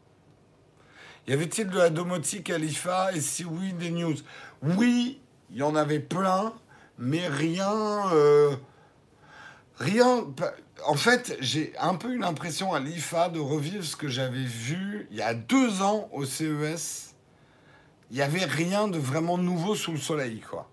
Y 1.26 1.32
avait-il 1.32 1.68
de 1.68 1.78
la 1.78 1.90
domotique 1.90 2.50
à 2.50 2.58
l'IFA 2.58 3.12
Et 3.12 3.20
si 3.20 3.44
oui, 3.44 3.72
des 3.72 3.90
news? 3.90 4.16
Oui, 4.62 5.20
il 5.50 5.56
y 5.56 5.62
en 5.62 5.74
avait 5.74 6.00
plein, 6.00 6.52
mais 6.98 7.26
rien. 7.28 8.12
Euh, 8.12 8.56
Rien. 9.78 10.26
En 10.86 10.94
fait, 10.94 11.36
j'ai 11.40 11.72
un 11.78 11.96
peu 11.96 12.14
une 12.14 12.24
impression 12.24 12.74
à 12.74 12.80
l'IFA 12.80 13.28
de 13.28 13.40
revivre 13.40 13.84
ce 13.84 13.96
que 13.96 14.08
j'avais 14.08 14.44
vu 14.44 15.08
il 15.10 15.16
y 15.16 15.22
a 15.22 15.34
deux 15.34 15.82
ans 15.82 16.08
au 16.12 16.24
CES. 16.24 17.14
Il 18.10 18.16
n'y 18.16 18.22
avait 18.22 18.44
rien 18.44 18.86
de 18.86 18.98
vraiment 18.98 19.38
nouveau 19.38 19.74
sous 19.74 19.92
le 19.92 19.98
soleil, 19.98 20.40
quoi. 20.40 20.70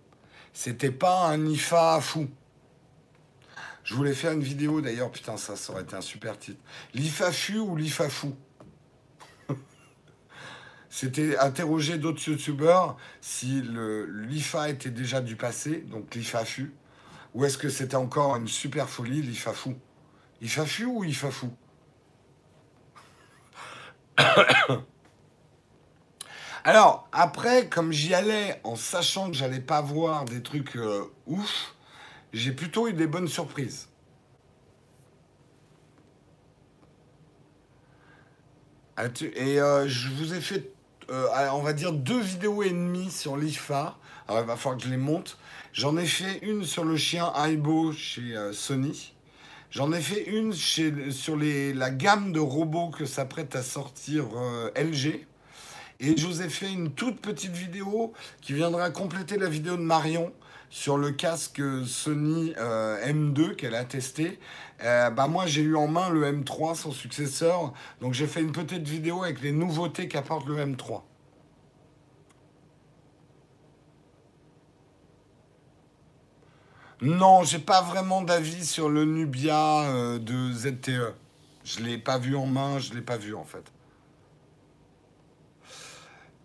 C'était 0.53 0.91
pas 0.91 1.27
un 1.27 1.45
IFA 1.45 1.99
fou. 2.01 2.27
Je 3.91 3.97
voulais 3.97 4.13
faire 4.13 4.31
une 4.31 4.41
vidéo 4.41 4.79
d'ailleurs, 4.79 5.11
putain, 5.11 5.35
ça, 5.35 5.57
ça 5.57 5.73
aurait 5.73 5.81
été 5.83 5.97
un 5.97 6.01
super 6.01 6.39
titre. 6.39 6.61
L'IFA 6.93 7.29
fu 7.33 7.57
ou 7.57 7.75
l'IFA 7.75 8.07
fou 8.07 8.33
C'était 10.89 11.37
interroger 11.37 11.97
d'autres 11.97 12.25
youtubeurs 12.25 12.95
si 13.19 13.61
l'IFA 13.61 14.69
était 14.69 14.91
déjà 14.91 15.19
du 15.19 15.35
passé, 15.35 15.81
donc 15.89 16.15
l'IFA 16.15 16.45
fut 16.45 16.73
ou 17.33 17.43
est-ce 17.43 17.57
que 17.57 17.67
c'était 17.67 17.95
encore 17.97 18.37
une 18.37 18.47
super 18.47 18.87
folie, 18.89 19.21
l'IFAFou 19.21 19.75
IFAFU 20.41 20.85
ou 20.85 21.03
IFAFou 21.03 21.53
Alors, 26.63 27.09
après, 27.11 27.67
comme 27.67 27.91
j'y 27.91 28.13
allais 28.13 28.61
en 28.63 28.77
sachant 28.77 29.31
que 29.31 29.35
j'allais 29.35 29.59
pas 29.59 29.81
voir 29.81 30.23
des 30.25 30.41
trucs 30.41 30.77
euh, 30.77 31.11
ouf, 31.25 31.75
j'ai 32.33 32.51
plutôt 32.51 32.87
eu 32.87 32.93
des 32.93 33.07
bonnes 33.07 33.27
surprises. 33.27 33.87
Et 39.35 39.59
euh, 39.59 39.87
je 39.87 40.09
vous 40.09 40.33
ai 40.33 40.41
fait, 40.41 40.71
euh, 41.09 41.27
on 41.53 41.61
va 41.61 41.73
dire, 41.73 41.91
deux 41.91 42.19
vidéos 42.19 42.61
et 42.61 42.69
demie 42.69 43.09
sur 43.09 43.35
l'IFA. 43.35 43.97
Alors, 44.27 44.41
il 44.41 44.47
va 44.47 44.55
falloir 44.55 44.77
que 44.77 44.83
je 44.83 44.89
les 44.89 44.97
monte. 44.97 45.37
J'en 45.73 45.97
ai 45.97 46.05
fait 46.05 46.39
une 46.43 46.63
sur 46.63 46.83
le 46.83 46.97
chien 46.97 47.31
Aibo 47.33 47.93
chez 47.93 48.35
euh, 48.35 48.53
Sony. 48.53 49.13
J'en 49.71 49.91
ai 49.91 50.01
fait 50.01 50.25
une 50.25 50.53
sur 50.53 51.37
la 51.37 51.91
gamme 51.91 52.33
de 52.33 52.39
robots 52.41 52.89
que 52.89 53.05
s'apprête 53.05 53.55
à 53.55 53.63
sortir 53.63 54.25
LG. 54.75 55.25
Et 56.01 56.17
je 56.17 56.27
vous 56.27 56.41
ai 56.41 56.49
fait 56.49 56.69
une 56.69 56.91
toute 56.91 57.21
petite 57.21 57.53
vidéo 57.53 58.11
qui 58.41 58.51
viendra 58.51 58.89
compléter 58.89 59.37
la 59.37 59.47
vidéo 59.47 59.77
de 59.77 59.81
Marion 59.81 60.33
sur 60.71 60.97
le 60.97 61.11
casque 61.11 61.61
Sony 61.85 62.55
euh, 62.57 63.05
M2 63.05 63.55
qu'elle 63.55 63.75
a 63.75 63.85
testé. 63.85 64.39
bah 64.81 65.27
moi 65.29 65.45
j'ai 65.45 65.61
eu 65.61 65.75
en 65.75 65.87
main 65.87 66.09
le 66.09 66.23
M3, 66.23 66.73
son 66.73 66.91
successeur. 66.91 67.73
Donc 68.01 68.15
j'ai 68.15 68.25
fait 68.25 68.41
une 68.41 68.51
petite 68.51 68.87
vidéo 68.87 69.23
avec 69.23 69.41
les 69.41 69.51
nouveautés 69.51 70.07
qu'apporte 70.07 70.47
le 70.47 70.55
M3. 70.55 71.03
Non, 77.01 77.43
j'ai 77.43 77.57
pas 77.57 77.81
vraiment 77.81 78.21
d'avis 78.21 78.63
sur 78.63 78.87
le 78.87 79.05
Nubia 79.05 79.85
euh, 79.85 80.19
de 80.19 80.53
ZTE. 80.53 81.15
Je 81.63 81.79
l'ai 81.79 81.97
pas 81.97 82.19
vu 82.19 82.35
en 82.35 82.45
main, 82.45 82.77
je 82.77 82.93
l'ai 82.93 83.01
pas 83.01 83.17
vu 83.17 83.33
en 83.33 83.43
fait. 83.43 83.63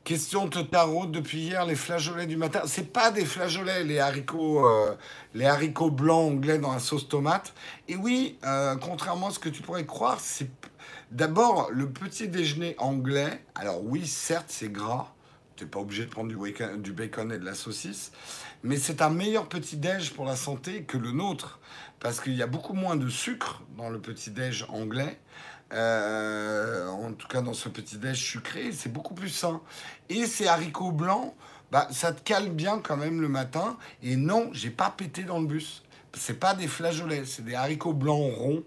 Question 0.06 0.46
de 0.46 0.62
tarot 0.62 1.06
depuis 1.06 1.38
hier, 1.38 1.66
les 1.66 1.74
flageolets 1.74 2.28
du 2.28 2.36
matin. 2.36 2.60
C'est 2.66 2.92
pas 2.92 3.10
des 3.10 3.24
flageolets, 3.24 3.82
les 3.82 3.98
haricots, 3.98 4.64
euh, 4.64 4.94
les 5.34 5.46
haricots 5.46 5.90
blancs 5.90 6.30
anglais 6.30 6.58
dans 6.58 6.72
la 6.72 6.78
sauce 6.78 7.08
tomate. 7.08 7.52
Et 7.88 7.96
oui, 7.96 8.38
euh, 8.44 8.76
contrairement 8.76 9.26
à 9.26 9.30
ce 9.32 9.40
que 9.40 9.48
tu 9.48 9.62
pourrais 9.62 9.84
croire, 9.84 10.20
c'est 10.20 10.48
d'abord 11.10 11.70
le 11.72 11.90
petit 11.90 12.28
déjeuner 12.28 12.76
anglais. 12.78 13.42
Alors 13.56 13.82
oui, 13.82 14.06
certes, 14.06 14.46
c'est 14.46 14.70
gras. 14.70 15.12
Tu 15.56 15.64
n'es 15.64 15.70
pas 15.70 15.80
obligé 15.80 16.04
de 16.04 16.10
prendre 16.10 16.28
du, 16.28 16.36
du 16.78 16.92
bacon 16.92 17.32
et 17.32 17.38
de 17.40 17.44
la 17.44 17.54
saucisse 17.54 18.12
mais 18.66 18.76
c'est 18.76 19.00
un 19.00 19.10
meilleur 19.10 19.48
petit-déj 19.48 20.12
pour 20.12 20.24
la 20.24 20.34
santé 20.34 20.82
que 20.82 20.98
le 20.98 21.12
nôtre, 21.12 21.60
parce 22.00 22.20
qu'il 22.20 22.34
y 22.34 22.42
a 22.42 22.48
beaucoup 22.48 22.72
moins 22.72 22.96
de 22.96 23.08
sucre 23.08 23.62
dans 23.76 23.90
le 23.90 24.00
petit-déj 24.00 24.66
anglais. 24.70 25.20
Euh, 25.72 26.88
en 26.88 27.12
tout 27.12 27.26
cas, 27.28 27.42
dans 27.42 27.54
ce 27.54 27.68
petit-déj 27.68 28.16
sucré, 28.16 28.72
c'est 28.72 28.92
beaucoup 28.92 29.14
plus 29.14 29.28
sain. 29.28 29.60
Et 30.08 30.26
ces 30.26 30.46
haricots 30.46 30.92
blancs, 30.92 31.34
bah, 31.72 31.88
ça 31.90 32.12
te 32.12 32.22
cale 32.22 32.50
bien 32.50 32.78
quand 32.80 32.96
même 32.96 33.20
le 33.20 33.28
matin. 33.28 33.76
Et 34.02 34.16
non, 34.16 34.50
j'ai 34.52 34.70
pas 34.70 34.90
pété 34.90 35.24
dans 35.24 35.40
le 35.40 35.46
bus. 35.46 35.82
C'est 36.14 36.38
pas 36.38 36.54
des 36.54 36.68
flageolets, 36.68 37.24
c'est 37.26 37.44
des 37.44 37.54
haricots 37.54 37.92
blancs 37.92 38.34
ronds 38.36 38.64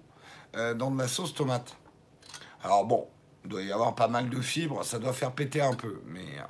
euh, 0.55 0.73
dans 0.73 0.91
de 0.91 0.99
la 0.99 1.07
sauce 1.07 1.33
tomate. 1.33 1.75
Alors 2.63 2.85
bon, 2.85 3.07
Il 3.43 3.49
doit 3.49 3.63
y 3.63 3.71
avoir 3.71 3.95
pas 3.95 4.07
mal 4.07 4.29
de 4.29 4.41
fibres, 4.41 4.83
ça 4.83 4.99
doit 4.99 5.13
faire 5.13 5.31
péter 5.31 5.61
un 5.61 5.73
peu, 5.73 6.01
mais. 6.05 6.25
Euh, 6.37 6.43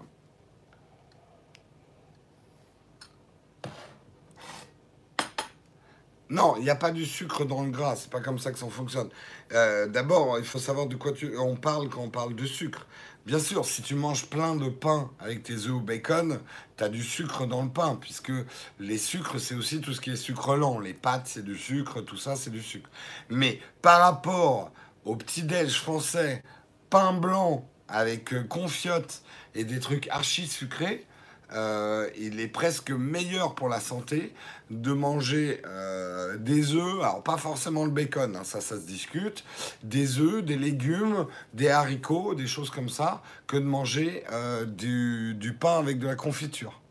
Non, 6.29 6.55
il 6.57 6.63
n'y 6.63 6.69
a 6.69 6.75
pas 6.75 6.91
du 6.91 7.05
sucre 7.05 7.43
dans 7.43 7.63
le 7.63 7.71
gras, 7.71 7.95
c'est 7.95 8.11
pas 8.11 8.21
comme 8.21 8.37
ça 8.37 8.51
que 8.51 8.59
ça 8.59 8.67
fonctionne. 8.67 9.09
Euh, 9.51 9.87
d'abord, 9.87 10.37
il 10.37 10.45
faut 10.45 10.59
savoir 10.59 10.87
de 10.87 10.95
quoi 10.95 11.11
tu... 11.11 11.37
on 11.37 11.55
parle 11.55 11.89
quand 11.89 12.01
on 12.01 12.09
parle 12.09 12.35
de 12.35 12.45
sucre. 12.45 12.85
Bien 13.25 13.39
sûr, 13.39 13.65
si 13.65 13.81
tu 13.81 13.95
manges 13.95 14.25
plein 14.27 14.55
de 14.55 14.69
pain 14.69 15.11
avec 15.19 15.43
tes 15.43 15.53
œufs 15.53 15.71
au 15.71 15.79
bacon, 15.79 16.39
tu 16.77 16.83
as 16.83 16.89
du 16.89 17.03
sucre 17.03 17.45
dans 17.45 17.63
le 17.63 17.69
pain, 17.69 17.97
puisque 17.99 18.31
les 18.79 18.97
sucres, 18.97 19.39
c'est 19.39 19.55
aussi 19.55 19.81
tout 19.81 19.93
ce 19.93 20.01
qui 20.01 20.11
est 20.11 20.15
sucre 20.15 20.55
lent. 20.55 20.79
Les 20.79 20.93
pâtes, 20.93 21.27
c'est 21.27 21.43
du 21.43 21.57
sucre, 21.57 22.01
tout 22.01 22.17
ça, 22.17 22.35
c'est 22.35 22.49
du 22.49 22.61
sucre. 22.61 22.89
Mais 23.29 23.59
par 23.81 23.99
rapport 24.01 24.71
au 25.05 25.15
petit-déj 25.15 25.79
français, 25.79 26.43
pain 26.89 27.13
blanc 27.13 27.67
avec 27.87 28.33
euh, 28.33 28.43
confiote 28.43 29.21
et 29.55 29.63
des 29.63 29.79
trucs 29.79 30.07
archi 30.09 30.47
sucrés, 30.47 31.05
euh, 31.53 32.09
il 32.17 32.39
est 32.39 32.47
presque 32.47 32.91
meilleur 32.91 33.55
pour 33.55 33.69
la 33.69 33.79
santé 33.79 34.33
de 34.69 34.91
manger 34.91 35.61
euh, 35.65 36.37
des 36.37 36.75
œufs, 36.75 37.01
alors 37.01 37.23
pas 37.23 37.37
forcément 37.37 37.85
le 37.85 37.91
bacon, 37.91 38.35
hein, 38.35 38.43
ça 38.43 38.61
ça 38.61 38.75
se 38.75 38.85
discute, 38.85 39.43
des 39.81 40.19
œufs, 40.19 40.43
des 40.43 40.57
légumes, 40.57 41.25
des 41.55 41.69
haricots, 41.69 42.35
des 42.35 42.45
choses 42.45 42.69
comme 42.69 42.89
ça, 42.89 43.23
que 43.47 43.57
de 43.57 43.63
manger 43.63 44.23
euh, 44.31 44.65
du, 44.65 45.33
du, 45.35 45.53
pain 45.53 45.79
avec 45.79 45.97
de 45.97 46.05
la 46.05 46.15
confiture. 46.15 46.81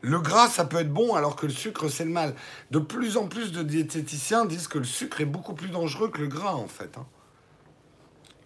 Le 0.00 0.18
gras, 0.18 0.48
ça 0.48 0.64
peut 0.64 0.78
être 0.78 0.92
bon 0.92 1.14
alors 1.14 1.36
que 1.36 1.44
le 1.44 1.52
sucre, 1.52 1.88
c'est 1.88 2.06
le 2.06 2.10
mal. 2.10 2.34
De 2.70 2.78
plus 2.78 3.18
en 3.18 3.26
plus 3.26 3.52
de 3.52 3.62
diététiciens 3.62 4.46
disent 4.46 4.68
que 4.68 4.78
le 4.78 4.84
sucre 4.84 5.20
est 5.20 5.26
beaucoup 5.26 5.52
plus 5.52 5.68
dangereux 5.68 6.08
que 6.08 6.22
le 6.22 6.28
gras, 6.28 6.54
en 6.54 6.68
fait. 6.68 6.96
Hein. 6.96 7.04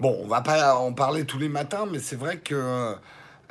Bon, 0.01 0.18
on 0.20 0.26
va 0.26 0.41
pas 0.41 0.74
en 0.74 0.93
parler 0.93 1.24
tous 1.24 1.39
les 1.39 1.49
matins, 1.49 1.87
mais 1.89 2.01
c'est 2.01 2.16
vrai 2.16 2.39
que 2.39 2.97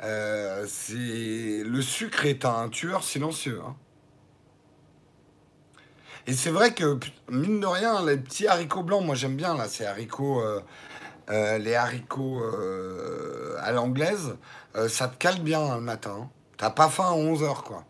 euh, 0.02 0.66
le 0.90 1.80
sucre 1.82 2.26
est 2.26 2.44
un 2.44 2.68
tueur 2.68 3.04
silencieux. 3.04 3.60
Hein. 3.64 3.76
Et 6.26 6.32
c'est 6.32 6.50
vrai 6.50 6.72
que, 6.72 6.98
mine 7.30 7.60
de 7.60 7.66
rien, 7.66 8.04
les 8.04 8.16
petits 8.16 8.46
haricots 8.46 8.82
blancs, 8.82 9.04
moi 9.04 9.14
j'aime 9.14 9.36
bien 9.36 9.56
là, 9.56 9.68
ces 9.68 9.84
haricots, 9.84 10.40
euh, 10.40 10.60
euh, 11.30 11.58
les 11.58 11.74
haricots 11.74 12.42
à 13.60 13.72
l'anglaise, 13.72 14.36
ça 14.88 15.08
te 15.08 15.16
cale 15.16 15.40
bien 15.40 15.74
le 15.76 15.80
matin. 15.80 16.16
Hein. 16.22 16.30
T'as 16.56 16.70
pas 16.70 16.88
faim 16.88 17.08
à 17.08 17.16
11h 17.16 17.62
quoi. 17.62 17.84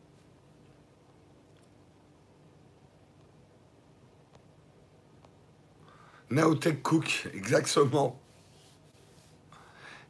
Naotech 6.31 6.83
Cook, 6.83 7.29
exactement 7.35 8.19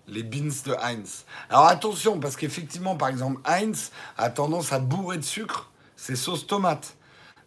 les 0.08 0.22
beans 0.22 0.54
de 0.64 0.74
Heinz. 0.82 1.24
Alors 1.48 1.66
attention, 1.66 2.20
parce 2.20 2.36
qu'effectivement, 2.36 2.96
par 2.96 3.08
exemple, 3.08 3.40
Heinz 3.44 3.90
a 4.16 4.30
tendance 4.30 4.72
à 4.72 4.78
bourrer 4.78 5.16
de 5.18 5.22
sucre 5.22 5.70
ses 5.96 6.16
sauces 6.16 6.46
tomates. 6.46 6.96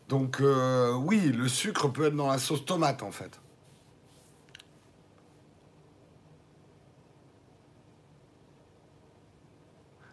Donc 0.09 0.41
euh, 0.41 0.93
oui, 0.93 1.31
le 1.31 1.47
sucre 1.47 1.87
peut 1.89 2.07
être 2.07 2.15
dans 2.15 2.29
la 2.29 2.37
sauce 2.37 2.65
tomate 2.65 3.03
en 3.03 3.11
fait. 3.11 3.39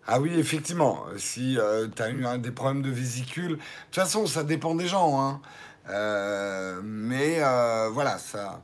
Ah 0.06 0.20
oui, 0.20 0.34
effectivement, 0.34 1.04
si 1.16 1.58
euh, 1.58 1.88
tu 1.88 2.02
as 2.02 2.10
eu 2.10 2.38
des 2.38 2.50
problèmes 2.50 2.82
de 2.82 2.90
vésicule, 2.90 3.52
de 3.52 3.56
toute 3.56 3.94
façon, 3.94 4.26
ça 4.26 4.44
dépend 4.44 4.74
des 4.74 4.86
gens. 4.86 5.18
Hein. 5.18 5.40
Euh, 5.88 6.82
mais 6.84 7.38
voilà, 7.90 8.18
ça, 8.18 8.62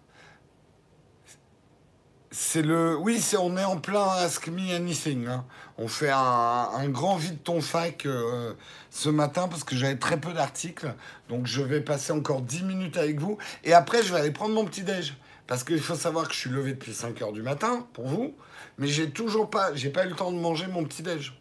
c'est 2.42 2.62
le. 2.62 2.96
Oui, 2.96 3.22
on 3.38 3.58
est 3.58 3.64
en 3.64 3.76
plein 3.76 4.08
Ask 4.08 4.48
Me 4.48 4.74
Anything. 4.74 5.26
Hein. 5.26 5.44
On 5.76 5.88
fait 5.88 6.10
un, 6.10 6.88
grand 6.88 7.16
vide 7.16 7.42
ton 7.44 7.60
fac 7.60 8.06
euh, 8.06 8.54
ce 8.88 9.10
matin 9.10 9.46
parce 9.46 9.62
que 9.62 9.76
j'avais 9.76 9.96
très 9.96 10.18
peu 10.18 10.32
d'articles. 10.32 10.94
Donc 11.28 11.46
je 11.46 11.60
vais 11.60 11.82
passer 11.82 12.12
encore 12.12 12.40
10 12.40 12.62
minutes 12.62 12.96
avec 12.96 13.20
vous. 13.20 13.36
Et 13.62 13.74
après, 13.74 14.02
je 14.02 14.14
vais 14.14 14.20
aller 14.20 14.30
prendre 14.30 14.54
mon 14.54 14.64
petit-déj. 14.64 15.18
Parce 15.46 15.64
qu'il 15.64 15.80
faut 15.80 15.94
savoir 15.94 16.28
que 16.28 16.34
je 16.34 16.38
suis 16.38 16.50
levé 16.50 16.72
depuis 16.72 16.94
5 16.94 17.20
heures 17.20 17.32
du 17.32 17.42
matin 17.42 17.86
pour 17.92 18.06
vous. 18.06 18.34
Mais 18.78 18.86
j'ai 18.86 19.10
toujours 19.10 19.50
pas. 19.50 19.74
J'ai 19.74 19.90
pas 19.90 20.06
eu 20.06 20.08
le 20.08 20.16
temps 20.16 20.32
de 20.32 20.38
manger 20.38 20.66
mon 20.66 20.82
petit-déj. 20.84 21.38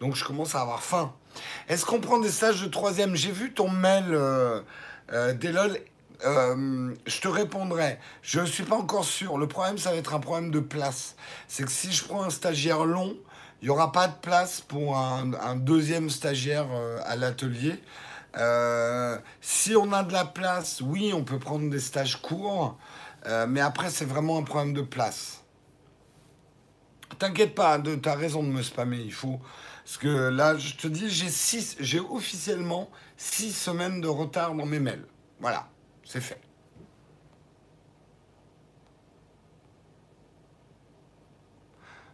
Donc 0.00 0.16
je 0.16 0.24
commence 0.24 0.54
à 0.54 0.60
avoir 0.60 0.82
faim. 0.82 1.14
Est-ce 1.70 1.86
qu'on 1.86 2.00
prend 2.00 2.18
des 2.18 2.30
stages 2.30 2.62
de 2.62 2.68
troisième? 2.68 3.16
J'ai 3.16 3.32
vu 3.32 3.54
ton 3.54 3.70
mail, 3.70 4.04
euh, 4.10 4.60
euh 5.12 5.32
Delol. 5.32 5.78
Euh, 6.24 6.94
je 7.06 7.20
te 7.20 7.28
répondrai. 7.28 7.98
Je 8.22 8.40
ne 8.40 8.46
suis 8.46 8.64
pas 8.64 8.76
encore 8.76 9.04
sûr. 9.04 9.38
Le 9.38 9.46
problème, 9.46 9.78
ça 9.78 9.90
va 9.90 9.96
être 9.96 10.14
un 10.14 10.20
problème 10.20 10.50
de 10.50 10.60
place. 10.60 11.16
C'est 11.48 11.64
que 11.64 11.70
si 11.70 11.92
je 11.92 12.04
prends 12.04 12.22
un 12.22 12.30
stagiaire 12.30 12.84
long, 12.84 13.16
il 13.60 13.66
n'y 13.66 13.70
aura 13.70 13.92
pas 13.92 14.08
de 14.08 14.14
place 14.20 14.60
pour 14.60 14.96
un, 14.96 15.56
deuxième 15.56 16.10
stagiaire 16.10 16.66
euh, 16.72 16.98
à 17.04 17.16
l'atelier. 17.16 17.82
Euh, 18.38 19.18
si 19.40 19.74
on 19.76 19.92
a 19.92 20.02
de 20.02 20.12
la 20.12 20.24
place, 20.24 20.80
oui, 20.80 21.12
on 21.14 21.24
peut 21.24 21.38
prendre 21.38 21.70
des 21.70 21.80
stages 21.80 22.20
courts. 22.20 22.78
mais 23.48 23.60
après, 23.60 23.90
c'est 23.90 24.04
vraiment 24.04 24.38
un 24.38 24.42
problème 24.42 24.72
de 24.74 24.82
place. 24.82 25.42
T'inquiète 27.18 27.54
pas, 27.54 27.78
tu 27.78 28.08
as 28.08 28.14
raison 28.14 28.42
de 28.42 28.48
me 28.48 28.62
spammer. 28.62 28.98
Il 28.98 29.12
faut. 29.12 29.40
Parce 29.84 29.96
que 29.98 30.28
là, 30.28 30.56
je 30.56 30.74
te 30.74 30.86
dis, 30.88 31.08
j'ai 31.08 32.00
officiellement 32.00 32.90
six 33.16 33.52
semaines 33.52 34.00
de 34.00 34.08
retard 34.08 34.54
dans 34.54 34.66
mes 34.66 34.80
mails. 34.80 35.06
Voilà 35.40 35.68
c'est 36.06 36.20
fait. 36.20 36.40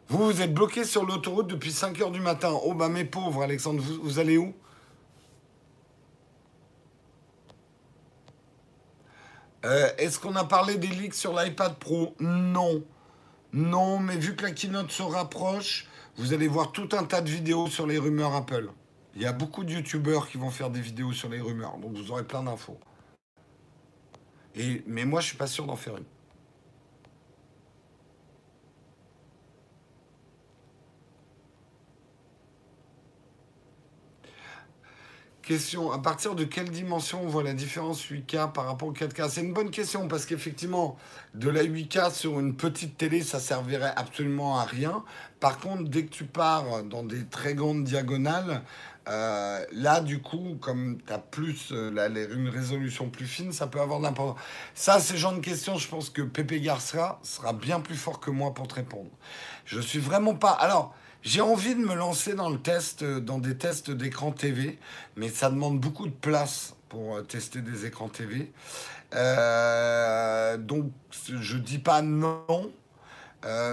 Vous, 0.08 0.26
vous 0.26 0.42
êtes 0.42 0.52
bloqué 0.52 0.84
sur 0.84 1.04
l'autoroute 1.04 1.46
depuis 1.46 1.72
5 1.72 2.00
heures 2.00 2.10
du 2.10 2.20
matin. 2.20 2.58
Oh 2.64 2.74
bah 2.74 2.88
mes 2.88 3.04
pauvres, 3.04 3.42
Alexandre, 3.42 3.82
vous, 3.82 4.18
allez 4.18 4.36
où? 4.38 4.54
Euh, 9.64 9.88
Est-ce 9.98 10.18
qu'on 10.18 10.36
a 10.36 10.44
parlé 10.44 10.76
des 10.76 10.88
leaks 10.88 11.14
sur 11.14 11.38
l'iPad 11.38 11.76
Pro? 11.78 12.14
Non. 12.18 12.82
Non, 13.52 13.98
mais 13.98 14.16
vu 14.16 14.34
que 14.34 14.42
la 14.42 14.52
keynote 14.52 14.90
se 14.90 15.02
rapproche, 15.02 15.86
vous 16.16 16.32
allez 16.32 16.48
voir 16.48 16.72
tout 16.72 16.88
un 16.92 17.04
tas 17.04 17.20
de 17.20 17.30
vidéos 17.30 17.68
sur 17.68 17.86
les 17.86 17.98
rumeurs 17.98 18.34
Apple. 18.34 18.70
Il 19.14 19.22
y 19.22 19.26
a 19.26 19.32
beaucoup 19.32 19.64
de 19.64 19.72
youtubeurs 19.72 20.28
qui 20.28 20.38
vont 20.38 20.50
faire 20.50 20.70
des 20.70 20.80
vidéos 20.80 21.12
sur 21.12 21.28
les 21.28 21.40
rumeurs, 21.40 21.76
donc 21.76 21.94
vous 21.94 22.10
aurez 22.10 22.24
plein 22.24 22.42
d'infos 22.42 22.78
mais 24.86 25.04
moi, 25.04 25.20
je 25.20 25.28
suis 25.28 25.36
pas 25.36 25.46
sûr 25.46 25.66
d'en 25.66 25.76
faire 25.76 25.96
une. 25.96 26.04
Question, 35.42 35.90
à 35.90 35.98
partir 35.98 36.36
de 36.36 36.44
quelle 36.44 36.70
dimension 36.70 37.20
on 37.20 37.26
voit 37.26 37.42
la 37.42 37.52
différence 37.52 38.00
8K 38.06 38.52
par 38.52 38.64
rapport 38.64 38.88
au 38.88 38.92
4K 38.92 39.28
C'est 39.28 39.40
une 39.40 39.52
bonne 39.52 39.72
question 39.72 40.06
parce 40.06 40.24
qu'effectivement, 40.24 40.96
de 41.34 41.50
la 41.50 41.64
8K 41.64 42.14
sur 42.14 42.38
une 42.38 42.54
petite 42.54 42.96
télé, 42.96 43.22
ça 43.22 43.40
servirait 43.40 43.92
absolument 43.96 44.60
à 44.60 44.64
rien. 44.64 45.04
Par 45.40 45.58
contre, 45.58 45.90
dès 45.90 46.04
que 46.04 46.10
tu 46.10 46.24
pars 46.24 46.84
dans 46.84 47.02
des 47.02 47.24
très 47.24 47.54
grandes 47.54 47.82
diagonales, 47.82 48.62
euh, 49.08 49.64
là, 49.72 50.00
du 50.00 50.20
coup, 50.20 50.56
comme 50.60 50.98
tu 51.04 51.12
as 51.12 51.18
plus 51.18 51.70
euh, 51.72 52.28
une 52.34 52.48
résolution 52.48 53.08
plus 53.08 53.26
fine, 53.26 53.52
ça 53.52 53.66
peut 53.66 53.80
avoir 53.80 53.98
de 53.98 54.04
l'importance. 54.04 54.40
Ça, 54.74 55.00
c'est 55.00 55.16
genre 55.16 55.34
de 55.34 55.40
questions, 55.40 55.76
je 55.76 55.88
pense 55.88 56.08
que 56.10 56.22
Pépé 56.22 56.60
Garcia 56.60 57.18
sera 57.22 57.52
bien 57.52 57.80
plus 57.80 57.96
fort 57.96 58.20
que 58.20 58.30
moi 58.30 58.54
pour 58.54 58.68
te 58.68 58.74
répondre. 58.74 59.10
Je 59.64 59.80
suis 59.80 59.98
vraiment 59.98 60.34
pas. 60.34 60.52
Alors, 60.52 60.94
j'ai 61.22 61.40
envie 61.40 61.74
de 61.74 61.80
me 61.80 61.94
lancer 61.94 62.34
dans 62.34 62.48
le 62.48 62.58
test, 62.58 63.02
euh, 63.02 63.20
dans 63.20 63.38
des 63.38 63.56
tests 63.56 63.90
d'écran 63.90 64.30
TV, 64.30 64.78
mais 65.16 65.28
ça 65.28 65.50
demande 65.50 65.80
beaucoup 65.80 66.06
de 66.06 66.12
place 66.12 66.74
pour 66.88 67.26
tester 67.26 67.60
des 67.60 67.86
écrans 67.86 68.08
TV. 68.08 68.52
donc, 70.58 70.92
je 71.26 71.56
dis 71.56 71.78
pas 71.78 72.02
non, 72.02 72.70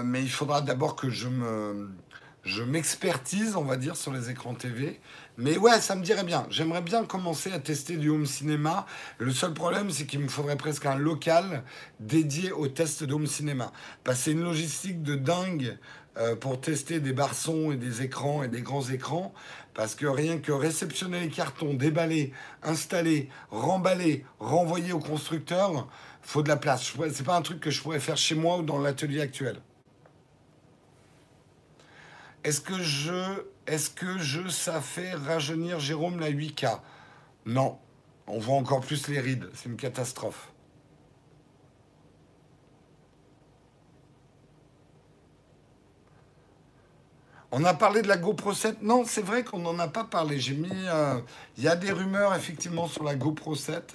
mais 0.04 0.22
il 0.22 0.30
faudra 0.30 0.62
d'abord 0.62 0.96
que 0.96 1.10
je 1.10 2.62
m'expertise, 2.62 3.56
on 3.56 3.64
va 3.64 3.76
dire, 3.76 3.94
sur 3.94 4.10
les 4.10 4.30
écrans 4.30 4.54
TV. 4.54 4.98
Mais 5.40 5.56
ouais, 5.56 5.80
ça 5.80 5.96
me 5.96 6.02
dirait 6.02 6.22
bien. 6.22 6.46
J'aimerais 6.50 6.82
bien 6.82 7.02
commencer 7.06 7.50
à 7.50 7.58
tester 7.58 7.96
du 7.96 8.10
home 8.10 8.26
cinéma. 8.26 8.84
Le 9.16 9.32
seul 9.32 9.54
problème, 9.54 9.90
c'est 9.90 10.04
qu'il 10.04 10.20
me 10.20 10.28
faudrait 10.28 10.58
presque 10.58 10.84
un 10.84 10.96
local 10.96 11.64
dédié 11.98 12.52
au 12.52 12.68
test 12.68 13.04
de 13.04 13.14
home 13.14 13.26
cinéma. 13.26 13.72
Que 14.04 14.12
c'est 14.12 14.32
une 14.32 14.42
logistique 14.42 15.02
de 15.02 15.14
dingue 15.14 15.78
euh, 16.18 16.36
pour 16.36 16.60
tester 16.60 17.00
des 17.00 17.14
barçons 17.14 17.72
et 17.72 17.76
des 17.76 18.02
écrans 18.02 18.42
et 18.42 18.48
des 18.48 18.60
grands 18.60 18.86
écrans. 18.86 19.32
Parce 19.72 19.94
que 19.94 20.04
rien 20.04 20.36
que 20.36 20.52
réceptionner 20.52 21.20
les 21.20 21.30
cartons, 21.30 21.72
déballer, 21.72 22.34
installer, 22.62 23.30
remballer, 23.50 24.26
renvoyer 24.40 24.92
au 24.92 25.00
constructeur, 25.00 25.88
faut 26.20 26.42
de 26.42 26.48
la 26.48 26.58
place. 26.58 26.92
C'est 27.14 27.24
pas 27.24 27.36
un 27.36 27.42
truc 27.42 27.60
que 27.60 27.70
je 27.70 27.80
pourrais 27.80 28.00
faire 28.00 28.18
chez 28.18 28.34
moi 28.34 28.58
ou 28.58 28.62
dans 28.62 28.78
l'atelier 28.78 29.22
actuel. 29.22 29.56
Est-ce 32.44 32.60
que 32.60 32.82
je, 32.82 33.42
est-ce 33.70 33.88
que 33.88 34.18
ça 34.48 34.80
fait 34.80 35.14
rajeunir 35.14 35.78
Jérôme 35.78 36.18
la 36.18 36.32
8K 36.32 36.80
Non. 37.46 37.78
On 38.26 38.40
voit 38.40 38.56
encore 38.56 38.80
plus 38.80 39.06
les 39.06 39.20
rides. 39.20 39.48
C'est 39.54 39.68
une 39.68 39.76
catastrophe. 39.76 40.50
On 47.52 47.62
a 47.64 47.72
parlé 47.72 48.02
de 48.02 48.08
la 48.08 48.16
GoPro 48.16 48.52
7. 48.52 48.82
Non, 48.82 49.04
c'est 49.06 49.22
vrai 49.22 49.44
qu'on 49.44 49.60
n'en 49.60 49.78
a 49.78 49.86
pas 49.86 50.02
parlé. 50.02 50.40
J'ai 50.40 50.54
mis. 50.54 50.68
Euh, 50.72 51.20
il 51.56 51.62
y 51.62 51.68
a 51.68 51.76
des 51.76 51.92
rumeurs 51.92 52.34
effectivement 52.34 52.88
sur 52.88 53.04
la 53.04 53.14
GoPro 53.14 53.54
7. 53.54 53.94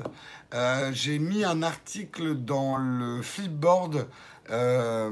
Euh, 0.54 0.92
j'ai 0.94 1.20
mis 1.20 1.44
un 1.44 1.64
article 1.64 2.36
dans 2.36 2.78
le 2.78 3.22
Flipboard. 3.22 4.08
Euh, 4.52 5.10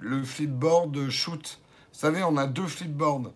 le 0.00 0.22
Flipboard 0.22 1.08
Shoot. 1.08 1.60
Vous 1.92 1.98
savez, 1.98 2.22
on 2.22 2.36
a 2.36 2.46
deux 2.46 2.66
Flipboards. 2.66 3.32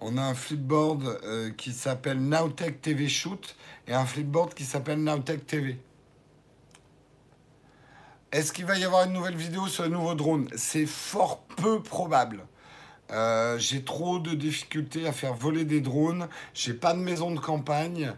On 0.00 0.16
a 0.16 0.22
un 0.22 0.34
Flipboard 0.34 1.54
qui 1.56 1.72
s'appelle 1.72 2.18
Nowtech 2.20 2.82
TV 2.82 3.08
Shoot 3.08 3.56
et 3.86 3.94
un 3.94 4.04
Flipboard 4.04 4.54
qui 4.54 4.64
s'appelle 4.64 5.02
Nowtech 5.02 5.46
TV. 5.46 5.78
Est-ce 8.34 8.52
qu'il 8.52 8.64
va 8.64 8.76
y 8.76 8.84
avoir 8.84 9.06
une 9.06 9.12
nouvelle 9.12 9.36
vidéo 9.36 9.68
sur 9.68 9.84
le 9.84 9.90
nouveau 9.90 10.14
drone? 10.14 10.48
C'est 10.56 10.86
fort 10.86 11.44
peu 11.56 11.80
probable. 11.80 12.44
Euh, 13.12 13.58
j'ai 13.58 13.84
trop 13.84 14.18
de 14.18 14.34
difficultés 14.34 15.06
à 15.06 15.12
faire 15.12 15.34
voler 15.34 15.64
des 15.64 15.80
drones. 15.80 16.26
J'ai 16.52 16.74
pas 16.74 16.94
de 16.94 16.98
maison 16.98 17.30
de 17.30 17.38
campagne. 17.38 18.12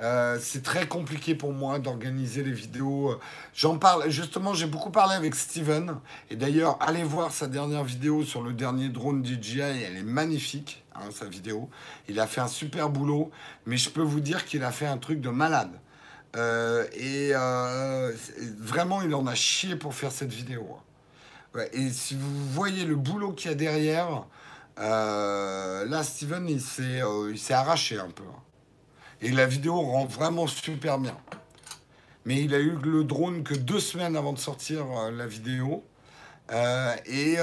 Euh, 0.00 0.38
c'est 0.40 0.62
très 0.62 0.86
compliqué 0.86 1.34
pour 1.34 1.52
moi 1.52 1.78
d'organiser 1.78 2.44
les 2.44 2.52
vidéos. 2.52 3.18
J'en 3.54 3.78
parle, 3.78 4.08
justement, 4.10 4.54
j'ai 4.54 4.66
beaucoup 4.66 4.90
parlé 4.90 5.14
avec 5.14 5.34
Steven. 5.34 5.96
Et 6.30 6.36
d'ailleurs, 6.36 6.78
allez 6.80 7.02
voir 7.02 7.32
sa 7.32 7.48
dernière 7.48 7.84
vidéo 7.84 8.24
sur 8.24 8.42
le 8.42 8.52
dernier 8.52 8.88
drone 8.90 9.24
DJI. 9.24 9.60
Elle 9.60 9.96
est 9.96 10.02
magnifique, 10.02 10.84
hein, 10.94 11.10
sa 11.10 11.26
vidéo. 11.26 11.68
Il 12.08 12.20
a 12.20 12.26
fait 12.26 12.40
un 12.40 12.48
super 12.48 12.90
boulot. 12.90 13.30
Mais 13.66 13.76
je 13.76 13.90
peux 13.90 14.02
vous 14.02 14.20
dire 14.20 14.44
qu'il 14.44 14.62
a 14.62 14.70
fait 14.70 14.86
un 14.86 14.98
truc 14.98 15.20
de 15.20 15.30
malade. 15.30 15.72
Euh, 16.36 16.86
et 16.92 17.30
euh, 17.34 18.12
vraiment, 18.58 19.02
il 19.02 19.14
en 19.14 19.26
a 19.26 19.34
chié 19.34 19.74
pour 19.74 19.94
faire 19.94 20.12
cette 20.12 20.32
vidéo. 20.32 20.78
et 21.72 21.90
si 21.90 22.14
vous 22.14 22.46
voyez 22.50 22.84
le 22.84 22.94
boulot 22.94 23.32
qu'il 23.32 23.50
y 23.50 23.54
a 23.54 23.56
derrière, 23.56 24.26
là, 24.76 26.02
Steven, 26.04 26.48
il 26.48 26.60
s'est 26.60 27.54
arraché 27.54 27.98
un 27.98 28.10
peu. 28.10 28.22
Et 29.20 29.30
la 29.30 29.46
vidéo 29.46 29.80
rend 29.80 30.04
vraiment 30.04 30.46
super 30.46 30.98
bien. 30.98 31.16
Mais 32.24 32.42
il 32.42 32.54
a 32.54 32.58
eu 32.58 32.76
le 32.82 33.04
drone 33.04 33.42
que 33.42 33.54
deux 33.54 33.80
semaines 33.80 34.16
avant 34.16 34.32
de 34.32 34.38
sortir 34.38 34.84
la 35.12 35.26
vidéo. 35.26 35.84
et 37.06 37.36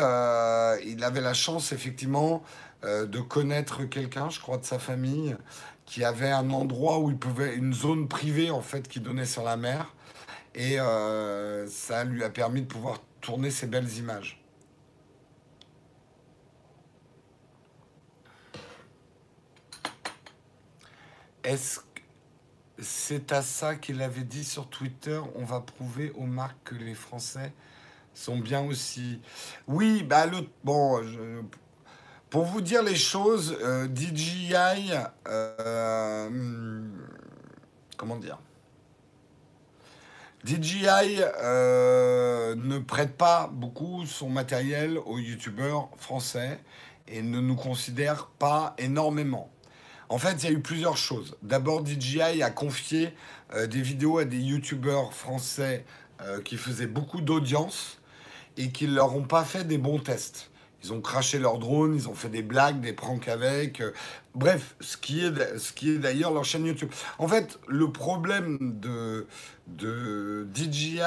il 0.86 1.03
avait 1.03 1.21
la 1.21 1.34
chance, 1.34 1.71
effectivement, 1.71 2.43
de 2.84 3.19
connaître 3.19 3.84
quelqu'un, 3.86 4.30
je 4.30 4.39
crois, 4.39 4.57
de 4.57 4.65
sa 4.65 4.80
famille, 4.80 5.36
qui 5.86 6.03
avait 6.03 6.32
un 6.32 6.49
endroit 6.49 6.99
où 6.99 7.09
il 7.09 7.17
pouvait, 7.17 7.55
une 7.55 7.73
zone 7.73 8.07
privée 8.07 8.49
en 8.49 8.61
fait 8.61 8.88
qui 8.88 8.99
donnait 8.99 9.26
sur 9.26 9.43
la 9.43 9.57
mer. 9.57 9.93
Et 10.55 10.80
euh, 10.80 11.67
ça 11.67 12.03
lui 12.03 12.23
a 12.23 12.30
permis 12.30 12.61
de 12.61 12.67
pouvoir 12.67 13.01
tourner 13.21 13.51
ces 13.51 13.67
belles 13.67 13.91
images. 13.97 14.41
Est-ce 21.46 21.80
que 21.80 22.02
c'est 22.80 23.32
à 23.32 23.43
ça 23.43 23.76
qu'il 23.76 24.02
avait 24.02 24.24
dit 24.24 24.43
sur 24.43 24.68
Twitter 24.68 25.22
On 25.36 25.46
va 25.46 25.62
prouver 25.62 26.12
aux 26.16 26.26
marques 26.26 26.58
que 26.64 26.76
les 26.76 26.96
Français 26.96 27.54
sont 28.16 28.38
bien 28.38 28.64
aussi. 28.64 29.22
Oui, 29.68 30.02
bah 30.02 30.26
bon, 30.64 31.02
pour 32.32 32.46
vous 32.46 32.62
dire 32.62 32.82
les 32.82 32.96
choses, 32.96 33.56
euh, 33.62 33.88
DJI, 33.93 34.56
euh, 35.28 36.82
comment 37.96 38.18
dire? 38.18 38.39
DJI 40.43 41.20
euh, 41.43 42.56
ne 42.56 42.80
prête 42.80 43.16
pas 43.16 43.52
beaucoup 43.54 44.08
son 44.08 44.30
matériel 44.30 44.98
aux 44.98 45.20
youtubeurs 45.20 45.89
français 45.98 46.60
et 47.08 47.22
ne 47.22 47.39
nous 47.39 47.56
considère 47.56 48.28
pas 48.39 48.74
énormément. 48.80 49.52
En 50.10 50.18
fait, 50.18 50.43
il 50.43 50.45
y 50.45 50.47
a 50.47 50.51
eu 50.51 50.62
plusieurs 50.62 50.97
choses. 50.97 51.36
D'abord, 51.41 51.86
DJI 51.86 52.43
a 52.43 52.51
confié 52.51 53.14
des 53.53 53.82
vidéos 53.82 54.20
à 54.20 54.26
des 54.26 54.39
youtubeurs 54.39 55.14
français 55.14 55.86
qui 56.43 56.58
faisaient 56.58 56.88
beaucoup 56.88 57.22
d'audience 57.22 57.97
et 58.58 58.70
qui 58.70 58.88
ne 58.88 58.93
leur 58.93 59.16
ont 59.16 59.24
pas 59.24 59.43
fait 59.43 59.64
des 59.64 59.78
bons 59.78 59.99
tests. 59.99 60.49
Ils 60.86 60.93
ont 60.93 61.01
craché 61.01 61.39
leur 61.39 61.58
drone, 61.58 61.95
ils 61.95 62.08
ont 62.08 62.14
fait 62.14 62.30
des 62.30 62.43
blagues, 62.43 62.80
des 62.80 62.93
pranks 62.93 63.28
avec. 63.28 63.82
Euh, 63.82 63.91
bref, 64.36 64.76
ce 64.82 64.97
qui 64.97 65.26
est, 65.26 65.58
ce 65.58 65.74
qui 65.74 65.89
est 65.89 65.97
d'ailleurs 65.97 66.32
leur 66.32 66.45
chaîne 66.45 66.64
YouTube. 66.64 66.91
En 67.18 67.28
fait, 67.28 67.58
le 67.68 67.91
problème 67.91 68.58
de, 68.80 69.26
de 69.66 70.47
DJI 70.53 70.99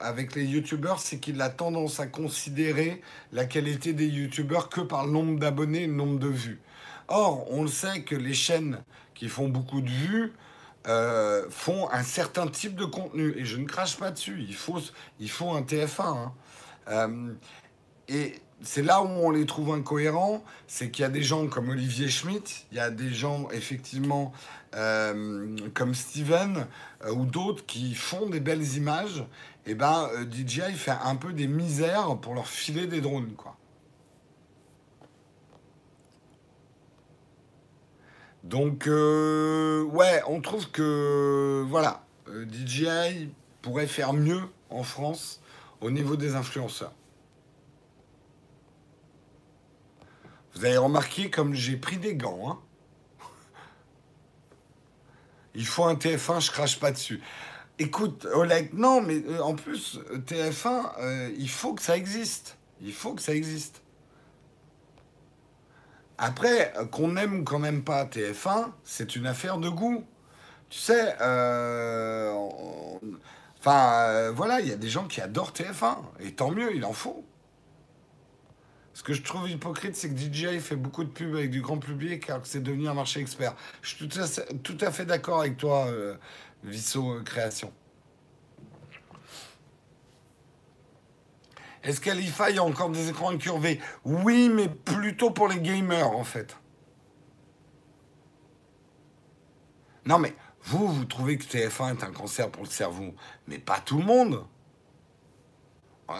avec 0.00 0.34
les 0.34 0.44
YouTubeurs, 0.44 0.98
c'est 0.98 1.18
qu'il 1.18 1.40
a 1.40 1.48
tendance 1.48 1.98
à 1.98 2.06
considérer 2.06 3.00
la 3.32 3.46
qualité 3.46 3.94
des 3.94 4.06
YouTubeurs 4.06 4.68
que 4.68 4.82
par 4.82 5.06
le 5.06 5.12
nombre 5.12 5.38
d'abonnés 5.38 5.84
et 5.84 5.86
le 5.86 5.94
nombre 5.94 6.18
de 6.18 6.28
vues. 6.28 6.60
Or, 7.14 7.46
on 7.50 7.62
le 7.62 7.68
sait 7.68 8.00
que 8.00 8.16
les 8.16 8.32
chaînes 8.32 8.78
qui 9.14 9.28
font 9.28 9.46
beaucoup 9.46 9.82
de 9.82 9.90
vues, 9.90 10.32
euh, 10.88 11.44
font 11.50 11.90
un 11.90 12.02
certain 12.02 12.46
type 12.46 12.74
de 12.74 12.86
contenu. 12.86 13.34
Et 13.36 13.44
je 13.44 13.58
ne 13.58 13.66
crache 13.66 13.98
pas 13.98 14.10
dessus. 14.10 14.42
Il 14.48 14.54
faut, 14.54 14.80
il 15.20 15.28
faut 15.28 15.50
un 15.50 15.60
TF1. 15.60 16.00
Hein. 16.00 16.32
Euh, 16.88 17.34
et 18.08 18.40
c'est 18.62 18.80
là 18.80 19.02
où 19.02 19.08
on 19.08 19.30
les 19.30 19.44
trouve 19.44 19.74
incohérents, 19.74 20.42
c'est 20.66 20.90
qu'il 20.90 21.02
y 21.02 21.04
a 21.04 21.10
des 21.10 21.22
gens 21.22 21.48
comme 21.48 21.68
Olivier 21.68 22.08
Schmitt, 22.08 22.64
il 22.72 22.78
y 22.78 22.80
a 22.80 22.88
des 22.88 23.12
gens 23.12 23.46
effectivement 23.50 24.32
euh, 24.74 25.54
comme 25.74 25.94
Steven 25.94 26.66
ou 27.12 27.26
d'autres 27.26 27.66
qui 27.66 27.94
font 27.94 28.30
des 28.30 28.40
belles 28.40 28.76
images. 28.78 29.22
Et 29.66 29.74
ben 29.74 30.08
DJI 30.30 30.72
fait 30.72 30.96
un 31.04 31.16
peu 31.16 31.34
des 31.34 31.46
misères 31.46 32.16
pour 32.22 32.34
leur 32.34 32.48
filer 32.48 32.86
des 32.86 33.02
drones, 33.02 33.34
quoi. 33.36 33.58
Donc 38.44 38.86
ouais, 38.86 40.22
on 40.26 40.40
trouve 40.40 40.70
que 40.70 41.64
voilà, 41.68 42.04
DJI 42.26 43.30
pourrait 43.62 43.86
faire 43.86 44.12
mieux 44.12 44.42
en 44.70 44.82
France 44.82 45.40
au 45.80 45.90
niveau 45.90 46.16
des 46.16 46.34
influenceurs. 46.34 46.92
Vous 50.54 50.64
avez 50.64 50.76
remarqué 50.76 51.30
comme 51.30 51.54
j'ai 51.54 51.76
pris 51.76 51.96
des 51.96 52.14
gants. 52.14 52.50
Hein 52.50 52.58
Il 55.54 55.66
faut 55.66 55.84
un 55.84 55.94
TF1, 55.94 56.40
je 56.40 56.50
crache 56.50 56.78
pas 56.78 56.92
dessus. 56.92 57.20
Écoute, 57.78 58.26
Oleg, 58.32 58.72
non, 58.74 59.00
mais 59.00 59.22
euh, 59.26 59.40
en 59.40 59.54
plus, 59.54 59.98
TF1, 60.26 61.00
euh, 61.00 61.30
il 61.36 61.48
faut 61.48 61.74
que 61.74 61.82
ça 61.82 61.96
existe. 61.96 62.58
Il 62.80 62.92
faut 62.92 63.14
que 63.14 63.22
ça 63.22 63.34
existe. 63.34 63.81
Après, 66.24 66.72
qu'on 66.92 67.16
aime 67.16 67.40
ou 67.40 67.44
qu'on 67.44 67.58
n'aime 67.58 67.82
pas 67.82 68.04
TF1, 68.04 68.68
c'est 68.84 69.16
une 69.16 69.26
affaire 69.26 69.58
de 69.58 69.68
goût. 69.68 70.04
Tu 70.70 70.78
sais, 70.78 71.16
euh, 71.20 72.32
enfin, 73.58 74.30
voilà, 74.30 74.60
il 74.60 74.68
y 74.68 74.72
a 74.72 74.76
des 74.76 74.88
gens 74.88 75.08
qui 75.08 75.20
adorent 75.20 75.50
TF1, 75.50 75.96
et 76.20 76.30
tant 76.32 76.52
mieux, 76.52 76.76
il 76.76 76.84
en 76.84 76.92
faut. 76.92 77.24
Ce 78.94 79.02
que 79.02 79.14
je 79.14 79.22
trouve 79.22 79.50
hypocrite, 79.50 79.96
c'est 79.96 80.10
que 80.10 80.16
DJI 80.16 80.60
fait 80.60 80.76
beaucoup 80.76 81.02
de 81.02 81.08
pubs 81.08 81.34
avec 81.34 81.50
du 81.50 81.60
grand 81.60 81.78
public 81.78 82.30
alors 82.30 82.42
que 82.42 82.48
c'est 82.48 82.62
devenu 82.62 82.86
un 82.88 82.94
marché 82.94 83.18
expert. 83.18 83.56
Je 83.82 83.96
suis 83.96 84.08
tout 84.08 84.78
à, 84.80 84.92
fait 84.92 85.04
d'accord 85.04 85.40
avec 85.40 85.56
toi, 85.56 85.86
euh, 85.88 86.14
Visso 86.62 87.14
euh, 87.14 87.22
Création. 87.24 87.72
Est-ce 91.82 92.00
qu'à 92.00 92.14
l'IFA, 92.14 92.50
il 92.50 92.56
y 92.56 92.58
a 92.58 92.64
encore 92.64 92.90
des 92.90 93.08
écrans 93.08 93.30
incurvés? 93.30 93.80
Oui, 94.04 94.48
mais 94.48 94.68
plutôt 94.68 95.30
pour 95.30 95.48
les 95.48 95.60
gamers, 95.60 96.10
en 96.10 96.24
fait. 96.24 96.56
Non, 100.04 100.18
mais 100.18 100.34
vous, 100.64 100.88
vous 100.88 101.04
trouvez 101.04 101.38
que 101.38 101.44
TF1 101.44 101.98
est 101.98 102.04
un 102.04 102.12
cancer 102.12 102.50
pour 102.50 102.62
le 102.62 102.68
cerveau, 102.68 103.14
mais 103.46 103.58
pas 103.58 103.80
tout 103.80 103.98
le 103.98 104.04
monde. 104.04 104.44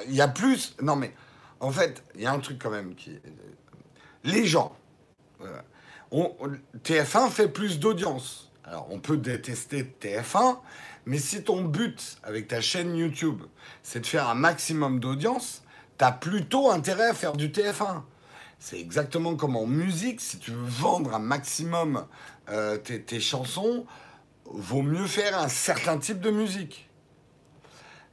Il 0.07 0.15
y 0.15 0.21
a 0.21 0.29
plus. 0.29 0.77
Non, 0.81 0.97
mais 0.97 1.15
en 1.61 1.71
fait, 1.71 2.03
il 2.15 2.23
y 2.23 2.27
a 2.27 2.33
un 2.33 2.39
truc 2.39 2.61
quand 2.61 2.71
même 2.71 2.95
qui. 2.95 3.21
Les 4.25 4.47
gens. 4.47 4.77
TF1 6.85 7.31
fait 7.31 7.49
plus 7.49 7.79
d'audience. 7.79 8.53
Alors, 8.65 8.89
on 8.91 9.01
peut 9.01 9.17
détester 9.17 9.83
TF1, 10.01 10.59
mais 11.07 11.18
si 11.18 11.42
ton 11.42 11.62
but 11.62 12.16
avec 12.22 12.48
ta 12.48 12.61
chaîne 12.61 12.96
YouTube, 12.96 13.42
c'est 13.82 14.00
de 14.00 14.07
faire 14.07 14.28
un 14.28 14.34
maximum 14.34 15.00
d'audience, 15.00 15.62
tu 15.98 16.05
as 16.05 16.12
plutôt 16.12 16.70
intérêt 16.70 17.09
à 17.09 17.14
faire 17.14 17.32
du 17.32 17.48
TF1. 17.48 18.03
C'est 18.59 18.78
exactement 18.78 19.34
comme 19.34 19.57
en 19.57 19.66
musique, 19.66 20.20
si 20.20 20.38
tu 20.38 20.53
veux 20.53 20.68
vendre 20.68 21.14
un 21.14 21.18
maximum 21.18 22.07
euh, 22.48 22.78
tes, 22.78 23.20
chansons, 23.20 23.86
vaut 24.44 24.82
mieux 24.82 25.07
faire 25.07 25.38
un 25.38 25.48
certain 25.48 25.98
type 25.98 26.20
de 26.20 26.30
musique. 26.30 26.88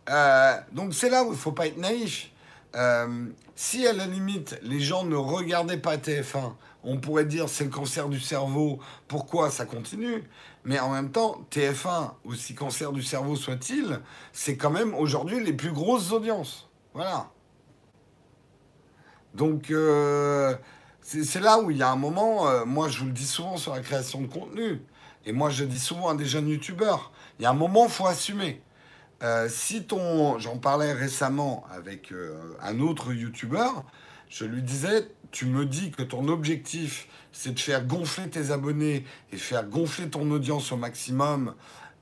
Euh, 0.09 0.55
donc 0.71 0.95
c'est 0.95 1.09
là 1.09 1.23
où 1.23 1.31
il 1.31 1.37
faut 1.37 1.51
pas 1.51 1.67
être 1.67 1.77
naïf. 1.77 2.31
Euh, 2.75 3.27
si 3.55 3.85
à 3.85 3.93
la 3.93 4.07
limite 4.07 4.57
les 4.63 4.79
gens 4.79 5.03
ne 5.03 5.15
regardaient 5.15 5.77
pas 5.77 5.97
TF1, 5.97 6.53
on 6.83 6.97
pourrait 6.97 7.25
dire 7.25 7.49
c'est 7.49 7.65
le 7.65 7.69
cancer 7.69 8.09
du 8.09 8.19
cerveau, 8.19 8.79
pourquoi 9.07 9.51
ça 9.51 9.65
continue? 9.65 10.23
Mais 10.66 10.80
en 10.80 10.91
même 10.91 11.12
temps, 11.12 11.45
TF1, 11.51 12.12
aussi 12.26 12.53
cancer 12.53 12.91
du 12.91 13.01
cerveau 13.01 13.36
soit-il, 13.36 14.01
c'est 14.34 14.57
quand 14.57 14.70
même 14.70 14.93
aujourd'hui 14.93 15.43
les 15.43 15.53
plus 15.53 15.72
grosses 15.72 16.12
audiences. 16.12 16.70
Voilà. 16.93 17.30
Donc, 19.34 19.72
euh, 19.72 20.55
c'est 21.01 21.39
là 21.39 21.60
où 21.60 21.72
il 21.72 21.78
y 21.78 21.84
a 21.84 21.89
un 21.89 21.95
moment, 21.95 22.47
euh, 22.49 22.66
moi 22.66 22.89
je 22.89 22.99
vous 22.99 23.05
le 23.05 23.12
dis 23.12 23.26
souvent 23.26 23.57
sur 23.57 23.74
la 23.74 23.82
création 23.82 24.22
de 24.22 24.28
contenu, 24.28 24.82
et 25.26 25.32
moi 25.32 25.49
je 25.49 25.64
dis 25.64 25.80
souvent 25.80 26.10
à 26.10 26.16
des 26.16 26.26
jeunes 26.26 26.49
youtubeurs, 26.49 27.12
il 27.39 27.43
y 27.43 27.45
a 27.45 27.51
un 27.51 27.53
moment, 27.53 27.86
il 27.86 27.91
faut 27.91 28.07
assumer. 28.07 28.62
Euh, 29.22 29.47
si 29.49 29.84
ton, 29.86 30.39
j'en 30.39 30.57
parlais 30.57 30.93
récemment 30.93 31.64
avec 31.72 32.14
un 32.62 32.80
autre 32.80 33.14
youtubeur, 33.14 33.84
je 34.30 34.45
lui 34.45 34.62
disais, 34.62 35.10
tu 35.32 35.45
me 35.45 35.65
dis 35.65 35.91
que 35.91 36.03
ton 36.03 36.27
objectif, 36.27 37.07
c'est 37.32 37.53
de 37.53 37.59
faire 37.59 37.86
gonfler 37.86 38.30
tes 38.30 38.51
abonnés 38.51 39.05
et 39.32 39.38
faire 39.38 39.65
gonfler 39.65 40.09
ton 40.09 40.30
audience 40.32 40.71
au 40.71 40.77
maximum, 40.77 41.53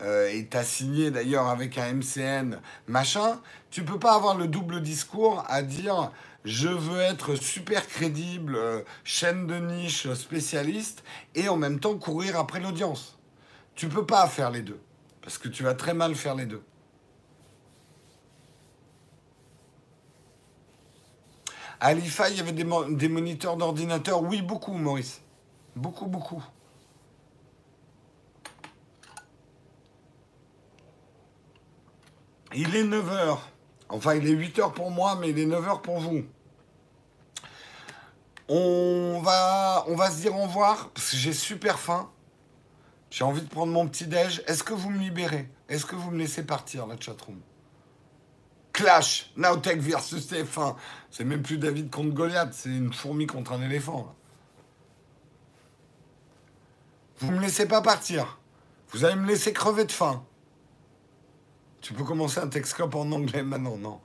euh, 0.01 0.29
et 0.29 0.45
t'as 0.45 0.63
signé 0.63 1.11
d'ailleurs 1.11 1.47
avec 1.47 1.77
un 1.77 1.93
MCN, 1.93 2.59
machin, 2.87 3.41
tu 3.71 3.83
peux 3.83 3.99
pas 3.99 4.15
avoir 4.15 4.37
le 4.37 4.47
double 4.47 4.81
discours 4.81 5.43
à 5.47 5.61
dire 5.61 6.11
je 6.45 6.69
veux 6.69 7.01
être 7.01 7.35
super 7.35 7.85
crédible, 7.87 8.55
euh, 8.55 8.81
chaîne 9.03 9.47
de 9.47 9.57
niche 9.57 10.11
spécialiste, 10.13 11.03
et 11.35 11.49
en 11.49 11.57
même 11.57 11.79
temps 11.79 11.97
courir 11.97 12.39
après 12.39 12.59
l'audience. 12.59 13.17
Tu 13.75 13.89
peux 13.89 14.05
pas 14.05 14.27
faire 14.27 14.51
les 14.51 14.61
deux, 14.61 14.79
parce 15.21 15.37
que 15.37 15.49
tu 15.49 15.63
vas 15.63 15.73
très 15.73 15.93
mal 15.93 16.15
faire 16.15 16.35
les 16.35 16.45
deux. 16.45 16.63
À 21.79 21.93
l'IFA, 21.93 22.29
il 22.29 22.37
y 22.37 22.39
avait 22.39 22.51
des, 22.51 22.63
moniteurs 23.09 23.55
d'ordinateur. 23.55 24.23
Oui, 24.23 24.41
beaucoup, 24.41 24.73
Maurice. 24.73 25.21
Beaucoup, 25.75 26.07
beaucoup. 26.07 26.43
Il 32.55 32.75
est 32.75 32.83
9h. 32.83 33.37
Enfin, 33.89 34.15
il 34.15 34.27
est 34.27 34.33
8h 34.33 34.73
pour 34.73 34.89
moi, 34.89 35.15
mais 35.19 35.29
il 35.29 35.37
est 35.37 35.45
9h 35.45 35.81
pour 35.81 35.99
vous. 35.99 36.23
On 38.49 39.19
va, 39.23 39.83
on 39.87 39.95
va 39.95 40.09
se 40.09 40.21
dire 40.21 40.35
au 40.35 40.43
revoir, 40.43 40.89
parce 40.89 41.11
que 41.11 41.17
j'ai 41.17 41.33
super 41.33 41.77
faim. 41.77 42.09
J'ai 43.11 43.23
envie 43.23 43.41
de 43.41 43.49
prendre 43.49 43.71
mon 43.71 43.87
petit 43.87 44.07
déj. 44.07 44.41
Est-ce 44.47 44.63
que 44.63 44.73
vous 44.73 44.89
me 44.89 44.99
libérez? 44.99 45.49
Est-ce 45.69 45.85
que 45.85 45.95
vous 45.95 46.11
me 46.11 46.17
laissez 46.17 46.43
partir, 46.43 46.87
la 46.87 46.99
chatroom? 46.99 47.39
Clash, 48.77 49.31
Nowtech 49.35 49.79
versus 49.79 50.31
TF1. 50.31 50.75
C'est 51.09 51.23
même 51.23 51.41
plus 51.41 51.57
David 51.57 51.89
contre 51.89 52.13
Goliath, 52.13 52.53
c'est 52.53 52.69
une 52.69 52.93
fourmi 52.93 53.25
contre 53.25 53.53
un 53.53 53.61
éléphant. 53.63 54.15
Vous 57.17 57.31
me 57.31 57.39
laissez 57.39 57.67
pas 57.67 57.81
partir. 57.81 58.37
Vous 58.91 59.03
allez 59.03 59.15
me 59.15 59.25
laisser 59.25 59.51
crever 59.51 59.85
de 59.85 59.91
faim. 59.91 60.23
Tu 61.81 61.93
peux 61.93 62.03
commencer 62.03 62.39
un 62.39 62.49
Texcope 62.49 62.93
en 62.93 63.11
anglais 63.11 63.41
maintenant, 63.41 63.77
non 63.77 63.99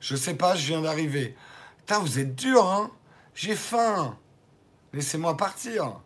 Je 0.00 0.16
sais 0.16 0.34
pas, 0.34 0.56
je 0.56 0.68
viens 0.68 0.80
d'arriver. 0.80 1.36
Putain, 1.80 1.98
vous 1.98 2.18
êtes 2.18 2.34
dur, 2.34 2.66
hein 2.66 2.90
J'ai 3.34 3.54
faim. 3.54 4.16
Laissez-moi 4.94 5.36
partir. 5.36 6.00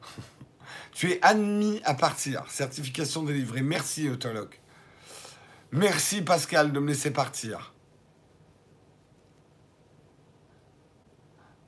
tu 0.92 1.10
es 1.10 1.18
admis 1.22 1.80
à 1.84 1.94
partir. 1.94 2.44
Certification 2.48 3.24
délivrée. 3.24 3.62
Merci, 3.62 4.08
Autologue. 4.08 4.60
Merci 5.72 6.22
Pascal 6.22 6.72
de 6.72 6.80
me 6.80 6.88
laisser 6.88 7.12
partir. 7.12 7.74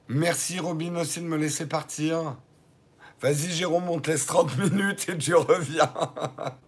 Merci 0.08 0.58
Robin 0.58 0.96
aussi 0.96 1.20
de 1.20 1.26
me 1.26 1.36
laisser 1.36 1.66
partir. 1.66 2.36
Vas-y 3.20 3.52
Jérôme, 3.52 3.88
on 3.88 4.00
te 4.00 4.10
laisse 4.10 4.26
30 4.26 4.58
minutes 4.58 5.08
et 5.08 5.16
tu 5.16 5.34
reviens. 5.34 5.92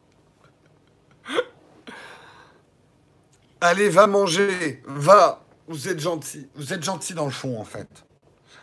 Allez, 3.61 3.89
va 3.89 4.07
manger, 4.07 4.83
va. 4.87 5.45
Vous 5.67 5.89
êtes 5.89 5.99
gentil. 5.99 6.49
Vous 6.55 6.73
êtes 6.73 6.85
gentil 6.85 7.15
dans 7.15 7.25
le 7.25 7.33
fond 7.33 7.59
en 7.59 7.65
fait. 7.65 7.89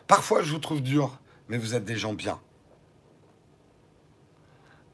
Parfois 0.08 0.42
je 0.44 0.52
vous 0.52 0.60
trouve 0.60 0.82
dur, 0.82 1.20
mais 1.50 1.58
vous 1.58 1.76
êtes 1.76 1.84
des 1.84 1.98
gens 1.98 2.14
bien. 2.14 2.40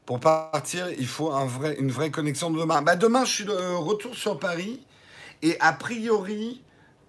Pour 0.08 0.20
partir, 0.20 0.88
il 0.98 1.06
faut 1.06 1.30
une 1.32 1.90
vraie 1.90 2.10
connexion 2.10 2.50
de 2.50 2.58
demain. 2.58 2.80
Bah, 2.80 2.96
demain, 2.96 3.26
je 3.26 3.30
suis 3.30 3.44
de 3.44 3.74
retour 3.76 4.14
sur 4.14 4.38
Paris. 4.38 4.80
Et 5.42 5.60
a 5.60 5.74
priori, 5.74 6.62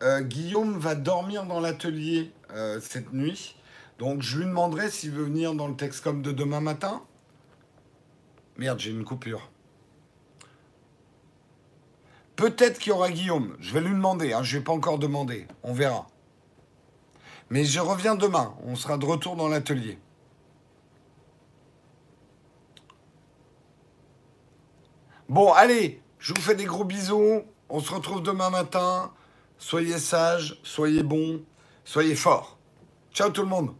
euh, 0.03 0.19
Guillaume 0.19 0.77
va 0.77 0.95
dormir 0.95 1.45
dans 1.45 1.61
l'atelier 1.61 2.33
euh, 2.51 2.81
cette 2.81 3.13
nuit. 3.13 3.55
Donc 3.99 4.21
je 4.21 4.39
lui 4.39 4.45
demanderai 4.47 4.91
s'il 4.91 5.11
veut 5.11 5.23
venir 5.23 5.53
dans 5.53 5.69
le 5.69 5.77
Texcom 5.77 6.21
de 6.21 6.33
demain 6.33 6.59
matin. 6.59 7.01
Merde, 8.57 8.79
j'ai 8.79 8.91
une 8.91 9.05
coupure. 9.05 9.49
Peut-être 12.35 12.79
qu'il 12.79 12.89
y 12.89 12.93
aura 12.93 13.11
Guillaume. 13.11 13.55
Je 13.61 13.73
vais 13.73 13.79
lui 13.79 13.91
demander. 13.91 14.33
Hein. 14.33 14.43
Je 14.43 14.57
ne 14.57 14.59
vais 14.59 14.65
pas 14.65 14.73
encore 14.73 14.99
demander. 14.99 15.47
On 15.63 15.71
verra. 15.71 16.09
Mais 17.49 17.63
je 17.63 17.79
reviens 17.79 18.15
demain. 18.15 18.55
On 18.65 18.75
sera 18.75 18.97
de 18.97 19.05
retour 19.05 19.37
dans 19.37 19.47
l'atelier. 19.47 19.99
Bon, 25.29 25.53
allez, 25.53 26.01
je 26.17 26.33
vous 26.33 26.41
fais 26.41 26.55
des 26.55 26.65
gros 26.65 26.83
bisous. 26.83 27.43
On 27.69 27.79
se 27.79 27.93
retrouve 27.93 28.23
demain 28.23 28.49
matin. 28.49 29.11
Soyez 29.59 29.99
sages, 29.99 30.59
soyez 30.63 31.03
bons, 31.03 31.43
soyez 31.85 32.15
forts. 32.15 32.57
Ciao 33.13 33.29
tout 33.29 33.43
le 33.43 33.47
monde 33.47 33.75